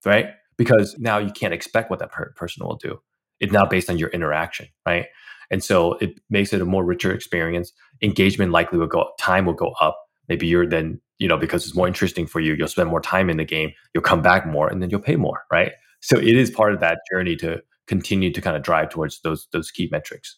right? 0.06 0.30
Because 0.58 0.98
now 0.98 1.20
you 1.20 1.30
can't 1.30 1.54
expect 1.54 1.92
what 1.92 2.00
that 2.00 2.12
per- 2.12 2.34
person 2.36 2.66
will 2.66 2.78
do. 2.78 3.00
It's 3.40 3.54
now 3.54 3.66
based 3.66 3.90
on 3.90 4.00
your 4.00 4.10
interaction, 4.10 4.68
right? 4.86 5.06
And 5.52 5.64
so 5.64 5.94
it 5.96 6.20
makes 6.30 6.52
it 6.54 6.62
a 6.62 6.66
more 6.66 6.84
richer 6.84 7.12
experience. 7.14 7.72
Engagement 8.02 8.52
likely 8.52 8.80
will 8.80 8.88
go 8.88 9.02
up, 9.02 9.16
time 9.20 9.46
will 9.46 9.54
go 9.54 9.74
up. 9.80 9.98
Maybe 10.28 10.48
you're 10.48 10.68
then, 10.68 11.00
you 11.20 11.28
know, 11.28 11.38
because 11.38 11.66
it's 11.66 11.76
more 11.76 11.88
interesting 11.88 12.26
for 12.26 12.40
you, 12.40 12.54
you'll 12.54 12.68
spend 12.68 12.90
more 12.90 13.02
time 13.02 13.30
in 13.30 13.38
the 13.38 13.46
game, 13.46 13.72
you'll 13.94 14.04
come 14.04 14.22
back 14.22 14.48
more, 14.48 14.68
and 14.68 14.82
then 14.82 14.90
you'll 14.90 15.00
pay 15.00 15.16
more, 15.16 15.44
right? 15.52 15.74
So 16.02 16.18
it 16.18 16.36
is 16.36 16.50
part 16.50 16.74
of 16.74 16.80
that 16.80 17.00
journey 17.12 17.36
to 17.38 17.62
continue 17.88 18.32
to 18.32 18.42
kind 18.42 18.56
of 18.56 18.64
drive 18.64 18.90
towards 18.90 19.22
those 19.22 19.48
those 19.52 19.72
key 19.72 19.90
metrics. 19.92 20.38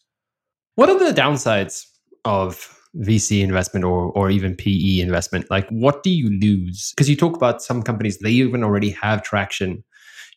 What 0.75 0.89
are 0.89 0.97
the 0.97 1.19
downsides 1.19 1.85
of 2.25 2.75
VC 2.95 3.41
investment 3.41 3.85
or 3.85 4.12
or 4.12 4.29
even 4.29 4.55
PE 4.55 4.99
investment? 4.99 5.49
Like, 5.49 5.67
what 5.69 6.03
do 6.03 6.09
you 6.09 6.29
lose? 6.39 6.91
Because 6.95 7.09
you 7.09 7.15
talk 7.15 7.35
about 7.35 7.62
some 7.62 7.83
companies 7.83 8.19
they 8.19 8.31
even 8.31 8.63
already 8.63 8.91
have 8.91 9.23
traction. 9.23 9.83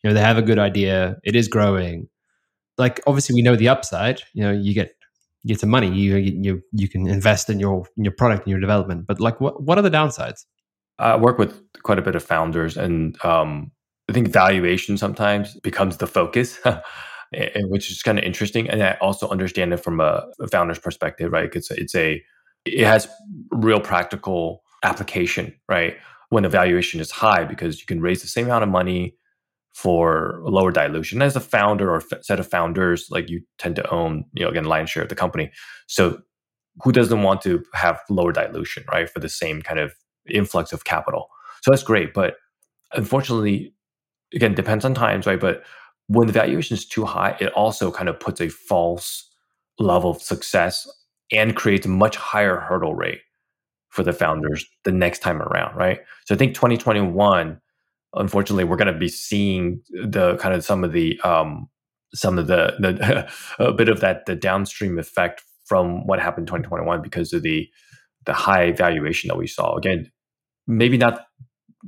You 0.03 0.09
know, 0.09 0.13
they 0.13 0.21
have 0.21 0.37
a 0.37 0.41
good 0.41 0.59
idea. 0.59 1.17
It 1.23 1.35
is 1.35 1.47
growing. 1.47 2.09
Like, 2.77 2.99
obviously, 3.07 3.35
we 3.35 3.41
know 3.41 3.55
the 3.55 3.69
upside. 3.69 4.21
You 4.33 4.43
know, 4.43 4.51
you 4.51 4.73
get 4.73 4.93
you 5.43 5.49
get 5.49 5.59
some 5.59 5.69
money. 5.69 5.89
You 5.89 6.17
you 6.17 6.61
you 6.71 6.87
can 6.87 7.07
invest 7.07 7.49
in 7.49 7.59
your 7.59 7.85
in 7.97 8.03
your 8.03 8.13
product 8.13 8.45
and 8.45 8.51
your 8.51 8.59
development. 8.59 9.07
But 9.07 9.19
like, 9.19 9.39
what 9.39 9.61
what 9.61 9.77
are 9.77 9.81
the 9.81 9.91
downsides? 9.91 10.45
I 10.99 11.17
work 11.17 11.37
with 11.37 11.61
quite 11.83 11.99
a 11.99 12.01
bit 12.01 12.15
of 12.15 12.23
founders, 12.23 12.77
and 12.77 13.23
um, 13.25 13.71
I 14.09 14.13
think 14.13 14.27
valuation 14.29 14.97
sometimes 14.97 15.55
becomes 15.61 15.97
the 15.97 16.07
focus. 16.07 16.59
Eh, 17.33 17.49
eh, 17.55 17.61
which 17.63 17.89
is 17.89 18.03
kind 18.03 18.19
of 18.19 18.23
interesting. 18.23 18.69
And 18.69 18.83
I 18.83 18.97
also 19.01 19.27
understand 19.29 19.73
it 19.73 19.77
from 19.77 19.99
a, 19.99 20.25
founder's 20.51 20.79
perspective, 20.79 21.31
right? 21.31 21.49
It's 21.53 21.71
it's 21.71 21.95
a 21.95 22.23
it 22.65 22.85
has 22.85 23.07
real 23.51 23.79
practical 23.79 24.63
application, 24.83 25.53
right? 25.67 25.97
When 26.29 26.43
the 26.43 26.49
valuation 26.49 26.99
is 26.99 27.11
high, 27.11 27.43
because 27.43 27.79
you 27.79 27.85
can 27.85 28.01
raise 28.01 28.21
the 28.21 28.27
same 28.27 28.45
amount 28.45 28.63
of 28.63 28.69
money 28.69 29.15
for 29.73 30.41
lower 30.43 30.71
dilution. 30.71 31.21
As 31.21 31.35
a 31.35 31.39
founder 31.39 31.91
or 31.91 32.03
set 32.21 32.39
of 32.39 32.47
founders, 32.47 33.07
like 33.09 33.29
you 33.29 33.41
tend 33.57 33.75
to 33.77 33.89
own, 33.89 34.25
you 34.33 34.43
know, 34.43 34.51
again, 34.51 34.65
lion's 34.65 34.91
share 34.91 35.03
of 35.03 35.09
the 35.09 35.15
company. 35.15 35.51
So 35.87 36.21
who 36.83 36.91
doesn't 36.91 37.23
want 37.23 37.41
to 37.41 37.63
have 37.73 37.99
lower 38.09 38.31
dilution, 38.31 38.83
right? 38.91 39.09
For 39.09 39.19
the 39.19 39.29
same 39.29 39.61
kind 39.61 39.79
of 39.79 39.93
influx 40.29 40.71
of 40.71 40.85
capital. 40.85 41.29
So 41.63 41.71
that's 41.71 41.83
great. 41.83 42.13
But 42.13 42.35
unfortunately, 42.93 43.73
again, 44.33 44.53
depends 44.53 44.85
on 44.85 44.93
times, 44.93 45.25
right? 45.25 45.39
But 45.39 45.63
when 46.07 46.27
the 46.27 46.33
valuation 46.33 46.75
is 46.75 46.85
too 46.85 47.05
high, 47.05 47.37
it 47.39 47.51
also 47.53 47.91
kind 47.91 48.09
of 48.09 48.19
puts 48.19 48.41
a 48.41 48.49
false 48.49 49.29
level 49.79 50.11
of 50.11 50.21
success 50.21 50.87
and 51.31 51.55
creates 51.55 51.85
a 51.85 51.89
much 51.89 52.15
higher 52.15 52.59
hurdle 52.59 52.95
rate 52.95 53.21
for 53.89 54.03
the 54.03 54.13
founders 54.13 54.65
the 54.83 54.91
next 54.91 55.19
time 55.19 55.41
around, 55.41 55.75
right? 55.75 55.99
So 56.25 56.35
I 56.35 56.37
think 56.37 56.55
2021, 56.55 57.59
unfortunately, 58.15 58.63
we're 58.63 58.77
going 58.77 58.93
to 58.93 58.99
be 58.99 59.07
seeing 59.07 59.81
the 59.89 60.35
kind 60.37 60.53
of 60.53 60.63
some 60.63 60.83
of 60.83 60.93
the 60.93 61.19
um, 61.21 61.69
some 62.13 62.37
of 62.37 62.47
the, 62.47 62.75
the 62.79 63.29
a 63.63 63.71
bit 63.71 63.89
of 63.89 64.01
that 64.01 64.25
the 64.25 64.35
downstream 64.35 64.99
effect 64.99 65.43
from 65.65 66.05
what 66.05 66.19
happened 66.19 66.43
in 66.43 66.47
2021 66.47 67.01
because 67.01 67.33
of 67.33 67.43
the 67.43 67.67
the 68.25 68.33
high 68.33 68.71
valuation 68.71 69.27
that 69.27 69.37
we 69.37 69.47
saw. 69.47 69.75
Again, 69.75 70.11
maybe 70.67 70.97
not 70.97 71.25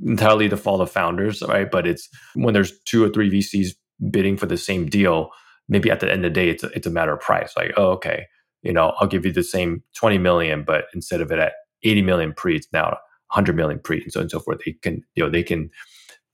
entirely 0.04 0.48
the 0.48 0.56
fault 0.56 0.80
of 0.80 0.90
founders, 0.90 1.42
right? 1.42 1.70
But 1.70 1.86
it's 1.86 2.08
when 2.34 2.54
there's 2.54 2.78
two 2.80 3.04
or 3.04 3.08
three 3.08 3.30
VCs 3.30 3.70
bidding 4.10 4.36
for 4.36 4.46
the 4.46 4.58
same 4.58 4.86
deal. 4.86 5.30
Maybe 5.68 5.90
at 5.90 6.00
the 6.00 6.10
end 6.10 6.24
of 6.24 6.32
the 6.32 6.40
day, 6.40 6.48
it's 6.48 6.62
a, 6.62 6.68
it's 6.68 6.86
a 6.86 6.90
matter 6.90 7.12
of 7.12 7.20
price. 7.20 7.52
Like, 7.56 7.72
oh, 7.76 7.90
okay, 7.92 8.26
you 8.62 8.72
know, 8.72 8.92
I'll 8.98 9.08
give 9.08 9.24
you 9.24 9.32
the 9.32 9.42
same 9.42 9.82
20 9.94 10.18
million, 10.18 10.64
but 10.64 10.84
instead 10.94 11.20
of 11.20 11.30
it 11.32 11.38
at 11.38 11.52
80 11.82 12.02
million 12.02 12.32
pre, 12.32 12.56
it's 12.56 12.68
now 12.72 12.98
100 13.30 13.56
million 13.56 13.78
pre, 13.80 14.02
and 14.02 14.12
so 14.12 14.20
on 14.20 14.24
and 14.24 14.30
so 14.30 14.40
forth. 14.40 14.60
They 14.64 14.72
can, 14.72 15.02
you 15.14 15.24
know, 15.24 15.30
they 15.30 15.42
can, 15.42 15.70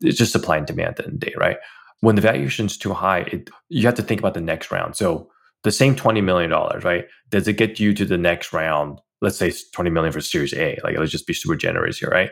it's 0.00 0.18
just 0.18 0.32
supply 0.32 0.56
and 0.56 0.66
demand 0.66 0.90
at 0.90 0.96
the 0.96 1.04
end 1.04 1.14
of 1.14 1.20
the 1.20 1.26
day, 1.26 1.34
right? 1.38 1.56
When 2.00 2.16
the 2.16 2.22
valuation 2.22 2.66
is 2.66 2.76
too 2.76 2.92
high, 2.92 3.20
it, 3.20 3.48
you 3.68 3.86
have 3.86 3.94
to 3.94 4.02
think 4.02 4.20
about 4.20 4.34
the 4.34 4.40
next 4.40 4.70
round. 4.70 4.96
So 4.96 5.30
the 5.62 5.70
same 5.70 5.94
$20 5.94 6.22
million, 6.22 6.50
right? 6.50 7.06
Does 7.30 7.46
it 7.46 7.54
get 7.54 7.78
you 7.78 7.94
to 7.94 8.04
the 8.04 8.18
next 8.18 8.52
round? 8.52 9.00
Let's 9.20 9.36
say 9.36 9.52
20 9.72 9.90
million 9.90 10.12
for 10.12 10.20
Series 10.20 10.52
A. 10.54 10.78
Like, 10.82 10.98
let's 10.98 11.12
just 11.12 11.26
be 11.26 11.34
super 11.34 11.54
generous 11.54 11.98
here, 11.98 12.08
right? 12.10 12.30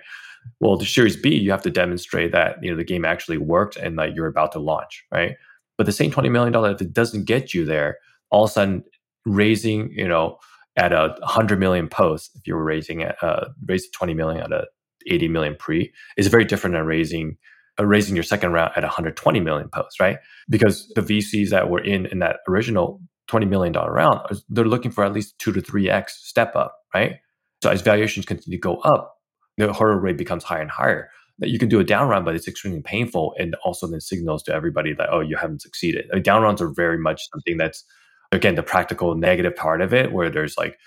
Well, 0.60 0.76
the 0.76 0.86
Series 0.86 1.16
B, 1.16 1.34
you 1.34 1.50
have 1.50 1.62
to 1.62 1.70
demonstrate 1.70 2.32
that, 2.32 2.62
you 2.62 2.70
know, 2.70 2.76
the 2.76 2.84
game 2.84 3.04
actually 3.04 3.38
worked 3.38 3.76
and 3.76 3.98
that 3.98 4.14
you're 4.14 4.26
about 4.26 4.52
to 4.52 4.58
launch, 4.58 5.04
right? 5.10 5.36
But 5.78 5.86
the 5.86 5.92
same 5.92 6.10
$20 6.10 6.30
million, 6.30 6.54
if 6.74 6.82
it 6.82 6.92
doesn't 6.92 7.24
get 7.24 7.54
you 7.54 7.64
there, 7.64 7.98
all 8.30 8.44
of 8.44 8.50
a 8.50 8.52
sudden 8.52 8.84
raising, 9.24 9.90
you 9.92 10.06
know, 10.06 10.38
at 10.76 10.92
a 10.92 11.16
100 11.20 11.58
million 11.58 11.88
post, 11.88 12.32
if 12.34 12.46
you 12.46 12.54
were 12.54 12.64
raising 12.64 13.02
at 13.02 13.16
uh, 13.22 13.48
raised 13.66 13.92
20 13.92 14.14
million 14.14 14.42
at 14.42 14.52
a 14.52 14.66
80 15.06 15.28
million 15.28 15.56
pre, 15.56 15.92
is 16.16 16.26
very 16.26 16.44
different 16.44 16.74
than 16.74 16.84
raising 16.84 17.36
uh, 17.78 17.86
raising 17.86 18.14
your 18.14 18.22
second 18.22 18.52
round 18.52 18.72
at 18.76 18.82
120 18.82 19.40
million 19.40 19.68
post, 19.68 19.98
right? 20.00 20.18
Because 20.48 20.88
the 20.94 21.00
VCs 21.00 21.50
that 21.50 21.70
were 21.70 21.82
in 21.82 22.06
in 22.06 22.18
that 22.20 22.40
original 22.48 23.00
20 23.28 23.46
million 23.46 23.72
dollar 23.72 23.92
round, 23.92 24.20
they're 24.48 24.64
looking 24.64 24.90
for 24.90 25.04
at 25.04 25.12
least 25.12 25.38
two 25.38 25.52
to 25.52 25.60
three 25.60 25.88
x 25.88 26.20
step 26.24 26.54
up, 26.56 26.76
right? 26.94 27.16
So 27.62 27.70
as 27.70 27.82
valuations 27.82 28.26
continue 28.26 28.58
to 28.58 28.60
go 28.60 28.76
up, 28.78 29.16
the 29.60 29.72
hurdle 29.72 30.00
rate 30.00 30.16
becomes 30.16 30.44
higher 30.44 30.62
and 30.62 30.70
higher. 30.70 31.10
That 31.38 31.48
you 31.48 31.58
can 31.58 31.70
do 31.70 31.80
a 31.80 31.84
down 31.84 32.08
round, 32.08 32.26
but 32.26 32.34
it's 32.34 32.46
extremely 32.46 32.82
painful, 32.82 33.34
and 33.38 33.54
also 33.64 33.86
then 33.86 34.00
signals 34.00 34.42
to 34.42 34.54
everybody 34.54 34.92
that 34.94 35.08
oh, 35.10 35.20
you 35.20 35.36
haven't 35.36 35.62
succeeded. 35.62 36.06
Mean, 36.12 36.22
down 36.22 36.42
rounds 36.42 36.60
are 36.60 36.68
very 36.68 36.98
much 36.98 37.30
something 37.30 37.56
that's 37.56 37.84
again 38.32 38.54
the 38.54 38.62
practical 38.62 39.14
negative 39.14 39.56
part 39.56 39.80
of 39.80 39.92
it 39.92 40.12
where 40.12 40.30
there's 40.30 40.56
like 40.56 40.78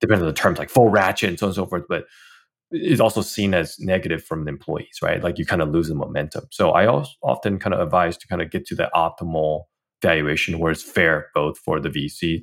depends 0.00 0.22
on 0.22 0.28
the 0.28 0.34
terms 0.34 0.58
like 0.58 0.70
full 0.70 0.88
ratchet 0.88 1.28
and 1.28 1.38
so 1.38 1.46
on 1.46 1.50
and 1.50 1.56
so 1.56 1.66
forth 1.66 1.84
but 1.88 2.04
it's 2.70 3.00
also 3.00 3.22
seen 3.22 3.54
as 3.54 3.78
negative 3.78 4.22
from 4.22 4.44
the 4.44 4.50
employees 4.50 4.98
right 5.02 5.22
like 5.22 5.38
you 5.38 5.46
kind 5.46 5.62
of 5.62 5.70
lose 5.70 5.88
the 5.88 5.94
momentum 5.94 6.44
so 6.50 6.70
i 6.70 6.86
also 6.86 7.12
often 7.22 7.58
kind 7.58 7.74
of 7.74 7.80
advise 7.80 8.16
to 8.16 8.26
kind 8.26 8.42
of 8.42 8.50
get 8.50 8.66
to 8.66 8.74
the 8.74 8.90
optimal 8.94 9.64
valuation 10.02 10.58
where 10.58 10.72
it's 10.72 10.82
fair 10.82 11.28
both 11.34 11.58
for 11.58 11.80
the 11.80 11.88
vc 11.88 12.42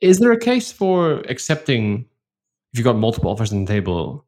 is 0.00 0.18
there 0.18 0.32
a 0.32 0.38
case 0.38 0.72
for 0.72 1.20
accepting 1.28 2.06
if 2.72 2.78
you've 2.78 2.84
got 2.84 2.96
multiple 2.96 3.30
offers 3.30 3.52
on 3.52 3.64
the 3.64 3.72
table 3.72 4.26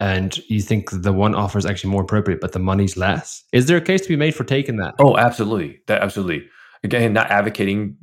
and 0.00 0.38
you 0.48 0.60
think 0.60 0.90
the 0.92 1.12
one 1.12 1.34
offer 1.34 1.58
is 1.58 1.66
actually 1.66 1.90
more 1.90 2.02
appropriate 2.02 2.40
but 2.40 2.52
the 2.52 2.58
money's 2.58 2.96
less 2.96 3.44
is 3.52 3.66
there 3.66 3.76
a 3.76 3.80
case 3.80 4.00
to 4.02 4.08
be 4.08 4.16
made 4.16 4.34
for 4.34 4.44
taking 4.44 4.76
that 4.76 4.94
oh 4.98 5.16
absolutely 5.16 5.80
that 5.86 6.02
absolutely 6.02 6.46
again 6.84 7.12
not 7.12 7.30
advocating 7.30 7.96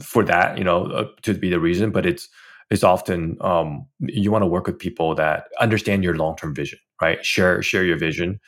for 0.00 0.24
that, 0.24 0.58
you 0.58 0.64
know, 0.64 0.86
uh, 0.86 1.04
to 1.22 1.34
be 1.34 1.50
the 1.50 1.60
reason, 1.60 1.90
but 1.90 2.06
it's 2.06 2.28
it's 2.70 2.82
often 2.82 3.36
um, 3.40 3.86
you 4.00 4.32
want 4.32 4.42
to 4.42 4.46
work 4.46 4.66
with 4.66 4.78
people 4.78 5.14
that 5.14 5.44
understand 5.60 6.02
your 6.02 6.16
long 6.16 6.36
term 6.36 6.54
vision, 6.54 6.78
right? 7.00 7.24
Share 7.24 7.62
share 7.62 7.84
your 7.84 7.98
vision. 7.98 8.40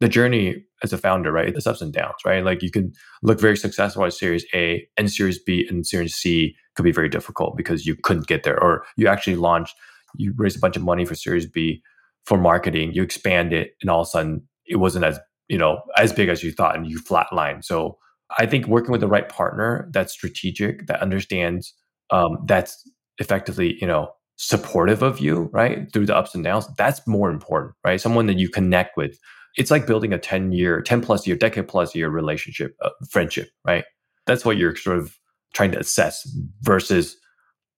the 0.00 0.08
journey 0.08 0.64
as 0.84 0.92
a 0.92 0.98
founder, 0.98 1.32
right? 1.32 1.54
It's 1.56 1.66
ups 1.66 1.82
and 1.82 1.92
downs, 1.92 2.14
right? 2.24 2.44
Like 2.44 2.62
you 2.62 2.70
can 2.70 2.92
look 3.22 3.40
very 3.40 3.56
successful 3.56 4.04
at 4.04 4.12
Series 4.12 4.46
A 4.54 4.86
and 4.96 5.10
Series 5.10 5.38
B 5.42 5.66
and 5.68 5.86
Series 5.86 6.14
C 6.14 6.54
could 6.74 6.84
be 6.84 6.92
very 6.92 7.08
difficult 7.08 7.56
because 7.56 7.84
you 7.84 7.96
couldn't 7.96 8.28
get 8.28 8.44
there, 8.44 8.62
or 8.62 8.84
you 8.96 9.08
actually 9.08 9.36
launched, 9.36 9.74
you 10.16 10.32
raised 10.36 10.56
a 10.56 10.60
bunch 10.60 10.76
of 10.76 10.84
money 10.84 11.04
for 11.04 11.16
Series 11.16 11.46
B 11.46 11.82
for 12.28 12.36
marketing, 12.36 12.92
you 12.92 13.02
expand 13.02 13.54
it, 13.54 13.72
and 13.80 13.88
all 13.88 14.02
of 14.02 14.06
a 14.06 14.10
sudden 14.10 14.46
it 14.66 14.76
wasn't 14.76 15.04
as 15.04 15.18
you 15.48 15.56
know 15.56 15.80
as 15.96 16.12
big 16.12 16.28
as 16.28 16.42
you 16.42 16.52
thought, 16.52 16.76
and 16.76 16.86
you 16.86 17.00
flatline. 17.00 17.64
So 17.64 17.96
I 18.38 18.44
think 18.44 18.66
working 18.66 18.92
with 18.92 19.00
the 19.00 19.08
right 19.08 19.28
partner 19.28 19.88
that's 19.92 20.12
strategic, 20.12 20.86
that 20.88 21.00
understands, 21.00 21.74
um, 22.10 22.38
that's 22.44 22.88
effectively 23.16 23.78
you 23.80 23.86
know 23.86 24.10
supportive 24.36 25.02
of 25.02 25.20
you, 25.20 25.48
right, 25.52 25.90
through 25.92 26.06
the 26.06 26.14
ups 26.14 26.34
and 26.34 26.44
downs, 26.44 26.68
that's 26.76 27.04
more 27.06 27.30
important, 27.30 27.74
right? 27.82 28.00
Someone 28.00 28.26
that 28.26 28.38
you 28.38 28.50
connect 28.50 28.96
with 28.96 29.18
it's 29.56 29.70
like 29.70 29.86
building 29.86 30.12
a 30.12 30.18
10 30.18 30.52
year 30.52 30.82
10 30.82 31.00
plus 31.00 31.26
year 31.26 31.34
decade 31.34 31.66
plus 31.66 31.94
year 31.94 32.10
relationship 32.10 32.76
uh, 32.82 32.90
friendship 33.10 33.48
right 33.66 33.84
that's 34.26 34.44
what 34.44 34.58
you're 34.58 34.76
sort 34.76 34.98
of 34.98 35.16
trying 35.54 35.72
to 35.72 35.78
assess 35.78 36.28
versus 36.60 37.16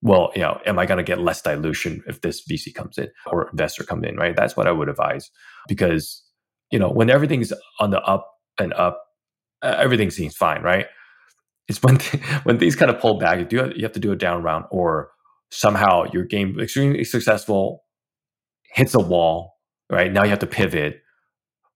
well 0.02 0.30
you 0.34 0.42
know 0.42 0.60
am 0.66 0.78
i 0.78 0.86
going 0.86 0.98
to 0.98 1.04
get 1.04 1.20
less 1.20 1.42
dilution 1.42 2.02
if 2.06 2.20
this 2.20 2.42
vc 2.46 2.74
comes 2.74 2.98
in 2.98 3.08
or 3.26 3.48
investor 3.50 3.84
comes 3.84 4.06
in 4.06 4.16
right 4.16 4.36
that's 4.36 4.56
what 4.56 4.66
i 4.66 4.72
would 4.72 4.88
advise 4.88 5.30
because 5.68 6.22
you 6.70 6.78
know 6.78 6.90
when 6.90 7.10
everything's 7.10 7.52
on 7.80 7.90
the 7.90 8.00
up 8.02 8.28
and 8.58 8.72
up 8.74 9.04
everything 9.62 10.10
seems 10.10 10.36
fine 10.36 10.62
right 10.62 10.86
it's 11.68 11.82
when 11.82 11.98
th- 11.98 12.22
when 12.44 12.58
things 12.58 12.76
kind 12.76 12.90
of 12.90 13.00
pull 13.00 13.18
back 13.18 13.38
you 13.38 13.44
do 13.44 13.72
you 13.76 13.84
have 13.84 13.92
to 13.92 14.00
do 14.00 14.12
a 14.12 14.16
down 14.16 14.42
round 14.42 14.64
or 14.70 15.10
somehow 15.50 16.04
your 16.12 16.24
game 16.24 16.58
extremely 16.60 17.04
successful 17.04 17.84
hits 18.72 18.94
a 18.94 19.00
wall 19.00 19.54
right 19.90 20.12
now 20.12 20.22
you 20.24 20.30
have 20.30 20.38
to 20.38 20.46
pivot 20.46 21.00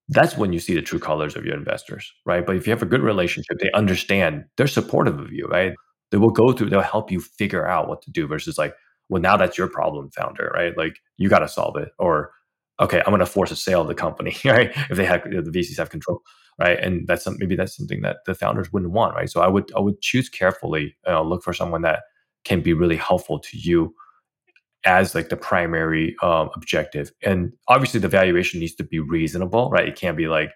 that's 0.08 0.36
when 0.36 0.52
you 0.52 0.58
see 0.60 0.74
the 0.74 0.82
true 0.82 0.98
colors 0.98 1.36
of 1.36 1.44
your 1.46 1.56
investors, 1.56 2.12
right? 2.26 2.44
But 2.46 2.56
if 2.56 2.66
you 2.66 2.72
have 2.72 2.82
a 2.82 2.86
good 2.86 3.02
relationship, 3.02 3.58
they 3.60 3.70
understand, 3.72 4.44
they're 4.56 4.66
supportive 4.66 5.18
of 5.18 5.32
you, 5.32 5.46
right? 5.46 5.72
They 6.14 6.18
will 6.18 6.30
go 6.30 6.52
through, 6.52 6.70
they'll 6.70 6.80
help 6.80 7.10
you 7.10 7.18
figure 7.18 7.66
out 7.66 7.88
what 7.88 8.00
to 8.02 8.10
do 8.12 8.28
versus 8.28 8.56
like, 8.56 8.76
well, 9.08 9.20
now 9.20 9.36
that's 9.36 9.58
your 9.58 9.66
problem, 9.66 10.12
founder, 10.12 10.52
right? 10.54 10.78
Like 10.78 11.00
you 11.16 11.28
got 11.28 11.40
to 11.40 11.48
solve 11.48 11.76
it. 11.76 11.88
Or, 11.98 12.30
okay, 12.78 12.98
I'm 13.00 13.10
going 13.10 13.18
to 13.18 13.26
force 13.26 13.50
a 13.50 13.56
sale 13.56 13.80
of 13.80 13.88
the 13.88 13.96
company, 13.96 14.36
right? 14.44 14.70
If 14.88 14.96
they 14.96 15.06
have 15.06 15.24
the 15.24 15.50
VCs 15.50 15.76
have 15.76 15.90
control, 15.90 16.22
right? 16.56 16.78
And 16.78 17.08
that's 17.08 17.24
some, 17.24 17.36
maybe 17.40 17.56
that's 17.56 17.76
something 17.76 18.02
that 18.02 18.18
the 18.26 18.34
founders 18.36 18.72
wouldn't 18.72 18.92
want, 18.92 19.16
right? 19.16 19.28
So 19.28 19.40
I 19.40 19.48
would 19.48 19.72
I 19.76 19.80
would 19.80 20.00
choose 20.02 20.28
carefully, 20.28 20.96
uh, 21.04 21.20
look 21.22 21.42
for 21.42 21.52
someone 21.52 21.82
that 21.82 22.02
can 22.44 22.60
be 22.60 22.74
really 22.74 22.96
helpful 22.96 23.40
to 23.40 23.58
you 23.58 23.92
as 24.84 25.16
like 25.16 25.30
the 25.30 25.36
primary 25.36 26.14
um, 26.22 26.48
objective. 26.54 27.10
And 27.24 27.54
obviously, 27.66 27.98
the 27.98 28.06
valuation 28.06 28.60
needs 28.60 28.76
to 28.76 28.84
be 28.84 29.00
reasonable, 29.00 29.68
right? 29.68 29.88
It 29.88 29.96
can't 29.96 30.16
be 30.16 30.28
like, 30.28 30.52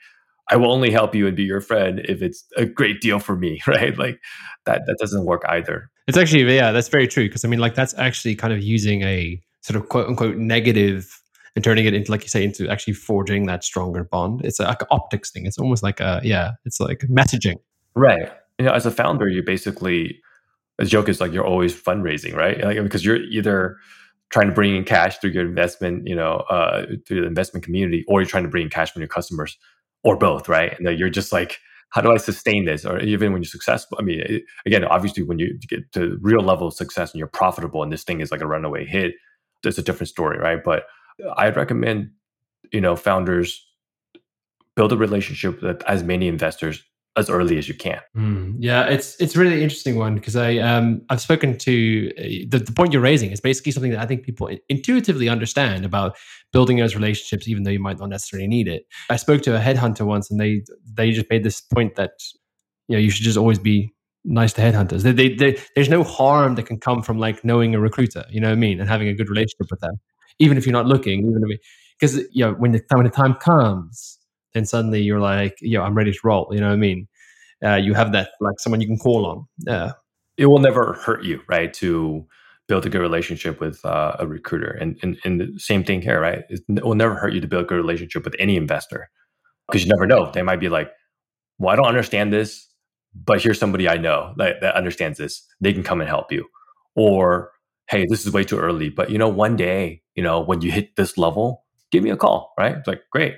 I 0.51 0.57
will 0.57 0.73
only 0.73 0.91
help 0.91 1.15
you 1.15 1.27
and 1.27 1.37
be 1.37 1.43
your 1.43 1.61
friend 1.61 2.01
if 2.05 2.23
it's 2.23 2.45
a 2.57 2.65
great 2.65 3.01
deal 3.01 3.19
for 3.19 3.37
me, 3.37 3.61
right? 3.67 3.97
Like 3.99 4.21
that 4.67 4.83
that 4.87 4.97
doesn't 4.99 5.25
work 5.25 5.43
either. 5.49 5.91
It's 6.07 6.17
actually 6.17 6.55
yeah, 6.55 6.73
that's 6.73 6.89
very 6.89 7.07
true 7.07 7.25
because 7.25 7.45
I 7.45 7.49
mean 7.49 7.61
like 7.61 7.75
that's 7.75 7.95
actually 7.99 8.35
kind 8.35 8.53
of 8.53 8.63
using 8.63 9.03
a 9.03 9.41
sort 9.61 9.81
of 9.81 9.89
quote 9.89 10.09
unquote 10.09 10.37
negative 10.37 11.21
and 11.55 11.65
turning 11.65 11.87
it 11.87 11.95
into 11.95 12.11
like 12.11 12.23
you 12.23 12.29
say 12.29 12.45
into 12.45 12.69
actually 12.69 12.95
forging 12.95 13.47
that 13.47 13.65
stronger 13.65 14.05
bond. 14.05 14.43
It's 14.45 14.61
like 14.61 14.81
an 14.83 14.89
optics 14.91 15.31
thing. 15.31 15.47
It's 15.47 15.59
almost 15.59 15.83
like 15.83 16.01
a 16.01 16.21
yeah, 16.23 16.53
it's 16.65 16.81
like 16.81 17.01
messaging. 17.11 17.57
Right. 17.95 18.33
You 18.59 18.67
know, 18.67 18.73
as 18.73 18.87
a 18.87 18.91
founder, 18.91 19.29
you 19.29 19.43
basically 19.43 20.21
the 20.79 20.85
joke 20.85 21.09
is 21.09 21.21
like 21.21 21.33
you're 21.33 21.47
always 21.47 21.75
fundraising, 21.75 22.35
right? 22.35 22.63
Like 22.63 22.83
because 22.83 23.05
you're 23.05 23.17
either 23.17 23.77
trying 24.31 24.47
to 24.47 24.55
bring 24.55 24.77
in 24.77 24.85
cash 24.85 25.19
through 25.19 25.31
your 25.31 25.45
investment, 25.45 26.07
you 26.07 26.15
know, 26.15 26.45
uh, 26.51 26.87
through 27.07 27.23
the 27.23 27.27
investment 27.27 27.65
community, 27.65 28.05
or 28.09 28.21
you're 28.21 28.29
trying 28.29 28.45
to 28.45 28.49
bring 28.49 28.65
in 28.65 28.71
cash 28.71 28.93
from 28.93 29.01
your 29.01 29.09
customers, 29.09 29.59
or 30.05 30.17
both, 30.17 30.49
right? 30.49 30.79
And 30.79 30.99
you're 30.99 31.11
just 31.11 31.33
like, 31.33 31.59
how 31.91 32.01
do 32.01 32.13
I 32.13 32.19
sustain 32.19 32.65
this? 32.65 32.85
Or 32.85 32.99
even 33.01 33.33
when 33.33 33.43
you're 33.43 33.49
successful, 33.49 33.97
I 33.99 34.03
mean, 34.03 34.21
it, 34.21 34.43
again, 34.67 34.85
obviously, 34.85 35.23
when 35.23 35.39
you 35.39 35.59
get 35.69 35.91
to 35.93 36.19
real 36.21 36.43
level 36.43 36.69
of 36.69 36.75
success 36.75 37.13
and 37.13 37.19
you're 37.19 37.29
profitable, 37.29 37.83
and 37.83 37.93
this 37.93 38.05
thing 38.05 38.21
is 38.21 38.31
like 38.31 38.43
a 38.43 38.47
runaway 38.47 38.85
hit, 38.85 39.15
there's 39.63 39.79
a 39.79 39.83
different 39.83 40.09
story, 40.09 40.39
right? 40.39 40.63
But 40.63 40.85
I'd 41.37 41.57
recommend, 41.57 42.11
you 42.73 42.81
know, 42.81 42.95
founders 42.95 43.65
build 44.77 44.93
a 44.93 44.97
relationship 44.97 45.61
with 45.63 45.83
as 45.85 46.05
many 46.05 46.29
investors 46.29 46.83
as 47.19 47.29
early 47.29 47.59
as 47.59 47.69
you 47.69 47.75
can. 47.75 48.01
Mm, 48.17 48.57
yeah, 48.59 48.85
it's 48.85 49.21
it's 49.21 49.37
really 49.37 49.63
interesting 49.63 49.97
one 49.97 50.15
because 50.15 50.37
I 50.37 50.59
um 50.59 51.03
I've 51.11 51.21
spoken 51.21 51.59
to 51.59 52.11
uh, 52.17 52.23
the, 52.49 52.63
the 52.65 52.73
point 52.73 52.93
you're 52.93 53.03
raising 53.03 53.31
is 53.33 53.41
basically 53.41 53.73
something 53.73 53.91
that 53.91 54.01
I 54.01 54.07
think 54.07 54.23
people 54.23 54.49
intuitively 54.69 55.29
understand 55.29 55.85
about 55.85 56.17
building 56.53 56.79
those 56.79 56.95
relationships, 56.95 57.49
even 57.49 57.65
though 57.65 57.71
you 57.71 57.81
might 57.81 57.99
not 57.99 58.09
necessarily 58.09 58.47
need 58.47 58.69
it. 58.69 58.87
I 59.11 59.17
spoke 59.17 59.43
to 59.43 59.57
a 59.57 59.61
headhunter 59.61 60.07
once, 60.07 60.31
and 60.31 60.41
they 60.41 60.63
they 60.85 61.11
just 61.11 61.29
made 61.29 61.45
this 61.45 61.61
point 61.61 61.97
that 61.97 62.13
you 62.87 62.97
know 62.97 63.01
you 63.01 63.11
should 63.11 63.25
just 63.25 63.37
always 63.37 63.59
be 63.59 63.93
nice 64.25 64.53
to 64.53 64.61
headhunters. 64.61 65.03
They, 65.03 65.13
they, 65.13 65.35
they, 65.35 65.59
there's 65.75 65.89
no 65.89 66.03
harm 66.05 66.55
that 66.57 66.67
can 66.67 66.79
come 66.79 67.03
from 67.03 67.19
like 67.19 67.45
knowing 67.45 67.75
a 67.75 67.81
recruiter, 67.81 68.25
you 68.31 68.41
know 68.41 68.49
what 68.49 68.53
I 68.53 68.57
mean, 68.57 68.79
and 68.79 68.89
having 68.89 69.09
a 69.09 69.15
good 69.15 69.31
relationship 69.31 69.69
with 69.71 69.81
them, 69.81 69.95
even 70.39 70.59
if 70.59 70.67
you're 70.67 70.73
not 70.73 70.87
looking, 70.87 71.21
even 71.21 71.43
if 71.49 71.59
because 71.99 72.17
you 72.33 72.45
know 72.45 72.53
when 72.53 72.73
the 72.73 72.83
when 72.93 73.05
the 73.05 73.11
time 73.11 73.35
comes 73.35 74.19
then 74.55 74.65
suddenly 74.65 75.01
you're 75.03 75.21
like, 75.21 75.57
yo, 75.61 75.83
I'm 75.83 75.95
ready 75.95 76.13
to 76.13 76.19
roll. 76.25 76.49
You 76.51 76.61
know 76.61 76.69
what 76.69 76.75
I 76.75 76.77
mean? 76.77 77.08
Uh, 77.65 77.77
you 77.77 77.95
have 77.95 78.13
that 78.13 78.31
like 78.41 78.59
someone 78.61 78.81
you 78.81 78.87
can 78.87 78.99
call 78.99 79.27
on. 79.27 79.47
Yeah. 79.67 79.93
It 80.37 80.47
will 80.47 80.61
never 80.61 80.93
hurt 80.93 81.25
you, 81.25 81.41
right? 81.49 81.73
To 81.75 82.27
build 82.69 82.87
a 82.87 82.91
good 82.91 83.01
relationship 83.01 83.61
with 83.61 83.85
uh, 83.85 84.17
a 84.19 84.27
recruiter, 84.27 84.71
and, 84.71 84.99
and 85.03 85.19
and 85.25 85.41
the 85.41 85.59
same 85.59 85.83
thing 85.83 86.03
here, 86.03 86.21
right? 86.21 86.45
It 86.49 86.63
will 86.69 86.95
never 86.95 87.15
hurt 87.15 87.33
you 87.33 87.41
to 87.41 87.49
build 87.49 87.65
a 87.65 87.67
good 87.67 87.77
relationship 87.77 88.25
with 88.25 88.37
any 88.39 88.57
investor 88.57 89.11
because 89.67 89.85
you 89.85 89.91
never 89.91 90.07
know. 90.07 90.31
They 90.31 90.43
might 90.43 90.61
be 90.61 90.69
like, 90.69 90.93
well, 91.59 91.73
I 91.73 91.77
don't 91.77 91.87
understand 91.87 92.33
this, 92.33 92.69
but 93.15 93.43
here's 93.43 93.59
somebody 93.59 93.89
I 93.89 93.97
know 93.97 94.35
that, 94.37 94.61
that 94.61 94.75
understands 94.77 95.19
this. 95.19 95.45
They 95.61 95.73
can 95.73 95.83
come 95.83 96.01
and 96.01 96.09
help 96.09 96.31
you. 96.31 96.47
Or, 96.95 97.51
hey, 97.89 98.07
this 98.09 98.27
is 98.27 98.33
way 98.33 98.45
too 98.45 98.59
early, 98.59 98.89
but 98.89 99.11
you 99.11 99.19
know, 99.19 99.29
one 99.29 99.57
day, 99.57 100.03
you 100.15 100.23
know, 100.23 100.41
when 100.41 100.61
you 100.61 100.71
hit 100.71 100.97
this 100.97 101.19
level, 101.19 101.65
give 101.91 102.05
me 102.05 102.11
a 102.11 102.17
call, 102.17 102.53
right? 102.59 102.77
It's 102.77 102.87
like, 102.89 103.03
great. 103.11 103.37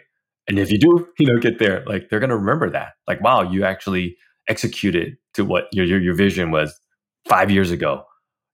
And 0.48 0.58
if 0.58 0.70
you 0.70 0.78
do, 0.78 1.06
you 1.18 1.26
know, 1.26 1.38
get 1.38 1.58
there, 1.58 1.84
like 1.86 2.08
they're 2.08 2.20
going 2.20 2.30
to 2.30 2.36
remember 2.36 2.70
that. 2.70 2.92
Like, 3.06 3.20
wow, 3.20 3.42
you 3.42 3.64
actually 3.64 4.16
executed 4.48 5.16
to 5.34 5.44
what 5.44 5.68
your, 5.72 5.84
your, 5.86 6.00
your 6.00 6.14
vision 6.14 6.50
was 6.50 6.78
five 7.28 7.50
years 7.50 7.70
ago. 7.70 8.04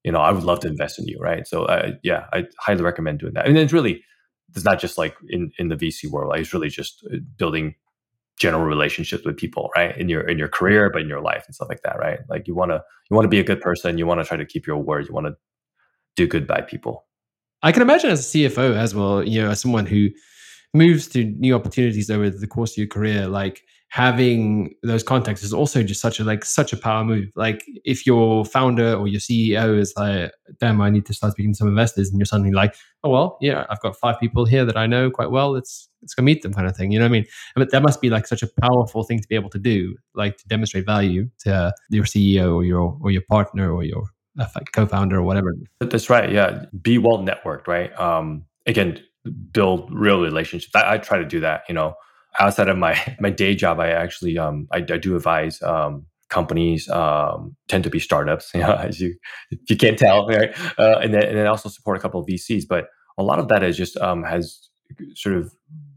You 0.04 0.12
know, 0.12 0.20
I 0.20 0.30
would 0.30 0.44
love 0.44 0.60
to 0.60 0.68
invest 0.68 0.98
in 0.98 1.08
you, 1.08 1.18
right? 1.18 1.46
So, 1.46 1.64
uh, 1.64 1.92
yeah, 2.02 2.26
I 2.32 2.44
highly 2.60 2.82
recommend 2.82 3.18
doing 3.18 3.34
that. 3.34 3.46
And 3.46 3.58
it's 3.58 3.72
really, 3.72 4.04
it's 4.54 4.64
not 4.64 4.80
just 4.80 4.96
like 4.98 5.16
in 5.28 5.50
in 5.58 5.68
the 5.68 5.76
VC 5.76 6.08
world. 6.08 6.30
Like, 6.30 6.40
it's 6.40 6.52
really 6.52 6.68
just 6.68 7.04
uh, 7.12 7.16
building 7.36 7.74
general 8.38 8.64
relationships 8.64 9.24
with 9.24 9.36
people, 9.36 9.70
right? 9.74 9.96
In 9.96 10.08
your 10.08 10.20
in 10.20 10.38
your 10.38 10.48
career, 10.48 10.90
but 10.92 11.02
in 11.02 11.08
your 11.08 11.20
life 11.20 11.44
and 11.46 11.54
stuff 11.54 11.68
like 11.68 11.82
that, 11.82 11.98
right? 11.98 12.20
Like, 12.28 12.46
you 12.46 12.54
want 12.54 12.70
to 12.70 12.82
you 13.10 13.16
want 13.16 13.24
to 13.24 13.28
be 13.28 13.40
a 13.40 13.44
good 13.44 13.60
person. 13.60 13.98
You 13.98 14.06
want 14.06 14.20
to 14.20 14.24
try 14.24 14.36
to 14.36 14.46
keep 14.46 14.66
your 14.66 14.76
word. 14.76 15.08
You 15.08 15.14
want 15.14 15.26
to 15.26 15.36
do 16.14 16.26
good 16.26 16.46
by 16.46 16.60
people. 16.60 17.04
I 17.62 17.72
can 17.72 17.82
imagine 17.82 18.10
as 18.10 18.34
a 18.34 18.38
CFO 18.38 18.76
as 18.76 18.94
well. 18.94 19.26
You 19.26 19.42
know, 19.42 19.50
as 19.50 19.60
someone 19.60 19.86
who 19.86 20.10
moves 20.74 21.08
to 21.08 21.24
new 21.24 21.54
opportunities 21.54 22.10
over 22.10 22.30
the 22.30 22.46
course 22.46 22.72
of 22.72 22.78
your 22.78 22.86
career, 22.86 23.26
like 23.26 23.62
having 23.88 24.74
those 24.82 25.02
contacts 25.02 25.42
is 25.42 25.52
also 25.52 25.82
just 25.82 26.00
such 26.00 26.18
a 26.20 26.24
like 26.24 26.44
such 26.44 26.72
a 26.72 26.76
power 26.76 27.04
move. 27.04 27.30
Like 27.34 27.64
if 27.84 28.06
your 28.06 28.44
founder 28.44 28.94
or 28.94 29.08
your 29.08 29.20
CEO 29.20 29.78
is 29.78 29.94
like, 29.96 30.32
damn, 30.60 30.80
I 30.80 30.90
need 30.90 31.06
to 31.06 31.14
start 31.14 31.32
speaking 31.32 31.52
to 31.52 31.56
some 31.56 31.68
investors, 31.68 32.10
and 32.10 32.18
you're 32.18 32.26
suddenly 32.26 32.52
like, 32.52 32.74
oh 33.04 33.10
well, 33.10 33.38
yeah, 33.40 33.64
I've 33.70 33.80
got 33.80 33.96
five 33.96 34.18
people 34.18 34.44
here 34.44 34.64
that 34.64 34.76
I 34.76 34.86
know 34.86 35.10
quite 35.10 35.30
well. 35.30 35.52
Let's 35.52 35.88
let's 36.02 36.14
go 36.14 36.22
meet 36.22 36.42
them, 36.42 36.52
kind 36.52 36.66
of 36.66 36.76
thing. 36.76 36.92
You 36.92 36.98
know 36.98 37.04
what 37.04 37.10
I 37.10 37.12
mean? 37.12 37.26
But 37.54 37.70
that 37.70 37.82
must 37.82 38.00
be 38.00 38.10
like 38.10 38.26
such 38.26 38.42
a 38.42 38.48
powerful 38.60 39.04
thing 39.04 39.20
to 39.20 39.28
be 39.28 39.34
able 39.34 39.50
to 39.50 39.58
do, 39.58 39.96
like 40.14 40.36
to 40.38 40.48
demonstrate 40.48 40.84
value 40.84 41.30
to 41.40 41.72
your 41.90 42.04
CEO 42.04 42.54
or 42.54 42.64
your 42.64 42.98
or 43.00 43.10
your 43.10 43.22
partner 43.22 43.72
or 43.72 43.84
your 43.84 44.04
uh, 44.38 44.46
co-founder 44.72 45.16
or 45.16 45.22
whatever. 45.22 45.54
That's 45.80 46.10
right. 46.10 46.30
Yeah, 46.30 46.66
be 46.82 46.98
well 46.98 47.18
networked. 47.18 47.66
Right. 47.66 47.98
Um, 47.98 48.44
again, 48.66 49.00
build 49.30 49.88
real 49.92 50.20
relationships. 50.20 50.74
I, 50.74 50.94
I, 50.94 50.98
try 50.98 51.18
to 51.18 51.24
do 51.24 51.40
that. 51.40 51.62
You 51.68 51.74
know, 51.74 51.94
outside 52.38 52.68
of 52.68 52.78
my 52.78 52.98
my 53.20 53.30
day 53.30 53.54
job, 53.54 53.80
I 53.80 53.90
actually 53.90 54.38
um 54.38 54.68
I, 54.72 54.78
I 54.78 54.98
do 54.98 55.16
advise 55.16 55.62
um 55.62 56.06
companies 56.28 56.88
um 56.88 57.56
tend 57.68 57.84
to 57.84 57.90
be 57.90 58.00
startups. 58.00 58.50
You 58.54 58.60
know, 58.60 58.74
as 58.74 59.00
you 59.00 59.14
if 59.50 59.70
you 59.70 59.76
can't 59.76 59.98
tell, 59.98 60.26
right? 60.26 60.56
Uh, 60.78 60.98
and 60.98 61.14
then 61.14 61.24
and 61.24 61.36
then 61.36 61.46
also 61.46 61.68
support 61.68 61.96
a 61.96 62.00
couple 62.00 62.20
of 62.20 62.26
VCs, 62.26 62.64
but 62.68 62.86
a 63.18 63.22
lot 63.22 63.38
of 63.38 63.48
that 63.48 63.62
is 63.62 63.76
just 63.76 63.96
um 63.98 64.22
has 64.22 64.68
sort 65.14 65.36
of 65.36 65.52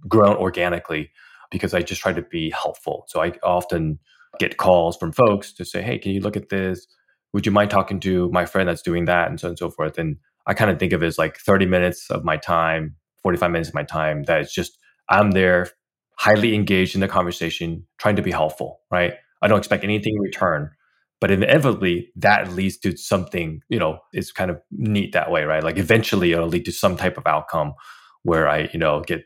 grown 0.07 0.35
organically 0.35 1.11
because 1.51 1.73
I 1.73 1.81
just 1.81 2.01
try 2.01 2.13
to 2.13 2.21
be 2.21 2.51
helpful. 2.51 3.05
So 3.07 3.21
I 3.21 3.33
often 3.43 3.99
get 4.39 4.57
calls 4.57 4.97
from 4.97 5.11
folks 5.11 5.51
to 5.53 5.65
say, 5.65 5.81
"Hey, 5.81 5.97
can 5.97 6.11
you 6.11 6.21
look 6.21 6.37
at 6.37 6.49
this? 6.49 6.87
Would 7.33 7.45
you 7.45 7.51
mind 7.51 7.69
talking 7.69 7.99
to 8.01 8.29
my 8.31 8.45
friend 8.45 8.69
that's 8.69 8.81
doing 8.81 9.05
that?" 9.05 9.29
and 9.29 9.39
so 9.39 9.47
on 9.47 9.51
and 9.51 9.59
so 9.59 9.69
forth. 9.69 9.97
And 9.97 10.17
I 10.47 10.53
kind 10.53 10.71
of 10.71 10.79
think 10.79 10.93
of 10.93 11.03
it 11.03 11.07
as 11.07 11.17
like 11.17 11.37
30 11.37 11.65
minutes 11.65 12.09
of 12.09 12.23
my 12.23 12.37
time 12.37 12.95
45 13.23 13.51
minutes 13.51 13.69
of 13.69 13.75
my 13.75 13.83
time 13.83 14.23
that 14.23 14.41
it's 14.41 14.53
just 14.53 14.77
I'm 15.09 15.31
there 15.31 15.69
highly 16.17 16.53
engaged 16.53 16.95
in 16.95 17.01
the 17.01 17.07
conversation, 17.07 17.85
trying 17.97 18.15
to 18.17 18.21
be 18.21 18.31
helpful, 18.31 18.81
right? 18.91 19.13
I 19.41 19.47
don't 19.47 19.57
expect 19.57 19.83
anything 19.83 20.15
in 20.15 20.21
return. 20.21 20.69
But 21.21 21.31
inevitably 21.31 22.11
that 22.15 22.53
leads 22.53 22.77
to 22.79 22.95
something, 22.95 23.61
you 23.67 23.77
know, 23.79 23.99
it's 24.13 24.31
kind 24.31 24.49
of 24.49 24.61
neat 24.71 25.11
that 25.13 25.31
way, 25.31 25.43
right? 25.43 25.63
Like 25.63 25.77
eventually 25.77 26.31
it'll 26.31 26.47
lead 26.47 26.65
to 26.65 26.71
some 26.71 26.95
type 26.95 27.17
of 27.17 27.27
outcome 27.27 27.73
where 28.23 28.47
I, 28.47 28.69
you 28.71 28.79
know, 28.79 29.01
get 29.01 29.23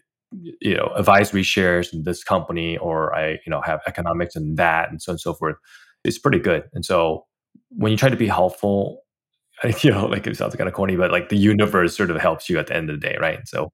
you 0.62 0.76
know 0.76 0.92
advisory 0.96 1.44
shares 1.44 1.94
in 1.94 2.04
this 2.04 2.24
company 2.24 2.78
or 2.78 3.16
I 3.16 3.34
you 3.46 3.50
know 3.50 3.62
have 3.62 3.82
economics 3.86 4.36
in 4.36 4.56
that 4.56 4.90
and 4.90 5.02
so 5.02 5.12
on 5.12 5.14
and 5.14 5.22
so 5.22 5.34
forth. 5.34 5.56
It's 6.04 6.18
pretty 6.18 6.40
good. 6.40 6.64
And 6.74 6.84
so 6.86 7.26
when 7.70 7.92
you 7.92 7.98
try 7.98 8.10
to 8.10 8.16
be 8.16 8.28
helpful, 8.28 9.02
you 9.82 9.92
know, 9.92 10.06
like 10.06 10.28
it 10.28 10.36
sounds 10.38 10.56
kind 10.56 10.68
of 10.68 10.74
corny, 10.74 10.96
but 10.96 11.12
like 11.12 11.30
the 11.30 11.38
universe 11.38 11.96
sort 11.96 12.12
of 12.12 12.20
helps 12.20 12.50
you 12.50 12.60
at 12.60 12.68
the 12.68 12.76
end 12.76 12.90
of 12.90 13.00
the 13.00 13.08
day, 13.08 13.18
right? 13.20 13.48
So 13.48 13.72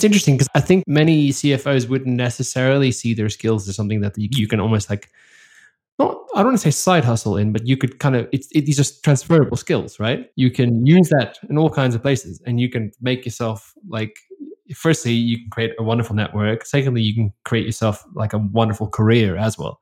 it's 0.00 0.04
interesting 0.06 0.36
because 0.36 0.48
I 0.54 0.60
think 0.60 0.84
many 0.86 1.28
CFOs 1.28 1.86
wouldn't 1.86 2.16
necessarily 2.16 2.90
see 2.90 3.12
their 3.12 3.28
skills 3.28 3.68
as 3.68 3.76
something 3.76 4.00
that 4.00 4.14
you, 4.16 4.48
can 4.48 4.58
almost 4.58 4.88
like 4.88 5.10
not 5.98 6.16
I 6.34 6.38
don't 6.38 6.46
want 6.46 6.58
to 6.58 6.62
say 6.62 6.70
side 6.70 7.04
hustle 7.04 7.36
in, 7.36 7.52
but 7.52 7.66
you 7.66 7.76
could 7.76 7.98
kind 7.98 8.16
of 8.16 8.26
it's 8.32 8.48
it, 8.52 8.64
these 8.64 8.80
are 8.80 9.02
transferable 9.02 9.58
skills, 9.58 10.00
right? 10.00 10.30
You 10.36 10.50
can 10.50 10.86
use 10.86 11.10
that 11.10 11.36
in 11.50 11.58
all 11.58 11.68
kinds 11.68 11.94
of 11.94 12.00
places, 12.00 12.40
and 12.46 12.58
you 12.58 12.70
can 12.70 12.92
make 13.02 13.26
yourself 13.26 13.74
like. 13.88 14.16
Firstly, 14.74 15.12
you 15.12 15.36
can 15.36 15.50
create 15.50 15.72
a 15.80 15.82
wonderful 15.82 16.14
network. 16.14 16.64
Secondly, 16.64 17.02
you 17.02 17.12
can 17.12 17.32
create 17.44 17.66
yourself 17.66 18.04
like 18.14 18.32
a 18.32 18.38
wonderful 18.38 18.88
career 18.88 19.36
as 19.36 19.58
well. 19.58 19.80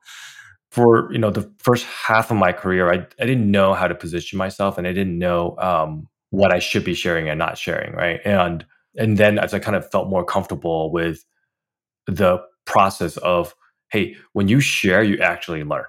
For 0.71 1.13
you 1.13 1.19
know 1.19 1.29
the 1.29 1.49
first 1.59 1.85
half 1.85 2.29
of 2.29 2.35
my 2.35 2.51
career, 2.51 2.91
I 2.91 3.05
I 3.21 3.25
didn't 3.25 3.49
know 3.49 3.73
how 3.73 3.87
to 3.87 3.95
position 3.95 4.37
myself, 4.37 4.77
and 4.77 4.85
I 4.85 4.91
didn't 4.91 5.17
know 5.17 5.55
um, 5.59 6.09
what 6.31 6.51
I 6.51 6.59
should 6.59 6.83
be 6.83 6.93
sharing 6.93 7.29
and 7.29 7.39
not 7.39 7.57
sharing, 7.57 7.93
right? 7.93 8.19
And 8.25 8.65
and 8.95 9.17
then 9.17 9.39
as 9.39 9.53
I 9.53 9.59
kind 9.59 9.75
of 9.75 9.89
felt 9.91 10.09
more 10.09 10.25
comfortable 10.25 10.91
with 10.91 11.23
the 12.07 12.39
process 12.65 13.17
of 13.17 13.55
hey, 13.91 14.15
when 14.33 14.47
you 14.47 14.59
share, 14.59 15.01
you 15.01 15.17
actually 15.19 15.63
learn 15.63 15.85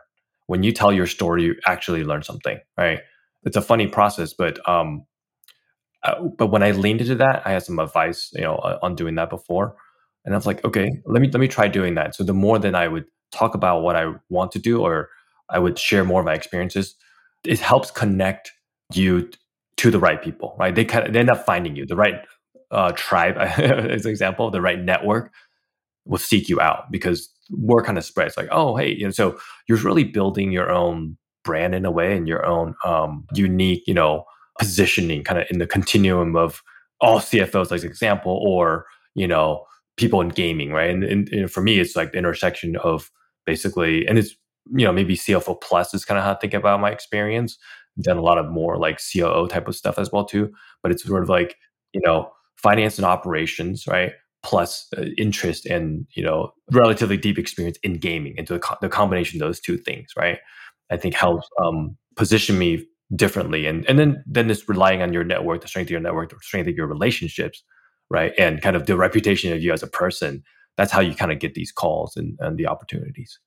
when 0.51 0.65
you 0.65 0.73
tell 0.73 0.93
your 0.93 1.07
story, 1.07 1.45
you 1.45 1.55
actually 1.65 2.03
learn 2.03 2.25
something, 2.25 2.59
right? 2.77 2.99
It's 3.45 3.57
a 3.57 3.63
funny 3.63 3.87
process, 3.87 4.35
but 4.35 4.59
um, 4.69 5.07
uh, 6.03 6.25
but 6.37 6.49
when 6.49 6.65
I 6.65 6.73
leaned 6.73 7.01
into 7.03 7.15
that, 7.15 7.43
I 7.45 7.53
had 7.53 7.63
some 7.63 7.79
advice, 7.79 8.31
you 8.35 8.41
know, 8.41 8.57
on 8.83 8.97
doing 8.97 9.15
that 9.15 9.31
before, 9.31 9.77
and 10.25 10.35
I 10.35 10.37
was 10.37 10.47
like, 10.47 10.65
okay, 10.65 10.91
let 11.07 11.23
me 11.23 11.31
let 11.31 11.39
me 11.39 11.47
try 11.47 11.69
doing 11.69 11.95
that. 11.95 12.17
So 12.17 12.25
the 12.25 12.35
more 12.35 12.59
that 12.59 12.75
I 12.75 12.89
would 12.89 13.05
talk 13.31 13.55
about 13.55 13.83
what 13.83 13.95
I 13.95 14.13
want 14.29 14.51
to 14.53 14.59
do, 14.59 14.81
or 14.83 15.11
I 15.49 15.61
would 15.61 15.79
share 15.79 16.05
more 16.05 16.19
of 16.19 16.27
my 16.27 16.35
experiences, 16.35 16.97
it 17.45 17.61
helps 17.61 17.93
connect 17.93 18.51
you 18.93 19.31
to 19.77 19.93
the 19.93 20.01
right 20.01 20.21
people, 20.21 20.57
right? 20.59 20.75
They 20.75 20.85
kind 20.85 21.07
of 21.07 21.13
they 21.13 21.21
end 21.21 21.31
up 21.31 21.47
finding 21.47 21.77
you, 21.77 21.87
the 21.87 21.95
right 21.95 22.25
uh, 22.71 22.93
tribe, 22.93 23.37
as 23.39 24.05
an 24.05 24.11
example, 24.11 24.51
the 24.51 24.61
right 24.61 24.81
network 24.81 25.33
will 26.05 26.19
seek 26.19 26.49
you 26.49 26.61
out 26.61 26.91
because 26.91 27.33
word 27.51 27.85
kind 27.85 27.99
of 27.99 28.05
spreads 28.05 28.37
like, 28.37 28.49
oh, 28.51 28.77
hey, 28.77 28.95
you 28.95 29.05
know, 29.05 29.11
so 29.11 29.39
you're 29.69 29.79
really 29.79 30.05
building 30.05 30.53
your 30.53 30.71
own 30.71 31.17
brand 31.45 31.75
in 31.75 31.85
a 31.85 31.91
way 31.91 32.17
and 32.17 32.29
your 32.29 32.45
own 32.47 32.75
um, 32.85 33.27
unique, 33.35 33.83
you 33.87 33.95
know, 33.95 34.25
positioning 34.59 35.25
kind 35.25 35.41
of 35.41 35.47
in 35.51 35.59
the 35.59 35.67
continuum 35.67 36.37
of 36.37 36.63
all 37.01 37.19
CFOs, 37.19 37.71
like 37.71 37.83
example, 37.83 38.41
or, 38.45 38.87
you 39.15 39.27
know, 39.27 39.65
people 39.97 40.21
in 40.21 40.29
gaming, 40.29 40.71
right? 40.71 40.91
And, 40.91 41.05
and, 41.05 41.29
and, 41.31 41.51
for 41.51 41.63
me, 41.63 41.79
it's 41.79 41.97
like 41.97 42.13
the 42.13 42.19
intersection 42.19 42.77
of 42.77 43.11
basically, 43.47 44.07
and 44.07 44.19
it's, 44.19 44.37
you 44.73 44.85
know, 44.85 44.93
maybe 44.93 45.17
CFO 45.17 45.61
plus 45.61 45.95
is 45.95 46.05
kind 46.05 46.19
of 46.19 46.25
how 46.25 46.33
I 46.33 46.37
think 46.37 46.55
about 46.55 46.81
my 46.81 46.91
experience. 46.91 47.59
I've 47.99 48.05
done 48.05 48.19
a 48.19 48.23
lot 48.23 48.39
of 48.39 48.51
more 48.51 48.77
like 48.77 49.01
COO 49.01 49.49
type 49.49 49.67
of 49.67 49.75
stuff 49.75 49.99
as 49.99 50.13
well 50.13 50.25
too, 50.25 50.53
but 50.83 50.93
it's 50.93 51.05
sort 51.05 51.23
of 51.23 51.29
like, 51.29 51.57
you 51.93 52.01
know, 52.05 52.31
finance 52.63 52.99
and 52.99 53.05
operations, 53.05 53.87
right? 53.87 54.13
plus 54.43 54.89
uh, 54.97 55.03
interest 55.19 55.67
and 55.67 56.07
you 56.13 56.23
know 56.23 56.53
relatively 56.73 57.17
deep 57.17 57.39
experience 57.39 57.79
in 57.83 57.95
gaming 57.95 58.35
into 58.37 58.55
the, 58.55 58.59
co- 58.59 58.77
the 58.81 58.89
combination 58.89 59.41
of 59.41 59.47
those 59.47 59.61
two 59.61 59.77
things 59.77 60.13
right 60.17 60.39
i 60.91 60.97
think 60.97 61.15
helps 61.15 61.49
um, 61.63 61.97
position 62.17 62.59
me 62.59 62.87
differently 63.17 63.67
and 63.67 63.85
and 63.89 63.99
then 63.99 64.23
then 64.27 64.51
it's 64.51 64.69
relying 64.69 65.03
on 65.03 65.13
your 65.13 65.25
network 65.25 65.61
the 65.61 65.69
strength 65.69 65.89
of 65.89 65.91
your 65.91 66.01
network 66.01 66.31
the 66.31 66.37
strength 66.41 66.69
of 66.69 66.75
your 66.75 66.87
relationships 66.87 67.63
right 68.09 68.33
and 68.39 68.63
kind 68.63 68.77
of 68.77 68.87
the 68.87 68.97
reputation 68.97 69.53
of 69.53 69.63
you 69.63 69.73
as 69.73 69.83
a 69.83 69.89
person 69.89 70.43
that's 70.77 70.93
how 70.93 71.01
you 71.01 71.15
kind 71.15 71.33
of 71.33 71.39
get 71.39 71.55
these 71.55 71.73
calls 71.73 72.17
and, 72.17 72.39
and 72.41 72.57
the 72.57 72.67
opportunities 72.67 73.39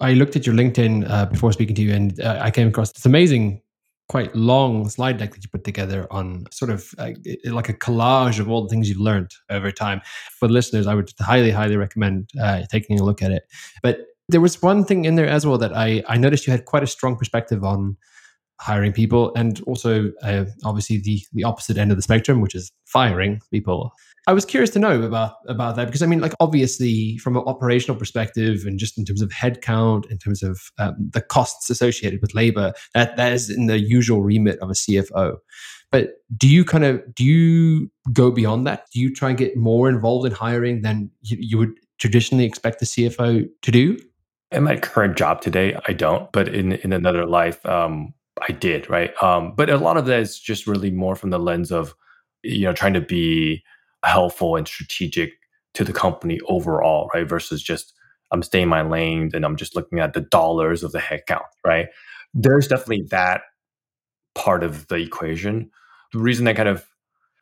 I 0.00 0.14
looked 0.14 0.34
at 0.34 0.44
your 0.44 0.56
LinkedIn 0.56 1.08
uh, 1.08 1.26
before 1.26 1.52
speaking 1.52 1.76
to 1.76 1.82
you, 1.82 1.94
and 1.94 2.20
uh, 2.20 2.40
I 2.42 2.50
came 2.50 2.66
across 2.66 2.90
this 2.90 3.06
amazing 3.06 3.62
quite 4.08 4.34
long 4.36 4.88
slide 4.88 5.16
deck 5.18 5.32
that 5.34 5.42
you 5.42 5.48
put 5.50 5.64
together 5.64 6.06
on 6.10 6.44
sort 6.50 6.70
of 6.70 6.94
uh, 6.98 7.10
like 7.46 7.68
a 7.68 7.74
collage 7.74 8.38
of 8.38 8.50
all 8.50 8.62
the 8.62 8.68
things 8.68 8.88
you've 8.88 8.98
learned 8.98 9.30
over 9.50 9.70
time. 9.70 10.00
For 10.38 10.48
listeners, 10.48 10.86
I 10.86 10.94
would 10.94 11.10
highly, 11.20 11.50
highly 11.50 11.76
recommend 11.76 12.30
uh, 12.40 12.62
taking 12.70 13.00
a 13.00 13.04
look 13.04 13.22
at 13.22 13.30
it. 13.30 13.44
But 13.82 14.00
there 14.28 14.40
was 14.40 14.60
one 14.62 14.84
thing 14.84 15.04
in 15.04 15.16
there 15.16 15.28
as 15.28 15.46
well 15.46 15.58
that 15.58 15.76
I, 15.76 16.02
I 16.08 16.16
noticed 16.16 16.46
you 16.46 16.50
had 16.50 16.64
quite 16.64 16.82
a 16.82 16.86
strong 16.86 17.16
perspective 17.16 17.64
on 17.64 17.96
hiring 18.60 18.92
people 18.92 19.32
and 19.34 19.60
also 19.62 20.12
uh, 20.22 20.44
obviously 20.64 20.98
the 20.98 21.20
the 21.32 21.42
opposite 21.42 21.76
end 21.76 21.90
of 21.90 21.98
the 21.98 22.02
spectrum 22.02 22.40
which 22.40 22.54
is 22.54 22.70
firing 22.86 23.40
people 23.50 23.92
i 24.26 24.32
was 24.32 24.44
curious 24.44 24.70
to 24.70 24.78
know 24.78 25.02
about 25.02 25.34
about 25.48 25.76
that 25.76 25.86
because 25.86 26.02
i 26.02 26.06
mean 26.06 26.20
like 26.20 26.34
obviously 26.40 27.16
from 27.18 27.36
an 27.36 27.42
operational 27.46 27.96
perspective 27.96 28.64
and 28.66 28.78
just 28.78 28.98
in 28.98 29.04
terms 29.04 29.22
of 29.22 29.30
headcount 29.30 30.10
in 30.10 30.18
terms 30.18 30.42
of 30.42 30.60
um, 30.78 30.94
the 31.12 31.20
costs 31.20 31.70
associated 31.70 32.20
with 32.20 32.34
labor 32.34 32.72
that 32.94 33.16
that 33.16 33.32
is 33.32 33.50
in 33.50 33.66
the 33.66 33.78
usual 33.78 34.22
remit 34.22 34.58
of 34.60 34.70
a 34.70 34.74
cfo 34.74 35.36
but 35.90 36.14
do 36.36 36.48
you 36.48 36.64
kind 36.64 36.84
of 36.84 37.14
do 37.14 37.22
you 37.24 37.88
go 38.12 38.32
beyond 38.32 38.66
that? 38.66 38.86
Do 38.92 38.98
you 38.98 39.14
try 39.14 39.28
and 39.28 39.38
get 39.38 39.56
more 39.56 39.88
involved 39.88 40.26
in 40.26 40.32
hiring 40.32 40.82
than 40.82 41.08
you, 41.22 41.36
you 41.38 41.56
would 41.56 41.72
traditionally 41.98 42.44
expect 42.44 42.80
the 42.80 42.86
cfo 42.86 43.48
to 43.62 43.70
do? 43.70 43.96
In 44.50 44.64
my 44.64 44.76
current 44.76 45.16
job 45.16 45.40
today 45.40 45.78
i 45.86 45.92
don't 45.92 46.32
but 46.32 46.48
in 46.48 46.72
in 46.72 46.92
another 46.92 47.26
life 47.26 47.64
um 47.64 48.12
I 48.48 48.52
did, 48.52 48.90
right? 48.90 49.10
Um, 49.22 49.54
but 49.54 49.70
a 49.70 49.76
lot 49.76 49.96
of 49.96 50.06
that 50.06 50.20
is 50.20 50.38
just 50.38 50.66
really 50.66 50.90
more 50.90 51.14
from 51.14 51.30
the 51.30 51.38
lens 51.38 51.70
of, 51.70 51.94
you 52.42 52.64
know, 52.64 52.72
trying 52.72 52.94
to 52.94 53.00
be 53.00 53.62
helpful 54.04 54.56
and 54.56 54.66
strategic 54.66 55.32
to 55.74 55.84
the 55.84 55.92
company 55.92 56.40
overall, 56.48 57.10
right? 57.14 57.28
Versus 57.28 57.62
just 57.62 57.92
I'm 58.30 58.42
staying 58.42 58.68
my 58.68 58.82
lane 58.82 59.30
and 59.34 59.44
I'm 59.44 59.56
just 59.56 59.76
looking 59.76 60.00
at 60.00 60.12
the 60.12 60.20
dollars 60.20 60.82
of 60.82 60.92
the 60.92 60.98
headcount, 60.98 61.42
right? 61.64 61.86
There's 62.32 62.68
definitely 62.68 63.06
that 63.10 63.42
part 64.34 64.62
of 64.62 64.88
the 64.88 64.96
equation. 64.96 65.70
The 66.12 66.18
reason 66.18 66.46
I 66.48 66.54
kind 66.54 66.68
of 66.68 66.86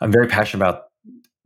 I'm 0.01 0.13
very 0.13 0.27
passionate 0.27 0.63
about 0.63 0.85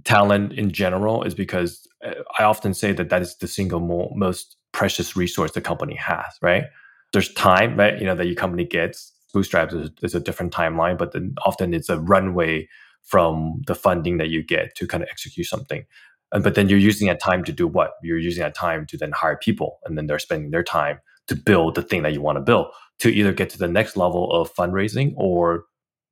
talent 0.04 0.52
in 0.52 0.70
general 0.70 1.22
is 1.24 1.34
because 1.34 1.86
uh, 2.04 2.14
I 2.38 2.44
often 2.44 2.72
say 2.74 2.92
that 2.92 3.10
that 3.10 3.22
is 3.22 3.36
the 3.36 3.48
single 3.48 3.80
mo- 3.80 4.12
most 4.14 4.56
precious 4.72 5.16
resource 5.16 5.52
the 5.52 5.60
company 5.60 5.96
has, 5.96 6.38
right? 6.40 6.64
There's 7.12 7.32
time, 7.34 7.76
right? 7.76 7.98
You 7.98 8.06
know, 8.06 8.14
that 8.14 8.26
your 8.26 8.34
company 8.36 8.64
gets 8.64 9.12
bootstraps 9.32 9.74
is, 9.74 9.90
is 10.02 10.14
a 10.14 10.20
different 10.20 10.52
timeline, 10.52 10.96
but 10.96 11.12
then 11.12 11.34
often 11.44 11.74
it's 11.74 11.88
a 11.88 12.00
runway 12.00 12.68
from 13.06 13.62
the 13.66 13.74
funding 13.74 14.18
that 14.18 14.28
you 14.28 14.42
get 14.42 14.74
to 14.76 14.86
kind 14.86 15.02
of 15.02 15.08
execute 15.10 15.46
something. 15.46 15.84
And, 16.32 16.42
but 16.42 16.54
then 16.54 16.68
you're 16.68 16.78
using 16.78 17.08
that 17.08 17.22
time 17.22 17.44
to 17.44 17.52
do 17.52 17.66
what? 17.66 17.92
You're 18.02 18.18
using 18.18 18.42
that 18.42 18.54
time 18.54 18.86
to 18.86 18.96
then 18.96 19.12
hire 19.12 19.36
people, 19.36 19.78
and 19.84 19.96
then 19.96 20.06
they're 20.06 20.18
spending 20.18 20.50
their 20.50 20.64
time 20.64 20.98
to 21.28 21.36
build 21.36 21.74
the 21.74 21.82
thing 21.82 22.02
that 22.02 22.12
you 22.12 22.20
want 22.20 22.36
to 22.36 22.42
build 22.42 22.66
to 22.98 23.10
either 23.10 23.32
get 23.32 23.50
to 23.50 23.58
the 23.58 23.68
next 23.68 23.96
level 23.96 24.32
of 24.32 24.52
fundraising 24.54 25.12
or 25.16 25.64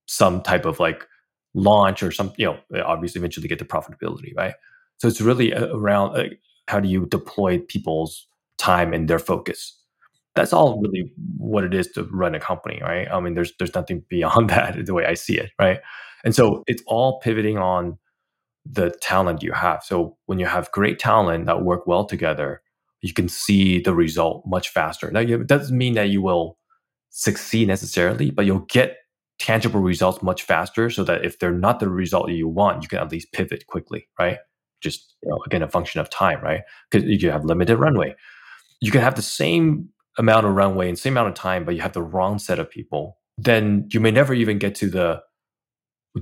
some 0.06 0.42
type 0.42 0.66
of 0.66 0.80
like 0.80 1.06
launch 1.54 2.02
or 2.02 2.10
some, 2.10 2.32
you 2.36 2.46
know, 2.46 2.82
obviously 2.84 3.20
eventually 3.20 3.48
get 3.48 3.58
to 3.58 3.64
profitability, 3.64 4.34
right? 4.36 4.54
So 4.98 5.08
it's 5.08 5.20
really 5.20 5.52
around 5.54 6.14
like, 6.14 6.40
how 6.68 6.80
do 6.80 6.88
you 6.88 7.06
deploy 7.06 7.58
people's 7.58 8.26
time 8.58 8.92
and 8.92 9.08
their 9.08 9.18
focus 9.18 9.78
that's 10.34 10.52
all 10.52 10.80
really 10.80 11.12
what 11.38 11.64
it 11.64 11.74
is 11.74 11.88
to 11.92 12.04
run 12.04 12.34
a 12.34 12.40
company, 12.40 12.80
right? 12.82 13.08
I 13.10 13.20
mean, 13.20 13.34
there's 13.34 13.52
there's 13.58 13.74
nothing 13.74 14.04
beyond 14.08 14.50
that 14.50 14.84
the 14.84 14.94
way 14.94 15.06
I 15.06 15.14
see 15.14 15.38
it, 15.38 15.50
right? 15.58 15.80
And 16.24 16.34
so 16.34 16.64
it's 16.66 16.82
all 16.86 17.20
pivoting 17.20 17.58
on 17.58 17.98
the 18.64 18.90
talent 19.02 19.42
you 19.42 19.52
have. 19.52 19.82
So 19.84 20.16
when 20.26 20.38
you 20.38 20.46
have 20.46 20.72
great 20.72 20.98
talent 20.98 21.46
that 21.46 21.62
work 21.62 21.86
well 21.86 22.04
together, 22.04 22.62
you 23.02 23.12
can 23.12 23.28
see 23.28 23.80
the 23.80 23.94
result 23.94 24.42
much 24.46 24.70
faster. 24.70 25.10
Now, 25.10 25.20
it 25.20 25.46
doesn't 25.46 25.76
mean 25.76 25.94
that 25.94 26.08
you 26.08 26.22
will 26.22 26.58
succeed 27.10 27.68
necessarily, 27.68 28.30
but 28.30 28.46
you'll 28.46 28.66
get 28.70 28.96
tangible 29.38 29.80
results 29.80 30.22
much 30.22 30.42
faster. 30.42 30.88
So 30.88 31.04
that 31.04 31.24
if 31.24 31.38
they're 31.38 31.52
not 31.52 31.80
the 31.80 31.90
result 31.90 32.30
you 32.30 32.48
want, 32.48 32.82
you 32.82 32.88
can 32.88 33.00
at 33.00 33.12
least 33.12 33.32
pivot 33.32 33.66
quickly, 33.66 34.08
right? 34.18 34.38
Just 34.80 35.14
you 35.22 35.28
know, 35.28 35.38
again, 35.44 35.62
a 35.62 35.68
function 35.68 36.00
of 36.00 36.08
time, 36.08 36.40
right? 36.42 36.62
Because 36.90 37.06
you 37.06 37.30
have 37.30 37.44
limited 37.44 37.76
runway. 37.76 38.14
You 38.80 38.90
can 38.90 39.02
have 39.02 39.16
the 39.16 39.22
same 39.22 39.90
amount 40.18 40.46
of 40.46 40.54
runway 40.54 40.88
and 40.88 40.98
same 40.98 41.14
amount 41.14 41.28
of 41.28 41.34
time, 41.34 41.64
but 41.64 41.74
you 41.74 41.82
have 41.82 41.92
the 41.92 42.02
wrong 42.02 42.38
set 42.38 42.58
of 42.58 42.70
people, 42.70 43.18
then 43.36 43.88
you 43.92 44.00
may 44.00 44.10
never 44.10 44.32
even 44.32 44.58
get 44.58 44.74
to 44.76 44.88
the 44.88 45.20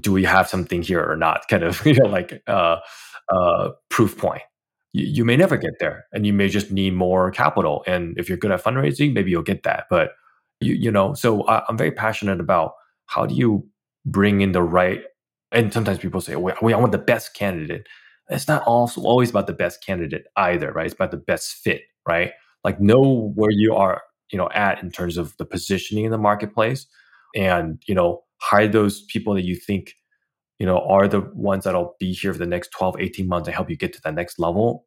do 0.01 0.13
we 0.13 0.25
have 0.25 0.49
something 0.49 0.83
here 0.83 1.05
or 1.05 1.17
not 1.17 1.47
kind 1.51 1.63
of 1.63 1.85
you 1.87 1.95
know 1.95 2.09
like 2.09 2.43
uh, 2.47 2.79
uh, 3.33 3.71
proof 3.91 4.17
point. 4.17 4.43
You, 4.93 5.07
you 5.07 5.25
may 5.25 5.37
never 5.37 5.57
get 5.57 5.75
there, 5.81 6.05
and 6.13 6.27
you 6.27 6.33
may 6.33 6.49
just 6.49 6.71
need 6.71 6.95
more 6.95 7.31
capital. 7.31 7.85
And 7.87 8.19
if 8.19 8.29
you're 8.29 8.39
good 8.39 8.51
at 8.51 8.63
fundraising, 8.63 9.15
maybe 9.15 9.31
you'll 9.31 9.43
get 9.43 9.63
that. 9.65 9.87
But 9.91 10.13
you 10.61 10.75
you 10.75 10.91
know, 10.91 11.15
so 11.15 11.47
I, 11.47 11.65
I'm 11.69 11.79
very 11.79 11.93
passionate 11.93 12.41
about 12.41 12.75
how 13.07 13.27
do 13.27 13.35
you 13.35 13.67
bring 14.07 14.41
in 14.41 14.53
the 14.53 14.63
right. 14.63 15.03
And 15.53 15.73
sometimes 15.73 15.99
people 15.99 16.21
say, 16.21 16.37
"Wait, 16.37 16.57
I 16.61 16.65
want 16.77 16.93
the 16.93 16.99
best 16.99 17.35
candidate." 17.35 17.87
It's 18.31 18.49
not 18.49 18.63
also 18.63 19.03
always 19.03 19.31
about 19.31 19.47
the 19.47 19.53
best 19.53 19.85
candidate 19.85 20.25
either, 20.37 20.73
right? 20.73 20.87
It's 20.87 20.95
about 20.95 21.11
the 21.11 21.17
best 21.19 21.55
fit, 21.55 21.83
right? 22.09 22.33
like 22.65 22.81
know 22.81 23.33
where 23.35 23.51
you 23.51 23.75
are 23.75 24.03
you 24.31 24.39
know 24.39 24.49
at 24.55 24.83
in 24.83 24.91
terms 24.91 25.17
of 25.17 25.37
the 25.37 25.45
positioning 25.45 26.05
in 26.05 26.11
the 26.11 26.19
marketplace 26.19 26.87
and 27.35 27.83
you 27.87 27.95
know 27.95 28.23
hire 28.43 28.69
those 28.69 29.03
people 29.03 29.35
that 29.35 29.45
you 29.45 29.57
think 29.57 29.95
you 30.63 30.67
know, 30.67 30.79
are 30.79 31.09
the 31.09 31.23
ones 31.35 31.65
that'll 31.65 31.97
be 31.99 32.13
here 32.13 32.33
for 32.33 32.39
the 32.39 32.47
next 32.47 32.69
12, 32.69 33.01
18 33.01 33.27
months 33.27 33.49
and 33.49 33.55
help 33.57 33.69
you 33.69 33.77
get 33.77 33.93
to 33.95 34.01
that 34.03 34.15
next 34.15 34.39
level 34.39 34.87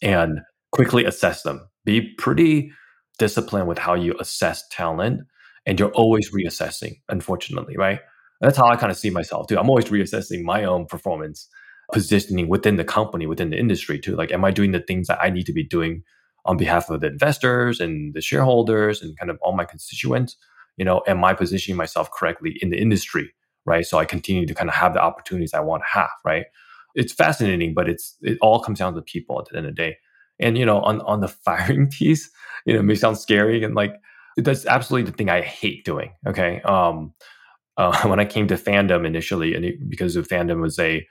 and 0.00 0.38
quickly 0.70 1.04
assess 1.04 1.42
them. 1.42 1.68
Be 1.84 2.14
pretty 2.16 2.70
disciplined 3.18 3.66
with 3.66 3.76
how 3.76 3.94
you 3.94 4.14
assess 4.20 4.62
talent 4.70 5.22
and 5.66 5.80
you're 5.80 5.90
always 5.90 6.30
reassessing, 6.30 7.00
unfortunately, 7.08 7.76
right? 7.76 7.98
That's 8.40 8.56
how 8.56 8.68
I 8.68 8.76
kind 8.76 8.92
of 8.92 8.96
see 8.96 9.10
myself 9.10 9.48
too. 9.48 9.58
I'm 9.58 9.68
always 9.68 9.86
reassessing 9.86 10.44
my 10.44 10.62
own 10.62 10.86
performance, 10.86 11.48
positioning 11.92 12.48
within 12.48 12.76
the 12.76 12.84
company, 12.84 13.26
within 13.26 13.50
the 13.50 13.58
industry 13.58 13.98
too. 13.98 14.14
Like, 14.14 14.30
am 14.30 14.44
I 14.44 14.52
doing 14.52 14.70
the 14.70 14.78
things 14.78 15.08
that 15.08 15.18
I 15.20 15.30
need 15.30 15.46
to 15.46 15.52
be 15.52 15.64
doing 15.64 16.04
on 16.44 16.56
behalf 16.56 16.88
of 16.88 17.00
the 17.00 17.08
investors 17.08 17.80
and 17.80 18.14
the 18.14 18.20
shareholders 18.20 19.02
and 19.02 19.18
kind 19.18 19.30
of 19.32 19.38
all 19.42 19.56
my 19.56 19.64
constituents? 19.64 20.36
You 20.76 20.84
know, 20.84 21.02
am 21.06 21.24
I 21.24 21.34
positioning 21.34 21.76
myself 21.76 22.10
correctly 22.10 22.58
in 22.60 22.70
the 22.70 22.80
industry? 22.80 23.32
Right. 23.64 23.84
So 23.84 23.98
I 23.98 24.04
continue 24.04 24.46
to 24.46 24.54
kind 24.54 24.68
of 24.70 24.76
have 24.76 24.94
the 24.94 25.02
opportunities 25.02 25.52
I 25.52 25.60
want 25.60 25.82
to 25.82 25.98
have, 25.98 26.10
right? 26.24 26.46
It's 26.94 27.12
fascinating, 27.12 27.74
but 27.74 27.88
it's 27.88 28.16
it 28.22 28.38
all 28.40 28.60
comes 28.60 28.78
down 28.78 28.94
to 28.94 29.02
people 29.02 29.40
at 29.40 29.46
the 29.50 29.56
end 29.56 29.66
of 29.66 29.74
the 29.74 29.82
day. 29.82 29.96
And 30.38 30.56
you 30.56 30.64
know, 30.64 30.80
on 30.80 31.00
on 31.02 31.20
the 31.20 31.28
firing 31.44 31.88
piece, 31.88 32.30
you 32.64 32.74
know, 32.74 32.80
it 32.80 32.84
may 32.84 32.94
sound 32.94 33.18
scary 33.18 33.62
and 33.64 33.74
like 33.74 33.94
that's 34.36 34.66
absolutely 34.66 35.10
the 35.10 35.16
thing 35.16 35.30
I 35.30 35.40
hate 35.40 35.84
doing. 35.84 36.12
Okay. 36.26 36.60
Um 36.62 37.14
uh, 37.78 38.08
when 38.08 38.20
I 38.20 38.24
came 38.24 38.48
to 38.48 38.56
fandom 38.56 39.06
initially, 39.06 39.54
and 39.54 39.64
it, 39.64 39.88
because 39.88 40.16
of 40.16 40.26
fandom 40.28 40.60
was 40.62 40.78
a 40.78 41.06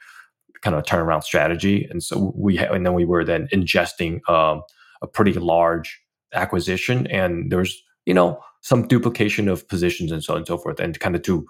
kind 0.62 0.76
of 0.76 0.84
turnaround 0.84 1.24
strategy, 1.24 1.88
and 1.90 2.04
so 2.04 2.34
we 2.36 2.56
ha- 2.58 2.74
and 2.74 2.86
then 2.86 2.94
we 2.94 3.06
were 3.06 3.24
then 3.24 3.48
ingesting 3.54 4.28
um, 4.30 4.64
a 5.02 5.08
pretty 5.08 5.34
large 5.34 6.02
acquisition, 6.34 7.08
and 7.08 7.52
there's 7.52 7.84
you 8.06 8.14
know 8.14 8.40
some 8.62 8.88
duplication 8.88 9.48
of 9.48 9.68
positions 9.68 10.12
and 10.12 10.24
so 10.24 10.34
on 10.34 10.40
and 10.40 10.48
so 10.48 10.58
forth, 10.58 10.80
and 10.80 11.00
kind 11.00 11.16
of 11.16 11.22
to 11.24 11.46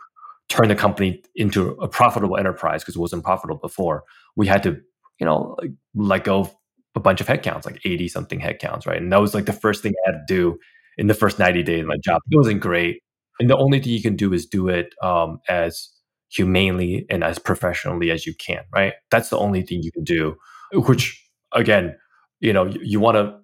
turn 0.49 0.67
the 0.67 0.75
company 0.75 1.23
into 1.35 1.71
a 1.81 1.87
profitable 1.87 2.37
enterprise 2.37 2.83
because 2.83 2.95
it 2.95 2.99
wasn't 2.99 3.23
profitable 3.23 3.59
before. 3.59 4.03
We 4.35 4.47
had 4.47 4.63
to, 4.63 4.77
you 5.19 5.25
know, 5.25 5.55
like, 5.61 5.71
let 5.95 6.23
go 6.23 6.41
of 6.41 6.55
a 6.95 6.99
bunch 6.99 7.19
of 7.21 7.27
headcounts, 7.27 7.65
like 7.65 7.79
80 7.85 8.07
something 8.07 8.39
headcounts, 8.39 8.85
right? 8.85 9.01
And 9.01 9.11
that 9.11 9.21
was 9.21 9.33
like 9.33 9.45
the 9.45 9.53
first 9.53 9.81
thing 9.81 9.93
I 10.05 10.11
had 10.11 10.17
to 10.27 10.33
do 10.33 10.57
in 10.97 11.07
the 11.07 11.13
first 11.13 11.39
90 11.39 11.63
days 11.63 11.81
of 11.81 11.87
my 11.87 11.97
job. 12.03 12.21
It 12.31 12.37
wasn't 12.37 12.61
great. 12.61 13.01
And 13.39 13.49
the 13.49 13.57
only 13.57 13.79
thing 13.79 13.91
you 13.93 14.01
can 14.01 14.15
do 14.15 14.33
is 14.33 14.45
do 14.45 14.69
it 14.69 14.93
um, 15.03 15.39
as 15.49 15.89
humanely 16.29 17.05
and 17.09 17.23
as 17.23 17.39
professionally 17.39 18.11
as 18.11 18.25
you 18.25 18.33
can, 18.35 18.63
right? 18.73 18.93
That's 19.11 19.29
the 19.29 19.37
only 19.37 19.61
thing 19.61 19.81
you 19.83 19.91
can 19.91 20.03
do, 20.03 20.35
which 20.73 21.21
again, 21.53 21.95
you 22.39 22.53
know, 22.53 22.65
you, 22.65 22.79
you 22.83 22.99
want 22.99 23.15
to, 23.15 23.37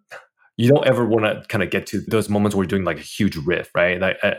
you 0.61 0.69
don't 0.69 0.85
ever 0.85 1.05
want 1.05 1.25
to 1.25 1.43
kind 1.47 1.63
of 1.63 1.71
get 1.71 1.87
to 1.87 2.01
those 2.01 2.29
moments 2.29 2.55
where 2.55 2.63
you're 2.63 2.67
doing 2.67 2.83
like 2.83 2.99
a 2.99 3.01
huge 3.01 3.35
RIF, 3.35 3.71
right? 3.73 3.99
Like, 3.99 4.17
uh, 4.21 4.35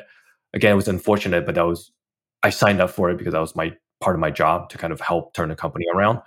again, 0.54 0.72
it 0.72 0.76
was 0.76 0.86
unfortunate, 0.86 1.44
but 1.44 1.56
that 1.56 1.66
was 1.66 1.90
I 2.44 2.50
signed 2.50 2.80
up 2.80 2.90
for 2.90 3.10
it 3.10 3.18
because 3.18 3.32
that 3.32 3.40
was 3.40 3.56
my 3.56 3.72
part 4.00 4.14
of 4.14 4.20
my 4.20 4.30
job 4.30 4.68
to 4.70 4.78
kind 4.78 4.92
of 4.92 5.00
help 5.00 5.34
turn 5.34 5.48
the 5.48 5.56
company 5.56 5.84
around. 5.92 6.20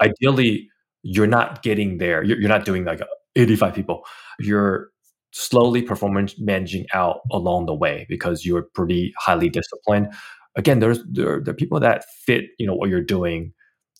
Ideally, 0.00 0.70
you're 1.02 1.26
not 1.26 1.62
getting 1.62 1.98
there. 1.98 2.22
You're, 2.22 2.40
you're 2.40 2.48
not 2.48 2.64
doing 2.64 2.84
like 2.84 3.02
85 3.36 3.74
people. 3.74 4.06
You're 4.40 4.88
slowly 5.32 5.82
performance 5.82 6.38
managing 6.38 6.86
out 6.94 7.20
along 7.30 7.66
the 7.66 7.74
way 7.74 8.06
because 8.08 8.46
you're 8.46 8.62
pretty 8.74 9.12
highly 9.18 9.50
disciplined. 9.50 10.08
Again, 10.56 10.78
there's 10.78 11.00
there, 11.04 11.40
there 11.40 11.52
are 11.52 11.56
people 11.56 11.80
that 11.80 12.06
fit 12.24 12.44
you 12.58 12.66
know 12.66 12.74
what 12.74 12.88
you're 12.88 13.02
doing, 13.02 13.52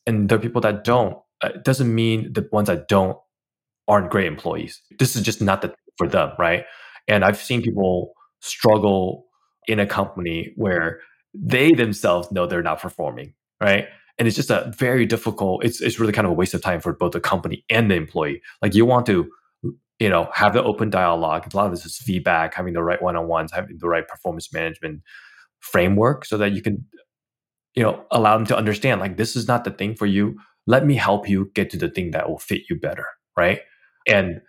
and 0.07 0.31
there 0.31 0.39
are 0.39 0.41
people 0.41 0.63
that 0.63 0.85
don't. 0.85 1.19
Uh, 1.43 1.51
it 1.55 1.65
doesn't 1.65 1.95
mean 1.95 2.33
the 2.33 2.49
ones 2.51 2.69
that 2.69 2.89
don't 2.89 3.19
aren't 3.89 4.11
great 4.11 4.27
employees. 4.27 4.81
This 4.99 5.17
is 5.17 5.23
just 5.23 5.41
not 5.41 5.63
the 5.63 5.75
for 5.97 6.09
them, 6.09 6.33
right? 6.39 6.65
And 7.09 7.25
I've 7.25 7.37
seen 7.37 7.63
people 7.63 8.15
struggle 8.41 9.27
in 9.67 9.79
a 9.79 9.87
company 9.87 10.53
where 10.57 11.01
they 11.35 11.73
themselves 11.73 12.31
know 12.31 12.47
they're 12.47 12.63
not 12.63 12.81
performing, 12.81 13.35
right? 13.61 13.89
And 14.19 14.29
it's 14.29 14.37
just 14.37 14.51
a 14.51 14.73
very 14.77 15.07
difficult, 15.07 15.65
it's 15.65 15.81
it's 15.81 15.99
really 15.99 16.13
kind 16.13 16.27
of 16.27 16.31
a 16.31 16.35
waste 16.35 16.55
of 16.55 16.63
time 16.63 16.81
for 16.81 16.93
both 16.93 17.13
the 17.13 17.21
company 17.21 17.65
and 17.69 17.91
the 17.91 17.97
employee. 17.97 18.41
Like 18.63 18.75
you 18.75 18.85
want 18.87 19.07
to, 19.07 19.31
you 19.99 20.09
know, 20.09 20.29
have 20.33 20.53
the 20.53 20.63
open 20.63 20.91
dialogue. 20.91 21.53
A 21.53 21.57
lot 21.57 21.67
of 21.67 21.73
this 21.73 21.85
is 21.85 21.99
feedback, 21.99 22.55
having 22.55 22.75
the 22.75 22.83
right 22.83 23.03
one-on-ones, 23.03 23.53
having 23.53 23.79
the 23.79 23.89
right 23.89 24.07
performance 24.07 24.53
management 24.53 25.03
framework 25.61 26.25
so 26.25 26.37
that 26.39 26.53
you 26.53 26.63
can, 26.63 26.85
you 27.75 27.83
know, 27.83 28.05
allow 28.11 28.37
them 28.37 28.47
to 28.47 28.57
understand 28.57 29.01
like 29.01 29.17
this 29.17 29.35
is 29.35 29.49
not 29.49 29.65
the 29.65 29.71
thing 29.71 29.95
for 29.95 30.07
you. 30.07 30.39
Let 30.67 30.87
me 30.87 30.95
help 30.95 31.29
you 31.29 31.51
get 31.55 31.71
to 31.71 31.77
the 31.77 31.89
thing 31.89 32.13
that 32.13 32.29
will 32.29 32.39
fit 32.39 32.63
you 32.71 32.79
better, 32.79 33.07
right? 33.37 33.61
And 34.07 34.41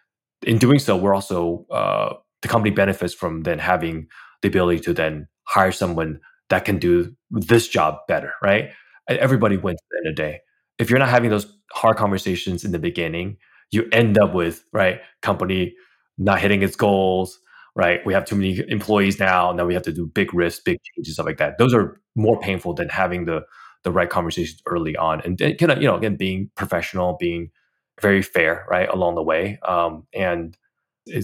in 0.46 0.58
doing 0.58 0.80
so, 0.80 0.96
we're 0.98 1.14
also 1.16 1.66
uh, 1.72 2.14
the 2.42 2.48
company 2.48 2.74
benefits 2.74 3.14
from 3.14 3.44
then 3.44 3.60
having 3.60 4.08
the 4.42 4.48
ability 4.48 4.80
to 4.82 4.94
then 4.94 5.28
hire 5.44 5.72
someone 5.72 6.20
that 6.50 6.66
can 6.66 6.78
do 6.78 7.16
this 7.32 7.68
job 7.68 7.98
better, 8.08 8.34
right? 8.42 8.72
Everybody 9.10 9.58
wins 9.58 9.80
at 9.82 9.88
the 9.92 9.98
end 10.00 10.08
of 10.12 10.16
the 10.16 10.22
day. 10.22 10.40
If 10.78 10.90
you're 10.90 11.00
not 11.00 11.10
having 11.10 11.30
those 11.30 11.48
hard 11.74 11.98
conversations 11.98 12.64
in 12.64 12.72
the 12.72 12.80
beginning, 12.80 13.38
you 13.72 13.88
end 13.92 14.18
up 14.18 14.34
with, 14.34 14.64
right, 14.74 15.00
company 15.22 15.74
not 16.18 16.40
hitting 16.40 16.62
its 16.62 16.76
goals, 16.76 17.40
right? 17.76 18.06
We 18.06 18.14
have 18.14 18.26
too 18.26 18.36
many 18.36 18.64
employees 18.70 19.20
now, 19.20 19.50
and 19.50 19.60
then 19.60 19.68
we 19.68 19.74
have 19.74 19.84
to 19.84 19.92
do 19.94 20.06
big 20.08 20.34
risks, 20.34 20.62
big 20.64 20.80
changes, 20.96 21.16
stuff 21.16 21.26
like 21.26 21.38
that. 21.38 21.58
Those 21.58 21.74
are 21.74 22.00
more 22.16 22.40
painful 22.40 22.74
than 22.74 22.90
having 22.90 23.26
the 23.26 23.42
the 23.84 23.92
right 23.92 24.10
conversations 24.10 24.62
early 24.66 24.96
on, 24.96 25.22
and 25.22 25.38
kind 25.38 25.72
of, 25.72 25.80
you 25.82 25.88
know, 25.88 25.96
again, 25.96 26.16
being 26.16 26.50
professional, 26.56 27.18
being 27.20 27.52
very 28.02 28.22
fair, 28.22 28.66
right, 28.70 28.90
along 28.90 29.16
the 29.16 29.24
way. 29.24 29.60
Um, 29.68 30.06
and 30.14 30.58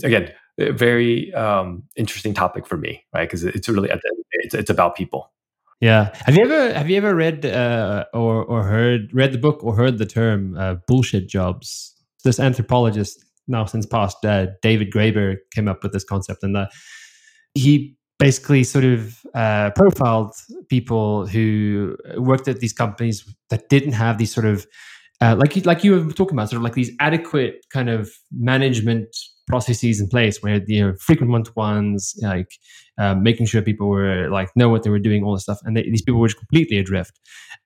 again, 0.03 0.33
very 0.57 1.33
um, 1.33 1.83
interesting 1.95 2.33
topic 2.33 2.67
for 2.67 2.77
me, 2.77 3.03
right? 3.13 3.27
Because 3.27 3.43
it's 3.43 3.67
really 3.67 3.89
at 3.89 3.99
the 4.01 4.23
it's, 4.31 4.53
it's 4.53 4.69
about 4.69 4.95
people. 4.95 5.31
Yeah. 5.79 6.15
Have 6.25 6.35
you 6.35 6.43
ever 6.43 6.73
have 6.73 6.89
you 6.89 6.97
ever 6.97 7.15
read 7.15 7.45
uh, 7.45 8.05
or 8.13 8.43
or 8.43 8.63
heard 8.63 9.09
read 9.13 9.31
the 9.31 9.39
book 9.39 9.63
or 9.63 9.75
heard 9.75 9.97
the 9.97 10.05
term 10.05 10.55
uh, 10.57 10.75
bullshit 10.87 11.27
jobs? 11.27 11.95
This 12.23 12.39
anthropologist 12.39 13.25
now 13.47 13.65
since 13.65 13.87
passed, 13.87 14.23
uh, 14.23 14.47
David 14.61 14.91
Graeber, 14.91 15.37
came 15.55 15.67
up 15.67 15.81
with 15.81 15.91
this 15.91 16.03
concept, 16.03 16.43
and 16.43 16.55
he 17.55 17.97
basically 18.19 18.63
sort 18.63 18.85
of 18.85 19.25
uh, 19.33 19.71
profiled 19.71 20.35
people 20.69 21.25
who 21.25 21.97
worked 22.17 22.47
at 22.47 22.59
these 22.59 22.73
companies 22.73 23.27
that 23.49 23.67
didn't 23.67 23.93
have 23.93 24.19
these 24.19 24.31
sort 24.31 24.45
of 24.45 24.67
uh, 25.21 25.35
like 25.37 25.65
like 25.65 25.83
you 25.83 26.03
were 26.03 26.11
talking 26.13 26.35
about, 26.35 26.49
sort 26.49 26.57
of 26.57 26.63
like 26.63 26.73
these 26.73 26.91
adequate 26.99 27.65
kind 27.69 27.89
of 27.89 28.11
management 28.31 29.15
processes 29.47 29.99
in 29.99 30.07
place 30.07 30.41
where 30.41 30.61
you 30.67 30.81
know 30.81 30.93
frequent 30.95 31.55
ones 31.55 32.15
like 32.21 32.51
uh, 32.97 33.13
making 33.15 33.45
sure 33.45 33.61
people 33.61 33.87
were 33.87 34.29
like 34.29 34.49
know 34.55 34.69
what 34.69 34.83
they 34.83 34.89
were 34.89 34.99
doing 34.99 35.23
all 35.23 35.33
this 35.33 35.43
stuff 35.43 35.59
and 35.63 35.75
they, 35.75 35.83
these 35.83 36.01
people 36.01 36.21
were 36.21 36.29
completely 36.29 36.77
adrift. 36.77 37.19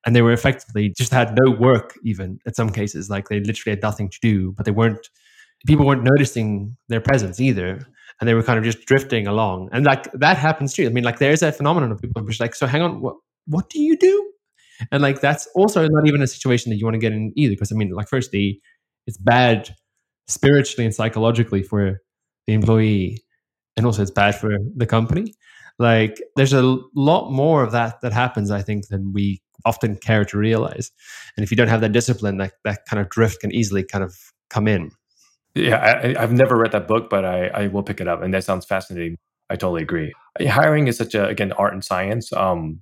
And 0.05 0.15
they 0.15 0.21
were 0.21 0.33
effectively 0.33 0.89
just 0.89 1.11
had 1.11 1.37
no 1.41 1.51
work 1.51 1.97
even 2.03 2.39
at 2.47 2.55
some 2.55 2.69
cases. 2.69 3.09
Like 3.09 3.29
they 3.29 3.39
literally 3.39 3.75
had 3.75 3.81
nothing 3.81 4.09
to 4.09 4.19
do 4.21 4.51
but 4.53 4.65
they 4.65 4.71
weren't 4.71 5.09
people 5.67 5.85
weren't 5.85 6.03
noticing 6.03 6.75
their 6.89 7.01
presence 7.01 7.39
either. 7.39 7.79
And 8.19 8.27
they 8.27 8.33
were 8.33 8.43
kind 8.43 8.57
of 8.57 8.63
just 8.63 8.85
drifting 8.85 9.27
along. 9.27 9.69
And 9.71 9.85
like 9.85 10.11
that 10.13 10.37
happens 10.37 10.73
too. 10.73 10.85
I 10.85 10.89
mean 10.89 11.03
like 11.03 11.19
there's 11.19 11.43
a 11.43 11.51
phenomenon 11.51 11.91
of 11.91 12.01
people 12.01 12.23
which 12.23 12.39
like 12.39 12.55
so 12.55 12.67
hang 12.67 12.81
on 12.81 13.01
what 13.01 13.15
what 13.45 13.69
do 13.69 13.79
you 13.81 13.97
do 13.97 14.31
and 14.91 15.01
like 15.01 15.21
that's 15.21 15.47
also 15.55 15.87
not 15.87 16.07
even 16.07 16.21
a 16.21 16.27
situation 16.27 16.69
that 16.69 16.77
you 16.77 16.85
want 16.85 16.95
to 16.95 16.99
get 16.99 17.13
in 17.13 17.31
either 17.35 17.53
because 17.53 17.71
i 17.71 17.75
mean 17.75 17.91
like 17.91 18.07
firstly 18.07 18.61
it's 19.07 19.17
bad 19.17 19.75
spiritually 20.27 20.85
and 20.85 20.93
psychologically 20.93 21.61
for 21.61 22.01
the 22.47 22.53
employee 22.53 23.19
and 23.77 23.85
also 23.85 24.01
it's 24.01 24.11
bad 24.11 24.35
for 24.35 24.57
the 24.75 24.85
company. 24.85 25.33
Like 25.77 26.21
there's 26.35 26.53
a 26.53 26.77
lot 26.95 27.31
more 27.31 27.63
of 27.63 27.71
that 27.73 27.99
that 28.01 28.13
happens 28.13 28.49
i 28.49 28.61
think 28.61 28.87
than 28.87 29.11
we 29.13 29.41
often 29.65 29.97
care 29.97 30.23
to 30.25 30.37
realize. 30.37 30.91
And 31.35 31.43
if 31.43 31.51
you 31.51 31.57
don't 31.57 31.67
have 31.67 31.81
that 31.81 31.91
discipline 31.91 32.37
that 32.37 32.53
that 32.63 32.85
kind 32.89 33.01
of 33.01 33.09
drift 33.09 33.41
can 33.41 33.51
easily 33.51 33.83
kind 33.83 34.03
of 34.03 34.15
come 34.49 34.67
in. 34.67 34.91
Yeah 35.53 36.13
I, 36.17 36.21
have 36.21 36.31
never 36.31 36.57
read 36.57 36.71
that 36.71 36.87
book 36.87 37.09
but 37.09 37.25
I, 37.25 37.47
I 37.47 37.67
will 37.67 37.83
pick 37.83 37.99
it 37.99 38.07
up 38.07 38.21
and 38.21 38.33
that 38.33 38.43
sounds 38.43 38.65
fascinating. 38.65 39.17
I 39.49 39.55
totally 39.55 39.83
agree. 39.83 40.13
Hiring 40.39 40.87
is 40.87 40.97
such 40.97 41.13
a 41.13 41.27
again 41.27 41.51
art 41.53 41.73
and 41.73 41.83
science 41.83 42.31
um 42.31 42.81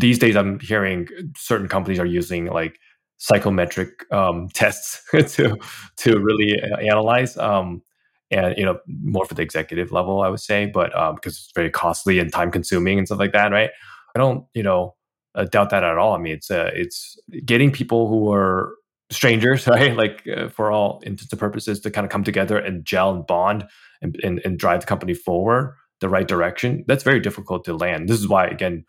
these 0.00 0.18
days 0.18 0.36
i'm 0.36 0.58
hearing 0.60 1.06
certain 1.36 1.68
companies 1.68 1.98
are 1.98 2.06
using 2.06 2.46
like 2.46 2.78
psychometric 3.18 4.04
um, 4.12 4.48
tests 4.52 5.02
to 5.34 5.56
to 5.96 6.18
really 6.18 6.60
uh, 6.60 6.76
analyze 6.78 7.36
um, 7.36 7.82
and 8.30 8.56
you 8.56 8.64
know 8.64 8.80
more 9.02 9.24
for 9.24 9.34
the 9.34 9.42
executive 9.42 9.92
level 9.92 10.22
i 10.22 10.28
would 10.28 10.40
say 10.40 10.66
but 10.66 10.96
um, 10.96 11.14
because 11.14 11.34
it's 11.34 11.52
very 11.54 11.70
costly 11.70 12.18
and 12.18 12.32
time 12.32 12.50
consuming 12.50 12.98
and 12.98 13.06
stuff 13.06 13.18
like 13.18 13.32
that 13.32 13.52
right? 13.52 13.70
I 14.14 14.18
don't 14.18 14.46
you 14.54 14.62
know 14.62 14.94
uh, 15.34 15.44
doubt 15.44 15.70
that 15.70 15.84
at 15.84 15.98
all. 15.98 16.14
I 16.14 16.18
mean 16.18 16.34
it's 16.34 16.50
uh, 16.50 16.70
it's 16.74 17.18
getting 17.44 17.70
people 17.70 18.08
who 18.08 18.32
are 18.32 18.74
strangers 19.10 19.66
right? 19.68 19.96
Like 19.96 20.26
uh, 20.28 20.48
for 20.48 20.70
all 20.70 21.00
intents 21.04 21.32
and 21.32 21.40
purposes 21.40 21.80
to 21.80 21.90
kind 21.90 22.04
of 22.04 22.10
come 22.10 22.24
together 22.24 22.58
and 22.58 22.84
gel 22.84 23.14
and 23.14 23.26
bond 23.26 23.66
and, 24.00 24.18
and, 24.24 24.40
and 24.44 24.58
drive 24.58 24.80
the 24.80 24.86
company 24.86 25.14
forward 25.14 25.74
the 26.00 26.08
right 26.08 26.26
direction. 26.26 26.84
That's 26.88 27.04
very 27.04 27.20
difficult 27.20 27.64
to 27.66 27.74
land. 27.76 28.08
This 28.08 28.18
is 28.18 28.28
why 28.28 28.46
again 28.46 28.84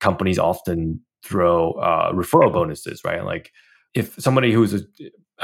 companies 0.00 0.38
often 0.38 1.00
throw 1.22 1.72
uh, 1.72 2.12
referral 2.12 2.52
bonuses 2.52 3.02
right 3.04 3.24
like 3.24 3.50
if 3.94 4.14
somebody 4.18 4.52
who's 4.52 4.74
a, 4.74 4.80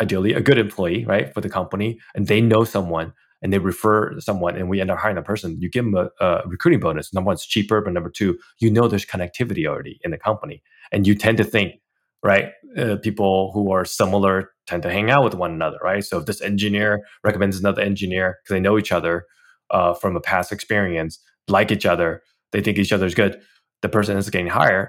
ideally 0.00 0.32
a 0.32 0.40
good 0.40 0.58
employee, 0.58 1.04
right, 1.04 1.32
for 1.32 1.40
the 1.40 1.48
company, 1.48 1.98
and 2.14 2.26
they 2.26 2.40
know 2.40 2.64
someone 2.64 3.12
and 3.40 3.52
they 3.52 3.58
refer 3.58 4.18
someone 4.20 4.56
and 4.56 4.68
we 4.68 4.80
end 4.80 4.90
up 4.90 4.98
hiring 4.98 5.16
that 5.16 5.24
person, 5.24 5.56
you 5.60 5.68
give 5.68 5.84
them 5.84 5.94
a, 5.94 6.24
a 6.24 6.42
recruiting 6.46 6.78
bonus. 6.78 7.12
Number 7.12 7.26
one, 7.26 7.34
it's 7.34 7.46
cheaper, 7.46 7.80
but 7.80 7.92
number 7.92 8.10
two, 8.10 8.38
you 8.60 8.70
know 8.70 8.86
there's 8.86 9.04
connectivity 9.04 9.66
already 9.66 9.98
in 10.04 10.12
the 10.12 10.18
company. 10.18 10.62
And 10.92 11.06
you 11.06 11.14
tend 11.14 11.38
to 11.38 11.44
think, 11.44 11.74
right? 12.22 12.50
Uh, 12.76 12.96
people 13.02 13.50
who 13.52 13.72
are 13.72 13.84
similar 13.84 14.52
tend 14.66 14.82
to 14.84 14.90
hang 14.90 15.10
out 15.10 15.24
with 15.24 15.34
one 15.34 15.52
another, 15.52 15.78
right? 15.82 16.04
So 16.04 16.18
if 16.18 16.26
this 16.26 16.40
engineer 16.40 17.04
recommends 17.24 17.58
another 17.58 17.82
engineer 17.82 18.38
because 18.42 18.54
they 18.54 18.60
know 18.60 18.78
each 18.78 18.92
other 18.92 19.24
uh, 19.70 19.94
from 19.94 20.14
a 20.14 20.20
past 20.20 20.52
experience, 20.52 21.18
like 21.48 21.72
each 21.72 21.86
other, 21.86 22.22
they 22.52 22.60
think 22.60 22.78
each 22.78 22.92
other 22.92 23.06
is 23.06 23.14
good, 23.14 23.40
the 23.82 23.88
person 23.88 24.16
is 24.16 24.30
getting 24.30 24.48
hired. 24.48 24.88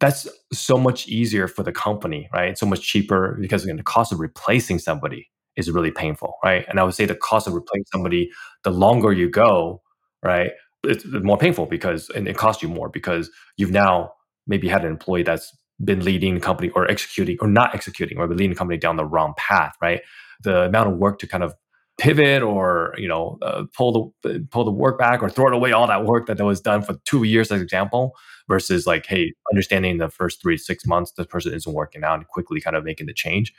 That's 0.00 0.28
so 0.52 0.78
much 0.78 1.08
easier 1.08 1.48
for 1.48 1.62
the 1.62 1.72
company, 1.72 2.28
right? 2.32 2.50
It's 2.50 2.60
So 2.60 2.66
much 2.66 2.82
cheaper 2.82 3.38
because 3.40 3.64
again, 3.64 3.76
the 3.76 3.82
cost 3.82 4.12
of 4.12 4.20
replacing 4.20 4.78
somebody 4.78 5.28
is 5.56 5.70
really 5.70 5.90
painful, 5.90 6.34
right? 6.44 6.64
And 6.68 6.78
I 6.78 6.84
would 6.84 6.94
say 6.94 7.06
the 7.06 7.14
cost 7.14 7.46
of 7.46 7.54
replacing 7.54 7.86
somebody, 7.90 8.30
the 8.64 8.70
longer 8.70 9.12
you 9.12 9.28
go, 9.28 9.82
right, 10.22 10.52
it's 10.84 11.04
more 11.06 11.38
painful 11.38 11.66
because 11.66 12.08
and 12.10 12.28
it 12.28 12.36
costs 12.36 12.62
you 12.62 12.68
more 12.68 12.88
because 12.88 13.30
you've 13.56 13.72
now 13.72 14.12
maybe 14.46 14.68
had 14.68 14.84
an 14.84 14.90
employee 14.90 15.22
that's 15.22 15.56
been 15.84 16.04
leading 16.04 16.34
the 16.34 16.40
company 16.40 16.70
or 16.70 16.90
executing 16.90 17.36
or 17.40 17.48
not 17.48 17.74
executing 17.74 18.18
or 18.18 18.28
leading 18.28 18.50
the 18.50 18.56
company 18.56 18.78
down 18.78 18.96
the 18.96 19.04
wrong 19.04 19.34
path, 19.36 19.74
right? 19.80 20.02
The 20.42 20.64
amount 20.64 20.90
of 20.92 20.98
work 20.98 21.18
to 21.20 21.26
kind 21.26 21.42
of 21.42 21.54
pivot 21.98 22.42
or 22.42 22.94
you 22.96 23.08
know 23.08 23.38
uh, 23.42 23.64
pull 23.76 24.14
the 24.22 24.46
pull 24.50 24.64
the 24.64 24.70
work 24.70 24.98
back 24.98 25.22
or 25.22 25.28
throw 25.28 25.48
it 25.48 25.52
away 25.52 25.72
all 25.72 25.86
that 25.86 26.04
work 26.04 26.26
that, 26.26 26.38
that 26.38 26.44
was 26.44 26.60
done 26.60 26.80
for 26.80 26.94
two 27.04 27.24
years 27.24 27.50
as 27.50 27.60
example 27.60 28.14
versus 28.46 28.86
like 28.86 29.04
hey 29.06 29.32
understanding 29.52 29.98
the 29.98 30.08
first 30.08 30.40
three 30.40 30.56
six 30.56 30.86
months 30.86 31.12
this 31.12 31.26
person 31.26 31.52
isn't 31.52 31.74
working 31.74 32.04
out 32.04 32.18
and 32.18 32.28
quickly 32.28 32.60
kind 32.60 32.76
of 32.76 32.84
making 32.84 33.06
the 33.06 33.12
change. 33.12 33.52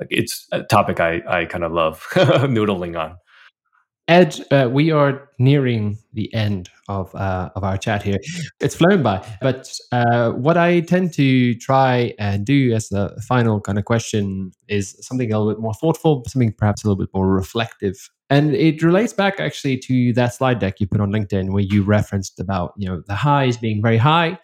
Like 0.00 0.08
it's 0.10 0.46
a 0.50 0.62
topic 0.64 0.98
i 0.98 1.22
i 1.28 1.44
kind 1.44 1.64
of 1.64 1.72
love 1.72 2.04
noodling 2.14 2.98
on 2.98 3.16
Ed, 4.06 4.38
uh, 4.50 4.68
we 4.70 4.90
are 4.90 5.30
nearing 5.38 5.96
the 6.12 6.32
end 6.34 6.68
of 6.88 7.14
uh, 7.14 7.48
of 7.56 7.64
our 7.64 7.78
chat 7.78 8.02
here. 8.02 8.18
It's 8.60 8.74
flown 8.74 9.02
by, 9.02 9.26
but 9.40 9.72
uh, 9.92 10.32
what 10.32 10.58
I 10.58 10.80
tend 10.80 11.14
to 11.14 11.54
try 11.54 12.12
and 12.18 12.44
do 12.44 12.74
as 12.74 12.90
the 12.90 13.18
final 13.26 13.62
kind 13.62 13.78
of 13.78 13.86
question 13.86 14.52
is 14.68 14.94
something 15.00 15.32
a 15.32 15.38
little 15.38 15.54
bit 15.54 15.62
more 15.62 15.72
thoughtful, 15.72 16.22
something 16.26 16.52
perhaps 16.52 16.84
a 16.84 16.86
little 16.86 17.02
bit 17.02 17.08
more 17.14 17.28
reflective, 17.28 18.10
and 18.28 18.54
it 18.54 18.82
relates 18.82 19.14
back 19.14 19.40
actually 19.40 19.78
to 19.78 20.12
that 20.12 20.34
slide 20.34 20.58
deck 20.58 20.80
you 20.80 20.86
put 20.86 21.00
on 21.00 21.10
LinkedIn 21.10 21.52
where 21.52 21.62
you 21.62 21.82
referenced 21.82 22.38
about 22.38 22.74
you 22.76 22.86
know 22.86 23.02
the 23.06 23.14
highs 23.14 23.56
being 23.56 23.80
very 23.80 23.98
high 23.98 24.38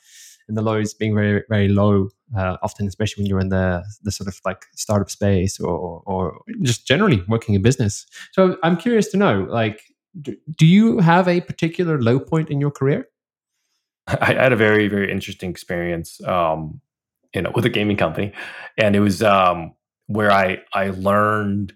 and 0.51 0.59
the 0.59 0.63
lows 0.63 0.93
being 0.93 1.15
very 1.15 1.43
very 1.49 1.69
low 1.69 2.09
uh, 2.37 2.57
often 2.63 2.87
especially 2.87 3.23
when 3.23 3.29
you're 3.29 3.41
in 3.41 3.49
the 3.49 3.85
the 4.03 4.13
sort 4.13 4.29
of 4.29 4.39
like 4.45 4.67
startup 4.75 5.11
space 5.11 5.59
or 5.61 6.03
or 6.05 6.41
just 6.63 6.87
generally 6.87 7.23
working 7.29 7.55
in 7.55 7.63
business. 7.63 8.07
So 8.33 8.57
i'm 8.63 8.77
curious 8.77 9.09
to 9.13 9.17
know 9.17 9.47
like 9.49 9.81
do, 10.21 10.37
do 10.59 10.67
you 10.67 10.99
have 10.99 11.29
a 11.29 11.41
particular 11.41 12.03
low 12.03 12.19
point 12.19 12.51
in 12.51 12.61
your 12.61 12.73
career? 12.73 13.09
I 14.09 14.35
had 14.35 14.53
a 14.53 14.57
very 14.57 14.89
very 14.89 15.11
interesting 15.11 15.51
experience 15.51 16.21
um 16.27 16.81
you 17.35 17.43
know 17.43 17.53
with 17.55 17.65
a 17.65 17.71
gaming 17.71 17.97
company 17.97 18.33
and 18.77 18.97
it 18.97 19.01
was 19.01 19.23
um 19.23 19.75
where 20.07 20.33
i 20.33 20.59
i 20.75 20.91
learned 20.91 21.73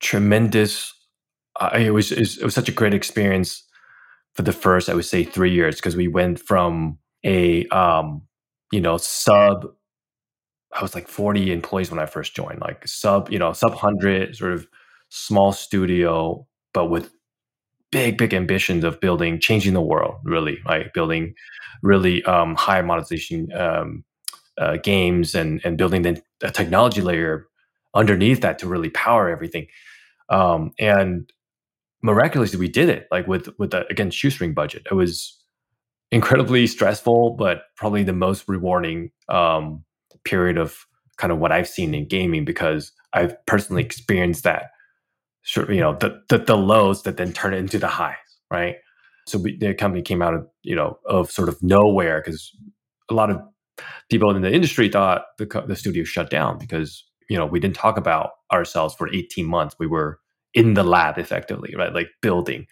tremendous 0.00 0.94
uh, 1.60 1.70
it 1.74 1.90
was 1.90 2.10
it 2.12 2.42
was 2.42 2.54
such 2.54 2.68
a 2.68 2.72
great 2.72 2.94
experience 2.94 3.62
for 4.34 4.42
the 4.42 4.52
first 4.52 4.88
i 4.88 4.94
would 4.94 5.04
say 5.04 5.24
three 5.24 5.52
years 5.52 5.76
because 5.76 5.96
we 5.96 6.08
went 6.08 6.38
from 6.40 6.98
a 7.24 7.66
um, 7.68 8.22
you 8.72 8.80
know 8.80 8.96
sub 8.96 9.72
I 10.72 10.82
was 10.82 10.94
like 10.94 11.08
40 11.08 11.52
employees 11.52 11.90
when 11.90 11.98
I 11.98 12.06
first 12.06 12.34
joined, 12.34 12.60
like 12.60 12.86
sub, 12.86 13.30
you 13.30 13.38
know, 13.38 13.52
sub 13.52 13.72
100 13.72 14.36
sort 14.36 14.52
of 14.52 14.66
small 15.08 15.52
studio, 15.52 16.46
but 16.72 16.86
with 16.86 17.10
big, 17.90 18.16
big 18.16 18.32
ambitions 18.32 18.84
of 18.84 19.00
building, 19.00 19.40
changing 19.40 19.74
the 19.74 19.80
world, 19.80 20.16
really, 20.22 20.58
like 20.64 20.94
building 20.94 21.34
really 21.82 22.22
um, 22.24 22.54
high 22.54 22.82
monetization 22.82 23.52
um, 23.52 24.04
uh, 24.58 24.76
games 24.82 25.34
and 25.34 25.60
and 25.64 25.78
building 25.78 26.02
the, 26.02 26.22
the, 26.40 26.50
technology 26.50 27.00
layer 27.00 27.48
underneath 27.94 28.42
that 28.42 28.58
to 28.58 28.68
really 28.68 28.90
power 28.90 29.28
everything. 29.28 29.66
Um, 30.28 30.72
and 30.78 31.32
miraculously, 32.02 32.58
we 32.60 32.68
did 32.68 32.88
it, 32.88 33.08
like 33.10 33.26
with 33.26 33.48
with 33.58 33.70
the, 33.72 33.86
again 33.88 34.10
shoestring 34.10 34.54
budget. 34.54 34.86
It 34.90 34.94
was 34.94 35.39
incredibly 36.12 36.66
stressful, 36.66 37.30
but 37.30 37.62
probably 37.76 38.02
the 38.02 38.12
most 38.12 38.48
rewarding 38.48 39.10
um, 39.28 39.84
period 40.24 40.58
of 40.58 40.86
kind 41.16 41.32
of 41.32 41.38
what 41.38 41.52
I've 41.52 41.68
seen 41.68 41.94
in 41.94 42.08
gaming 42.08 42.44
because 42.44 42.92
I've 43.12 43.34
personally 43.46 43.82
experienced 43.84 44.44
that. 44.44 44.70
Sure, 45.42 45.70
you 45.72 45.80
know, 45.80 45.96
the, 45.96 46.20
the, 46.28 46.38
the 46.38 46.56
lows 46.56 47.02
that 47.02 47.16
then 47.16 47.32
turn 47.32 47.54
into 47.54 47.78
the 47.78 47.88
highs, 47.88 48.16
right? 48.50 48.76
So 49.26 49.38
we, 49.38 49.56
the 49.56 49.74
company 49.74 50.02
came 50.02 50.22
out 50.22 50.34
of 50.34 50.46
you 50.62 50.74
know 50.74 50.98
of 51.06 51.30
sort 51.30 51.48
of 51.48 51.62
nowhere 51.62 52.20
because 52.20 52.50
a 53.10 53.14
lot 53.14 53.30
of 53.30 53.40
people 54.10 54.34
in 54.34 54.42
the 54.42 54.52
industry 54.52 54.88
thought 54.88 55.24
the 55.38 55.46
the 55.66 55.76
studio 55.76 56.04
shut 56.04 56.30
down 56.30 56.58
because 56.58 57.04
you 57.28 57.36
know 57.36 57.46
we 57.46 57.60
didn't 57.60 57.76
talk 57.76 57.96
about 57.96 58.30
ourselves 58.52 58.94
for 58.94 59.12
18 59.12 59.46
months. 59.46 59.76
We 59.78 59.86
were 59.86 60.18
in 60.52 60.74
the 60.74 60.82
lab 60.82 61.16
effectively, 61.16 61.74
right? 61.76 61.94
Like 61.94 62.08
building 62.20 62.66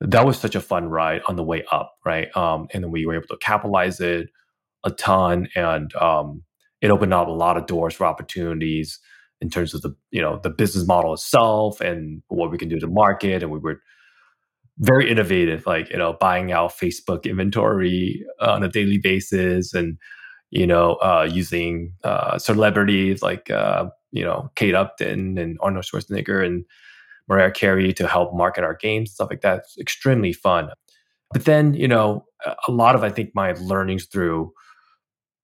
that 0.00 0.24
was 0.24 0.38
such 0.38 0.54
a 0.54 0.60
fun 0.60 0.88
ride 0.88 1.22
on 1.28 1.36
the 1.36 1.42
way 1.42 1.64
up, 1.70 1.94
right? 2.04 2.34
Um, 2.36 2.68
and 2.72 2.82
then 2.82 2.90
we 2.90 3.04
were 3.04 3.14
able 3.14 3.28
to 3.28 3.36
capitalize 3.36 4.00
it 4.00 4.28
a 4.84 4.90
ton, 4.90 5.48
and 5.54 5.94
um, 5.96 6.42
it 6.80 6.90
opened 6.90 7.12
up 7.12 7.28
a 7.28 7.32
lot 7.32 7.58
of 7.58 7.66
doors 7.66 7.94
for 7.94 8.06
opportunities 8.06 8.98
in 9.40 9.50
terms 9.50 9.74
of 9.74 9.82
the 9.82 9.94
you 10.10 10.20
know 10.20 10.40
the 10.42 10.50
business 10.50 10.86
model 10.86 11.12
itself 11.12 11.80
and 11.80 12.22
what 12.28 12.50
we 12.50 12.58
can 12.58 12.68
do 12.68 12.78
to 12.78 12.86
market. 12.86 13.42
And 13.42 13.52
we 13.52 13.58
were 13.58 13.80
very 14.78 15.10
innovative, 15.10 15.66
like 15.66 15.90
you 15.90 15.98
know 15.98 16.16
buying 16.18 16.50
out 16.50 16.72
Facebook 16.72 17.24
inventory 17.24 18.24
on 18.40 18.62
a 18.62 18.68
daily 18.68 18.98
basis, 18.98 19.74
and 19.74 19.98
you 20.50 20.66
know 20.66 20.94
uh, 20.94 21.28
using 21.30 21.92
uh, 22.04 22.38
celebrities 22.38 23.22
like 23.22 23.50
uh, 23.50 23.86
you 24.12 24.24
know 24.24 24.50
Kate 24.54 24.74
Upton 24.74 25.36
and 25.36 25.58
Arnold 25.60 25.84
Schwarzenegger 25.84 26.44
and 26.44 26.64
Mariah 27.30 27.52
Carey 27.52 27.92
to 27.94 28.08
help 28.08 28.34
market 28.34 28.64
our 28.64 28.74
games, 28.74 29.12
stuff 29.12 29.30
like 29.30 29.40
that. 29.42 29.58
It's 29.58 29.78
extremely 29.78 30.32
fun. 30.32 30.68
But 31.32 31.44
then, 31.44 31.74
you 31.74 31.86
know, 31.86 32.24
a 32.66 32.72
lot 32.72 32.96
of 32.96 33.04
I 33.04 33.10
think 33.10 33.30
my 33.34 33.52
learnings 33.52 34.06
through 34.06 34.52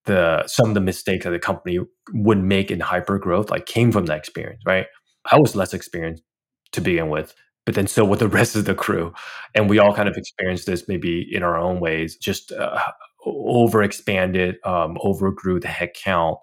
the 0.05 0.47
some 0.47 0.69
of 0.69 0.75
the 0.75 0.81
mistakes 0.81 1.25
that 1.25 1.31
the 1.31 1.39
company 1.39 1.79
would 2.13 2.43
make 2.43 2.71
in 2.71 2.81
hyper 2.81 3.19
growth 3.19 3.51
like 3.51 3.67
came 3.67 3.93
from 3.93 4.07
that 4.07 4.19
experience, 4.19 4.63
right? 4.67 4.87
I 5.31 5.39
was 5.39 5.55
less 5.55 5.73
experienced 5.73 6.25
to 6.73 6.81
begin 6.81 7.09
with, 7.09 7.35
but 7.65 7.77
then 7.77 7.87
so 7.87 8.05
with 8.05 8.19
the 8.19 8.29
rest 8.41 8.57
of 8.57 8.65
the 8.65 8.75
crew, 8.75 9.13
and 9.55 9.71
we 9.71 9.79
all 9.79 9.95
kind 9.95 10.09
of 10.09 10.17
experienced 10.17 10.67
this 10.67 10.89
maybe 10.89 11.27
in 11.31 11.45
our 11.45 11.57
own 11.57 11.79
ways. 11.79 12.17
Just 12.17 12.51
uh, 12.51 12.81
overexpanded, 13.25 14.55
um, 14.65 14.97
overgrew 15.03 15.61
the 15.61 15.69
headcount 15.69 16.39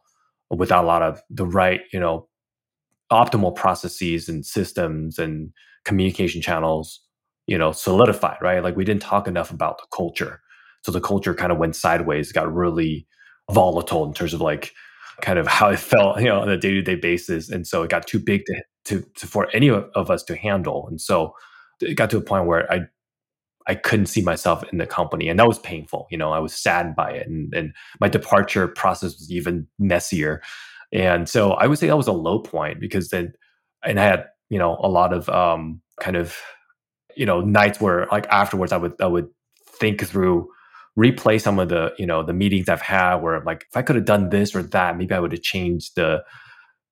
without 0.50 0.86
a 0.86 0.88
lot 0.88 1.02
of 1.02 1.22
the 1.30 1.46
right, 1.46 1.82
you 1.92 2.00
know, 2.00 2.28
optimal 3.14 3.56
processes 3.56 4.28
and 4.28 4.46
systems 4.46 5.20
and 5.20 5.52
communication 5.86 6.42
channels 6.42 7.02
you 7.48 7.58
know 7.58 7.72
solidified 7.72 8.38
right? 8.42 8.64
Like 8.64 8.76
we 8.76 8.86
didn't 8.86 9.02
talk 9.02 9.28
enough 9.28 9.52
about 9.52 9.78
the 9.78 9.86
culture. 9.96 10.42
So 10.84 10.92
the 10.92 11.02
culture 11.02 11.34
kind 11.34 11.52
of 11.52 11.58
went 11.58 11.76
sideways 11.76 12.32
got 12.32 12.54
really 12.54 13.08
volatile 13.52 14.06
in 14.06 14.14
terms 14.14 14.34
of 14.34 14.42
like 14.42 14.74
kind 15.22 15.38
of 15.40 15.48
how 15.48 15.70
it 15.70 15.80
felt 15.92 16.20
you 16.20 16.28
know 16.28 16.40
on 16.42 16.50
a 16.50 16.58
day-to-day 16.58 16.96
basis. 16.96 17.50
And 17.50 17.68
so 17.68 17.84
it 17.84 17.90
got 17.90 18.08
too 18.08 18.20
big 18.20 18.44
to, 18.46 18.64
to, 18.86 19.06
to 19.16 19.28
for 19.28 19.50
any 19.54 19.70
of 19.70 20.10
us 20.10 20.24
to 20.24 20.36
handle. 20.36 20.88
And 20.88 21.00
so 21.00 21.36
it 21.82 21.96
got 21.96 22.10
to 22.12 22.18
a 22.18 22.22
point 22.22 22.48
where 22.48 22.72
i 22.72 22.82
i 23.68 23.76
couldn't 23.76 24.08
see 24.08 24.22
myself 24.22 24.64
in 24.72 24.78
the 24.78 24.88
company. 24.88 25.30
And 25.30 25.40
that 25.40 25.48
was 25.48 25.60
painful 25.60 26.08
you 26.12 26.18
know 26.18 26.32
i 26.32 26.40
was 26.40 26.54
saddened 26.56 26.96
by 26.96 27.12
it. 27.12 27.28
And, 27.28 27.54
and 27.54 27.74
my 28.00 28.08
departure 28.08 28.68
process 28.68 29.14
was 29.20 29.32
even 29.32 29.68
messier 29.80 30.42
and 30.94 31.28
so 31.28 31.52
I 31.54 31.68
would 31.68 31.80
say 31.80 31.88
that 31.88 31.98
was 31.98 32.08
a 32.08 32.14
low 32.14 32.40
point 32.40 32.80
because 32.80 33.10
then, 33.10 33.34
and 33.84 34.00
I 34.00 34.04
had, 34.04 34.28
you 34.50 34.60
know, 34.60 34.78
a 34.82 34.88
lot 34.88 35.12
of 35.12 35.28
um, 35.30 35.82
kind 36.00 36.16
of, 36.16 36.38
you 37.18 37.26
know, 37.26 37.42
nights 37.42 37.82
where 37.82 38.08
like 38.12 38.28
afterwards 38.28 38.72
I 38.72 38.78
would, 38.78 38.94
I 39.02 39.08
would 39.08 39.28
think 39.80 40.06
through, 40.06 40.48
replay 40.98 41.42
some 41.42 41.58
of 41.58 41.70
the, 41.70 41.92
you 41.98 42.06
know, 42.06 42.22
the 42.22 42.34
meetings 42.34 42.70
I've 42.70 42.82
had 42.82 43.16
where 43.16 43.42
like, 43.42 43.66
if 43.68 43.76
I 43.76 43.82
could 43.82 43.96
have 43.96 44.06
done 44.06 44.30
this 44.30 44.56
or 44.56 44.62
that, 44.62 44.96
maybe 44.96 45.16
I 45.16 45.20
would 45.20 45.32
have 45.32 45.42
changed 45.42 45.96
the, 45.96 46.24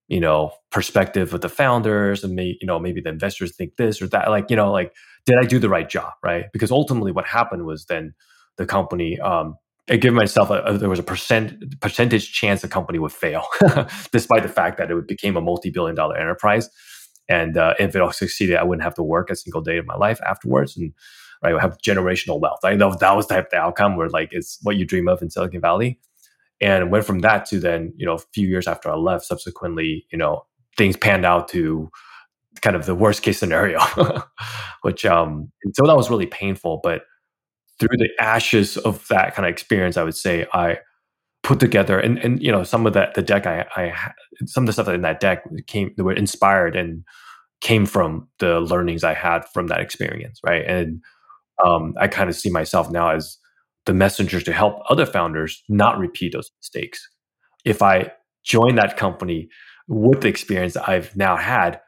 you 0.08 0.20
know, 0.20 0.54
perspective 0.72 1.36
of 1.36 1.42
the 1.42 1.50
founders 1.50 2.24
and 2.24 2.34
maybe, 2.34 2.58
you 2.60 2.66
know, 2.68 2.80
maybe 2.80 3.00
the 3.00 3.10
investors 3.10 3.56
think 3.56 3.76
this 3.76 4.02
or 4.02 4.08
that. 4.08 4.30
Like, 4.32 4.50
you 4.50 4.56
know, 4.56 4.72
like, 4.72 4.92
did 5.28 5.38
I 5.38 5.44
do 5.44 5.60
the 5.60 5.70
right 5.70 5.88
job? 5.88 6.14
Right. 6.24 6.46
Because 6.52 6.72
ultimately 6.72 7.12
what 7.12 7.28
happened 7.28 7.66
was 7.68 7.86
then 7.86 8.16
the 8.58 8.66
company 8.66 9.20
um, 9.20 9.56
I 9.92 9.98
give 9.98 10.14
myself 10.14 10.50
a, 10.50 10.62
a, 10.62 10.78
there 10.78 10.90
was 10.90 11.00
a 11.00 11.04
percent 11.04 11.80
percentage 11.82 12.32
chance 12.32 12.62
the 12.62 12.70
company 12.70 12.98
would 12.98 13.12
fail, 13.12 13.46
despite 14.12 14.42
the 14.44 14.50
fact 14.50 14.78
that 14.78 14.90
it 14.90 15.08
became 15.08 15.36
a 15.36 15.42
multi-billion 15.42 15.96
dollar 15.96 16.18
enterprise. 16.18 16.70
And 17.28 17.58
uh, 17.58 17.74
if 17.78 17.94
it 17.94 18.02
all 18.02 18.14
succeeded, 18.14 18.56
I 18.56 18.64
wouldn't 18.64 18.84
have 18.84 18.96
to 18.96 19.04
work 19.04 19.30
a 19.30 19.36
single 19.36 19.62
day 19.62 19.78
of 19.78 19.86
my 19.86 19.96
life 19.96 20.20
afterwards, 20.26 20.78
and 20.78 20.94
I 21.44 21.52
would 21.52 21.62
have 21.62 21.78
generational 21.80 22.40
wealth. 22.40 22.60
I 22.64 22.76
know 22.76 22.96
that 22.96 23.16
was 23.16 23.28
the 23.28 23.36
type 23.36 23.50
of 23.52 23.60
outcome 23.60 23.98
where 23.98 24.10
like 24.10 24.30
it's 24.32 24.60
what 24.62 24.78
you 24.78 24.86
dream 24.86 25.10
of 25.10 25.22
in 25.22 25.30
Silicon 25.30 25.62
Valley. 25.62 26.00
And 26.62 26.92
went 26.92 27.06
from 27.06 27.20
that 27.20 27.48
to 27.48 27.60
then, 27.60 27.92
you 27.98 28.06
know, 28.06 28.14
a 28.14 28.20
few 28.34 28.48
years 28.48 28.68
after 28.68 28.92
I 28.92 28.96
left, 28.96 29.26
subsequently, 29.26 30.06
you 30.12 30.18
know, 30.18 30.46
things 30.78 30.96
panned 30.96 31.26
out 31.26 31.48
to 31.50 31.90
kind 32.62 32.76
of 32.76 32.86
the 32.86 32.94
worst 32.94 33.24
case 33.24 33.40
scenario, 33.40 33.80
which 34.84 35.04
um, 35.06 35.52
so 35.74 35.88
that 35.88 35.98
was 35.98 36.12
really 36.12 36.28
painful. 36.28 36.80
But 36.84 37.02
through 37.82 37.98
the 37.98 38.10
ashes 38.20 38.78
of 38.78 39.08
that 39.10 39.34
kind 39.34 39.48
of 39.48 39.52
experience, 39.52 39.98
I 39.98 40.04
would 40.04 40.16
say 40.16 40.46
I 40.54 40.78
put 41.42 41.60
together 41.60 42.00
and 42.00 42.20
and 42.20 42.42
you 42.42 42.52
know 42.52 42.64
some 42.64 42.86
of 42.86 42.94
that 42.94 43.16
the 43.16 43.24
deck 43.24 43.48
I 43.48 43.66
I 43.76 44.12
some 44.46 44.64
of 44.64 44.68
the 44.68 44.74
stuff 44.74 44.88
in 44.88 45.02
that 45.02 45.20
deck 45.20 45.44
came 45.66 45.92
that 45.98 46.04
were 46.04 46.14
inspired 46.14 46.76
and 46.76 47.04
came 47.62 47.88
from 47.88 48.28
the 48.38 48.60
learnings 48.60 49.04
I 49.04 49.16
had 49.16 49.42
from 49.50 49.68
that 49.68 49.82
experience, 49.82 50.40
right? 50.46 50.64
And 50.66 51.02
um, 51.66 51.96
I 52.00 52.08
kind 52.08 52.30
of 52.30 52.36
see 52.36 52.50
myself 52.52 52.92
now 52.92 53.10
as 53.10 53.38
the 53.86 53.94
messenger 53.94 54.40
to 54.42 54.54
help 54.54 54.80
other 54.90 55.06
founders 55.06 55.64
not 55.68 55.98
repeat 55.98 56.34
those 56.34 56.52
mistakes. 56.60 57.08
If 57.66 57.82
I 57.82 58.12
join 58.44 58.76
that 58.76 58.98
company 58.98 59.50
with 59.88 60.22
the 60.22 60.28
experience 60.28 60.76
I've 60.78 61.16
now 61.16 61.36
had, 61.36 61.80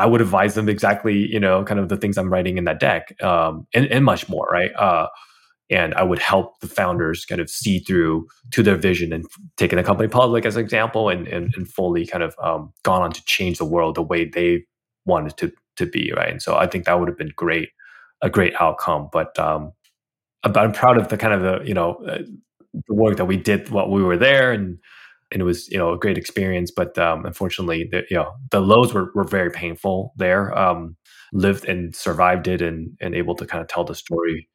I 0.00 0.06
would 0.06 0.20
advise 0.20 0.54
them 0.54 0.68
exactly, 0.68 1.30
you 1.32 1.40
know, 1.40 1.64
kind 1.64 1.80
of 1.80 1.88
the 1.88 1.96
things 1.96 2.18
I'm 2.18 2.32
writing 2.32 2.58
in 2.58 2.64
that 2.64 2.80
deck, 2.80 3.20
um, 3.22 3.66
and, 3.74 3.86
and 3.86 4.04
much 4.04 4.28
more, 4.28 4.46
right? 4.50 4.72
Uh, 4.74 5.08
and 5.70 5.94
I 5.94 6.02
would 6.02 6.18
help 6.18 6.58
the 6.60 6.66
founders 6.66 7.24
kind 7.24 7.40
of 7.40 7.48
see 7.48 7.78
through 7.78 8.26
to 8.50 8.62
their 8.62 8.76
vision 8.76 9.12
and 9.12 9.24
taking 9.56 9.76
the 9.76 9.84
company 9.84 10.08
public 10.08 10.44
as 10.44 10.56
an 10.56 10.62
example, 10.62 11.08
and 11.08 11.28
and, 11.28 11.54
and 11.56 11.68
fully 11.68 12.06
kind 12.06 12.24
of 12.24 12.34
um, 12.42 12.72
gone 12.82 13.02
on 13.02 13.12
to 13.12 13.24
change 13.24 13.58
the 13.58 13.64
world 13.64 13.94
the 13.94 14.02
way 14.02 14.24
they 14.24 14.64
wanted 15.06 15.36
to 15.38 15.52
to 15.76 15.86
be, 15.86 16.12
right? 16.16 16.30
And 16.30 16.42
so 16.42 16.56
I 16.56 16.66
think 16.66 16.84
that 16.84 16.98
would 16.98 17.08
have 17.08 17.18
been 17.18 17.32
great, 17.36 17.70
a 18.22 18.30
great 18.30 18.54
outcome. 18.60 19.08
But 19.12 19.38
um, 19.38 19.72
I'm 20.44 20.72
proud 20.72 20.98
of 20.98 21.08
the 21.08 21.16
kind 21.16 21.34
of 21.34 21.42
the 21.42 21.66
you 21.66 21.74
know 21.74 21.94
uh, 22.06 22.22
the 22.88 22.94
work 22.94 23.16
that 23.16 23.26
we 23.26 23.36
did 23.36 23.70
while 23.70 23.90
we 23.90 24.02
were 24.02 24.16
there, 24.16 24.52
and 24.52 24.78
and 25.32 25.42
it 25.42 25.44
was 25.44 25.68
you 25.68 25.78
know 25.78 25.92
a 25.92 25.98
great 25.98 26.18
experience. 26.18 26.70
But 26.70 26.96
um, 26.98 27.26
unfortunately, 27.26 27.88
the, 27.90 28.02
you 28.10 28.16
know 28.16 28.32
the 28.50 28.60
lows 28.60 28.92
were 28.94 29.10
were 29.14 29.24
very 29.24 29.50
painful 29.50 30.12
there. 30.16 30.56
Um, 30.58 30.96
lived 31.32 31.64
and 31.66 31.94
survived 31.94 32.48
it, 32.48 32.62
and 32.62 32.96
and 33.00 33.14
able 33.14 33.34
to 33.36 33.46
kind 33.46 33.62
of 33.62 33.68
tell 33.68 33.84
the 33.84 33.94
story 33.94 34.48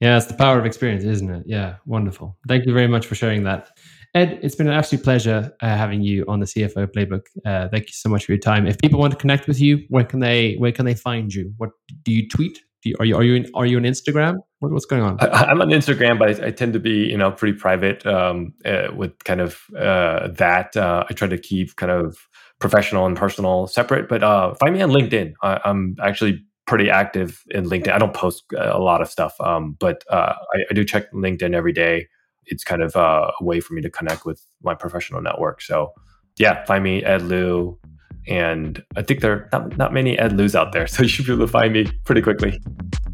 yeah, 0.00 0.16
it's 0.16 0.26
the 0.26 0.34
power 0.34 0.58
of 0.58 0.66
experience, 0.66 1.04
isn't 1.04 1.30
it? 1.30 1.44
Yeah, 1.46 1.76
wonderful. 1.86 2.36
Thank 2.48 2.66
you 2.66 2.74
very 2.74 2.88
much 2.88 3.06
for 3.06 3.14
sharing 3.14 3.44
that. 3.44 3.70
Ed, 4.14 4.38
it's 4.42 4.54
been 4.54 4.66
an 4.66 4.74
absolute 4.74 5.02
pleasure 5.02 5.52
uh, 5.60 5.66
having 5.66 6.02
you 6.02 6.24
on 6.28 6.40
the 6.40 6.46
CFO 6.46 6.86
Playbook. 6.88 7.22
Uh, 7.44 7.68
thank 7.68 7.86
you 7.86 7.92
so 7.92 8.08
much 8.08 8.26
for 8.26 8.32
your 8.32 8.38
time. 8.38 8.66
If 8.66 8.78
people 8.78 9.00
want 9.00 9.12
to 9.12 9.18
connect 9.18 9.48
with 9.48 9.60
you, 9.60 9.84
where 9.88 10.04
can 10.04 10.20
they 10.20 10.54
where 10.56 10.72
can 10.72 10.84
they 10.84 10.94
find 10.94 11.32
you? 11.32 11.52
What 11.56 11.70
do 12.02 12.12
you 12.12 12.28
tweet? 12.28 12.60
You, 12.84 12.96
are 12.98 13.04
you 13.04 13.16
are 13.16 13.22
you 13.22 13.34
in, 13.34 13.50
are 13.54 13.66
you 13.66 13.78
on 13.78 13.84
Instagram? 13.84 14.36
What, 14.58 14.72
what's 14.72 14.84
going 14.84 15.02
on? 15.02 15.18
I, 15.20 15.50
am 15.50 15.62
on 15.62 15.68
Instagram, 15.68 16.18
but 16.18 16.40
I, 16.40 16.48
I, 16.48 16.50
tend 16.50 16.74
to 16.74 16.80
be 16.80 17.08
you 17.08 17.16
know 17.16 17.32
pretty 17.32 17.58
private 17.58 18.04
um, 18.06 18.52
uh, 18.64 18.88
with 18.94 19.24
kind 19.24 19.40
of 19.40 19.62
uh, 19.76 20.28
that. 20.28 20.76
Uh, 20.76 21.04
I 21.08 21.14
try 21.14 21.28
to 21.28 21.38
keep 21.38 21.76
kind 21.76 21.90
of 21.90 22.16
professional 22.60 23.06
and 23.06 23.16
personal 23.16 23.66
separate. 23.66 24.08
But 24.08 24.22
uh, 24.22 24.54
find 24.54 24.74
me 24.74 24.82
on 24.82 24.90
LinkedIn. 24.90 25.34
I, 25.42 25.60
I'm 25.64 25.96
actually 26.02 26.44
pretty 26.66 26.90
active 26.90 27.42
in 27.50 27.66
LinkedIn. 27.66 27.92
I 27.92 27.98
don't 27.98 28.14
post 28.14 28.44
a 28.56 28.78
lot 28.78 29.02
of 29.02 29.10
stuff, 29.10 29.34
um, 29.40 29.76
but 29.78 30.02
uh, 30.10 30.34
I, 30.54 30.64
I, 30.70 30.74
do 30.74 30.84
check 30.84 31.12
LinkedIn 31.12 31.54
every 31.54 31.72
day. 31.72 32.06
It's 32.46 32.64
kind 32.64 32.82
of 32.82 32.96
uh, 32.96 33.30
a 33.38 33.44
way 33.44 33.60
for 33.60 33.74
me 33.74 33.82
to 33.82 33.90
connect 33.90 34.24
with 34.24 34.40
my 34.62 34.74
professional 34.74 35.20
network. 35.20 35.60
So, 35.60 35.92
yeah, 36.38 36.64
find 36.64 36.82
me 36.82 37.04
Ed 37.04 37.22
Lu, 37.22 37.78
and 38.26 38.82
I 38.96 39.02
think 39.02 39.20
there 39.20 39.32
are 39.32 39.48
not, 39.52 39.76
not 39.76 39.92
many 39.92 40.18
Ed 40.18 40.36
Lus 40.36 40.54
out 40.54 40.72
there, 40.72 40.86
so 40.88 41.02
you 41.02 41.08
should 41.08 41.26
be 41.26 41.32
able 41.32 41.46
to 41.46 41.52
find 41.52 41.72
me 41.72 41.86
pretty 42.04 42.22
quickly. 42.22 42.60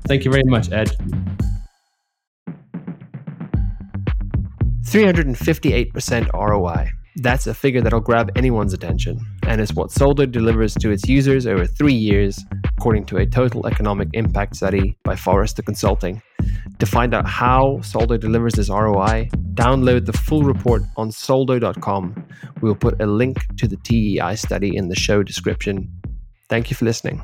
Thank 0.06 0.24
you 0.24 0.30
very 0.30 0.44
much, 0.44 0.70
Ed. 0.72 0.90
358% 4.90 6.32
ROI. 6.32 6.90
That's 7.16 7.46
a 7.46 7.54
figure 7.54 7.80
that'll 7.80 8.00
grab 8.00 8.30
anyone's 8.36 8.72
attention, 8.72 9.18
and 9.46 9.60
is 9.60 9.74
what 9.74 9.90
Soldo 9.90 10.26
delivers 10.26 10.74
to 10.74 10.90
its 10.90 11.08
users 11.08 11.46
over 11.46 11.66
three 11.66 11.94
years, 11.94 12.44
according 12.76 13.06
to 13.06 13.18
a 13.18 13.26
total 13.26 13.66
economic 13.66 14.08
impact 14.12 14.56
study 14.56 14.96
by 15.02 15.16
Forrester 15.16 15.62
Consulting. 15.62 16.22
To 16.78 16.86
find 16.86 17.12
out 17.12 17.26
how 17.26 17.80
Soldo 17.82 18.16
delivers 18.16 18.54
this 18.54 18.70
ROI, 18.70 19.28
download 19.54 20.06
the 20.06 20.12
full 20.12 20.44
report 20.44 20.82
on 20.96 21.10
soldo.com. 21.10 22.26
We 22.60 22.68
will 22.68 22.76
put 22.76 23.00
a 23.02 23.06
link 23.06 23.38
to 23.56 23.66
the 23.66 23.76
TEI 23.76 24.36
study 24.36 24.76
in 24.76 24.88
the 24.88 24.96
show 24.96 25.22
description. 25.22 25.90
Thank 26.48 26.70
you 26.70 26.76
for 26.76 26.84
listening. 26.84 27.22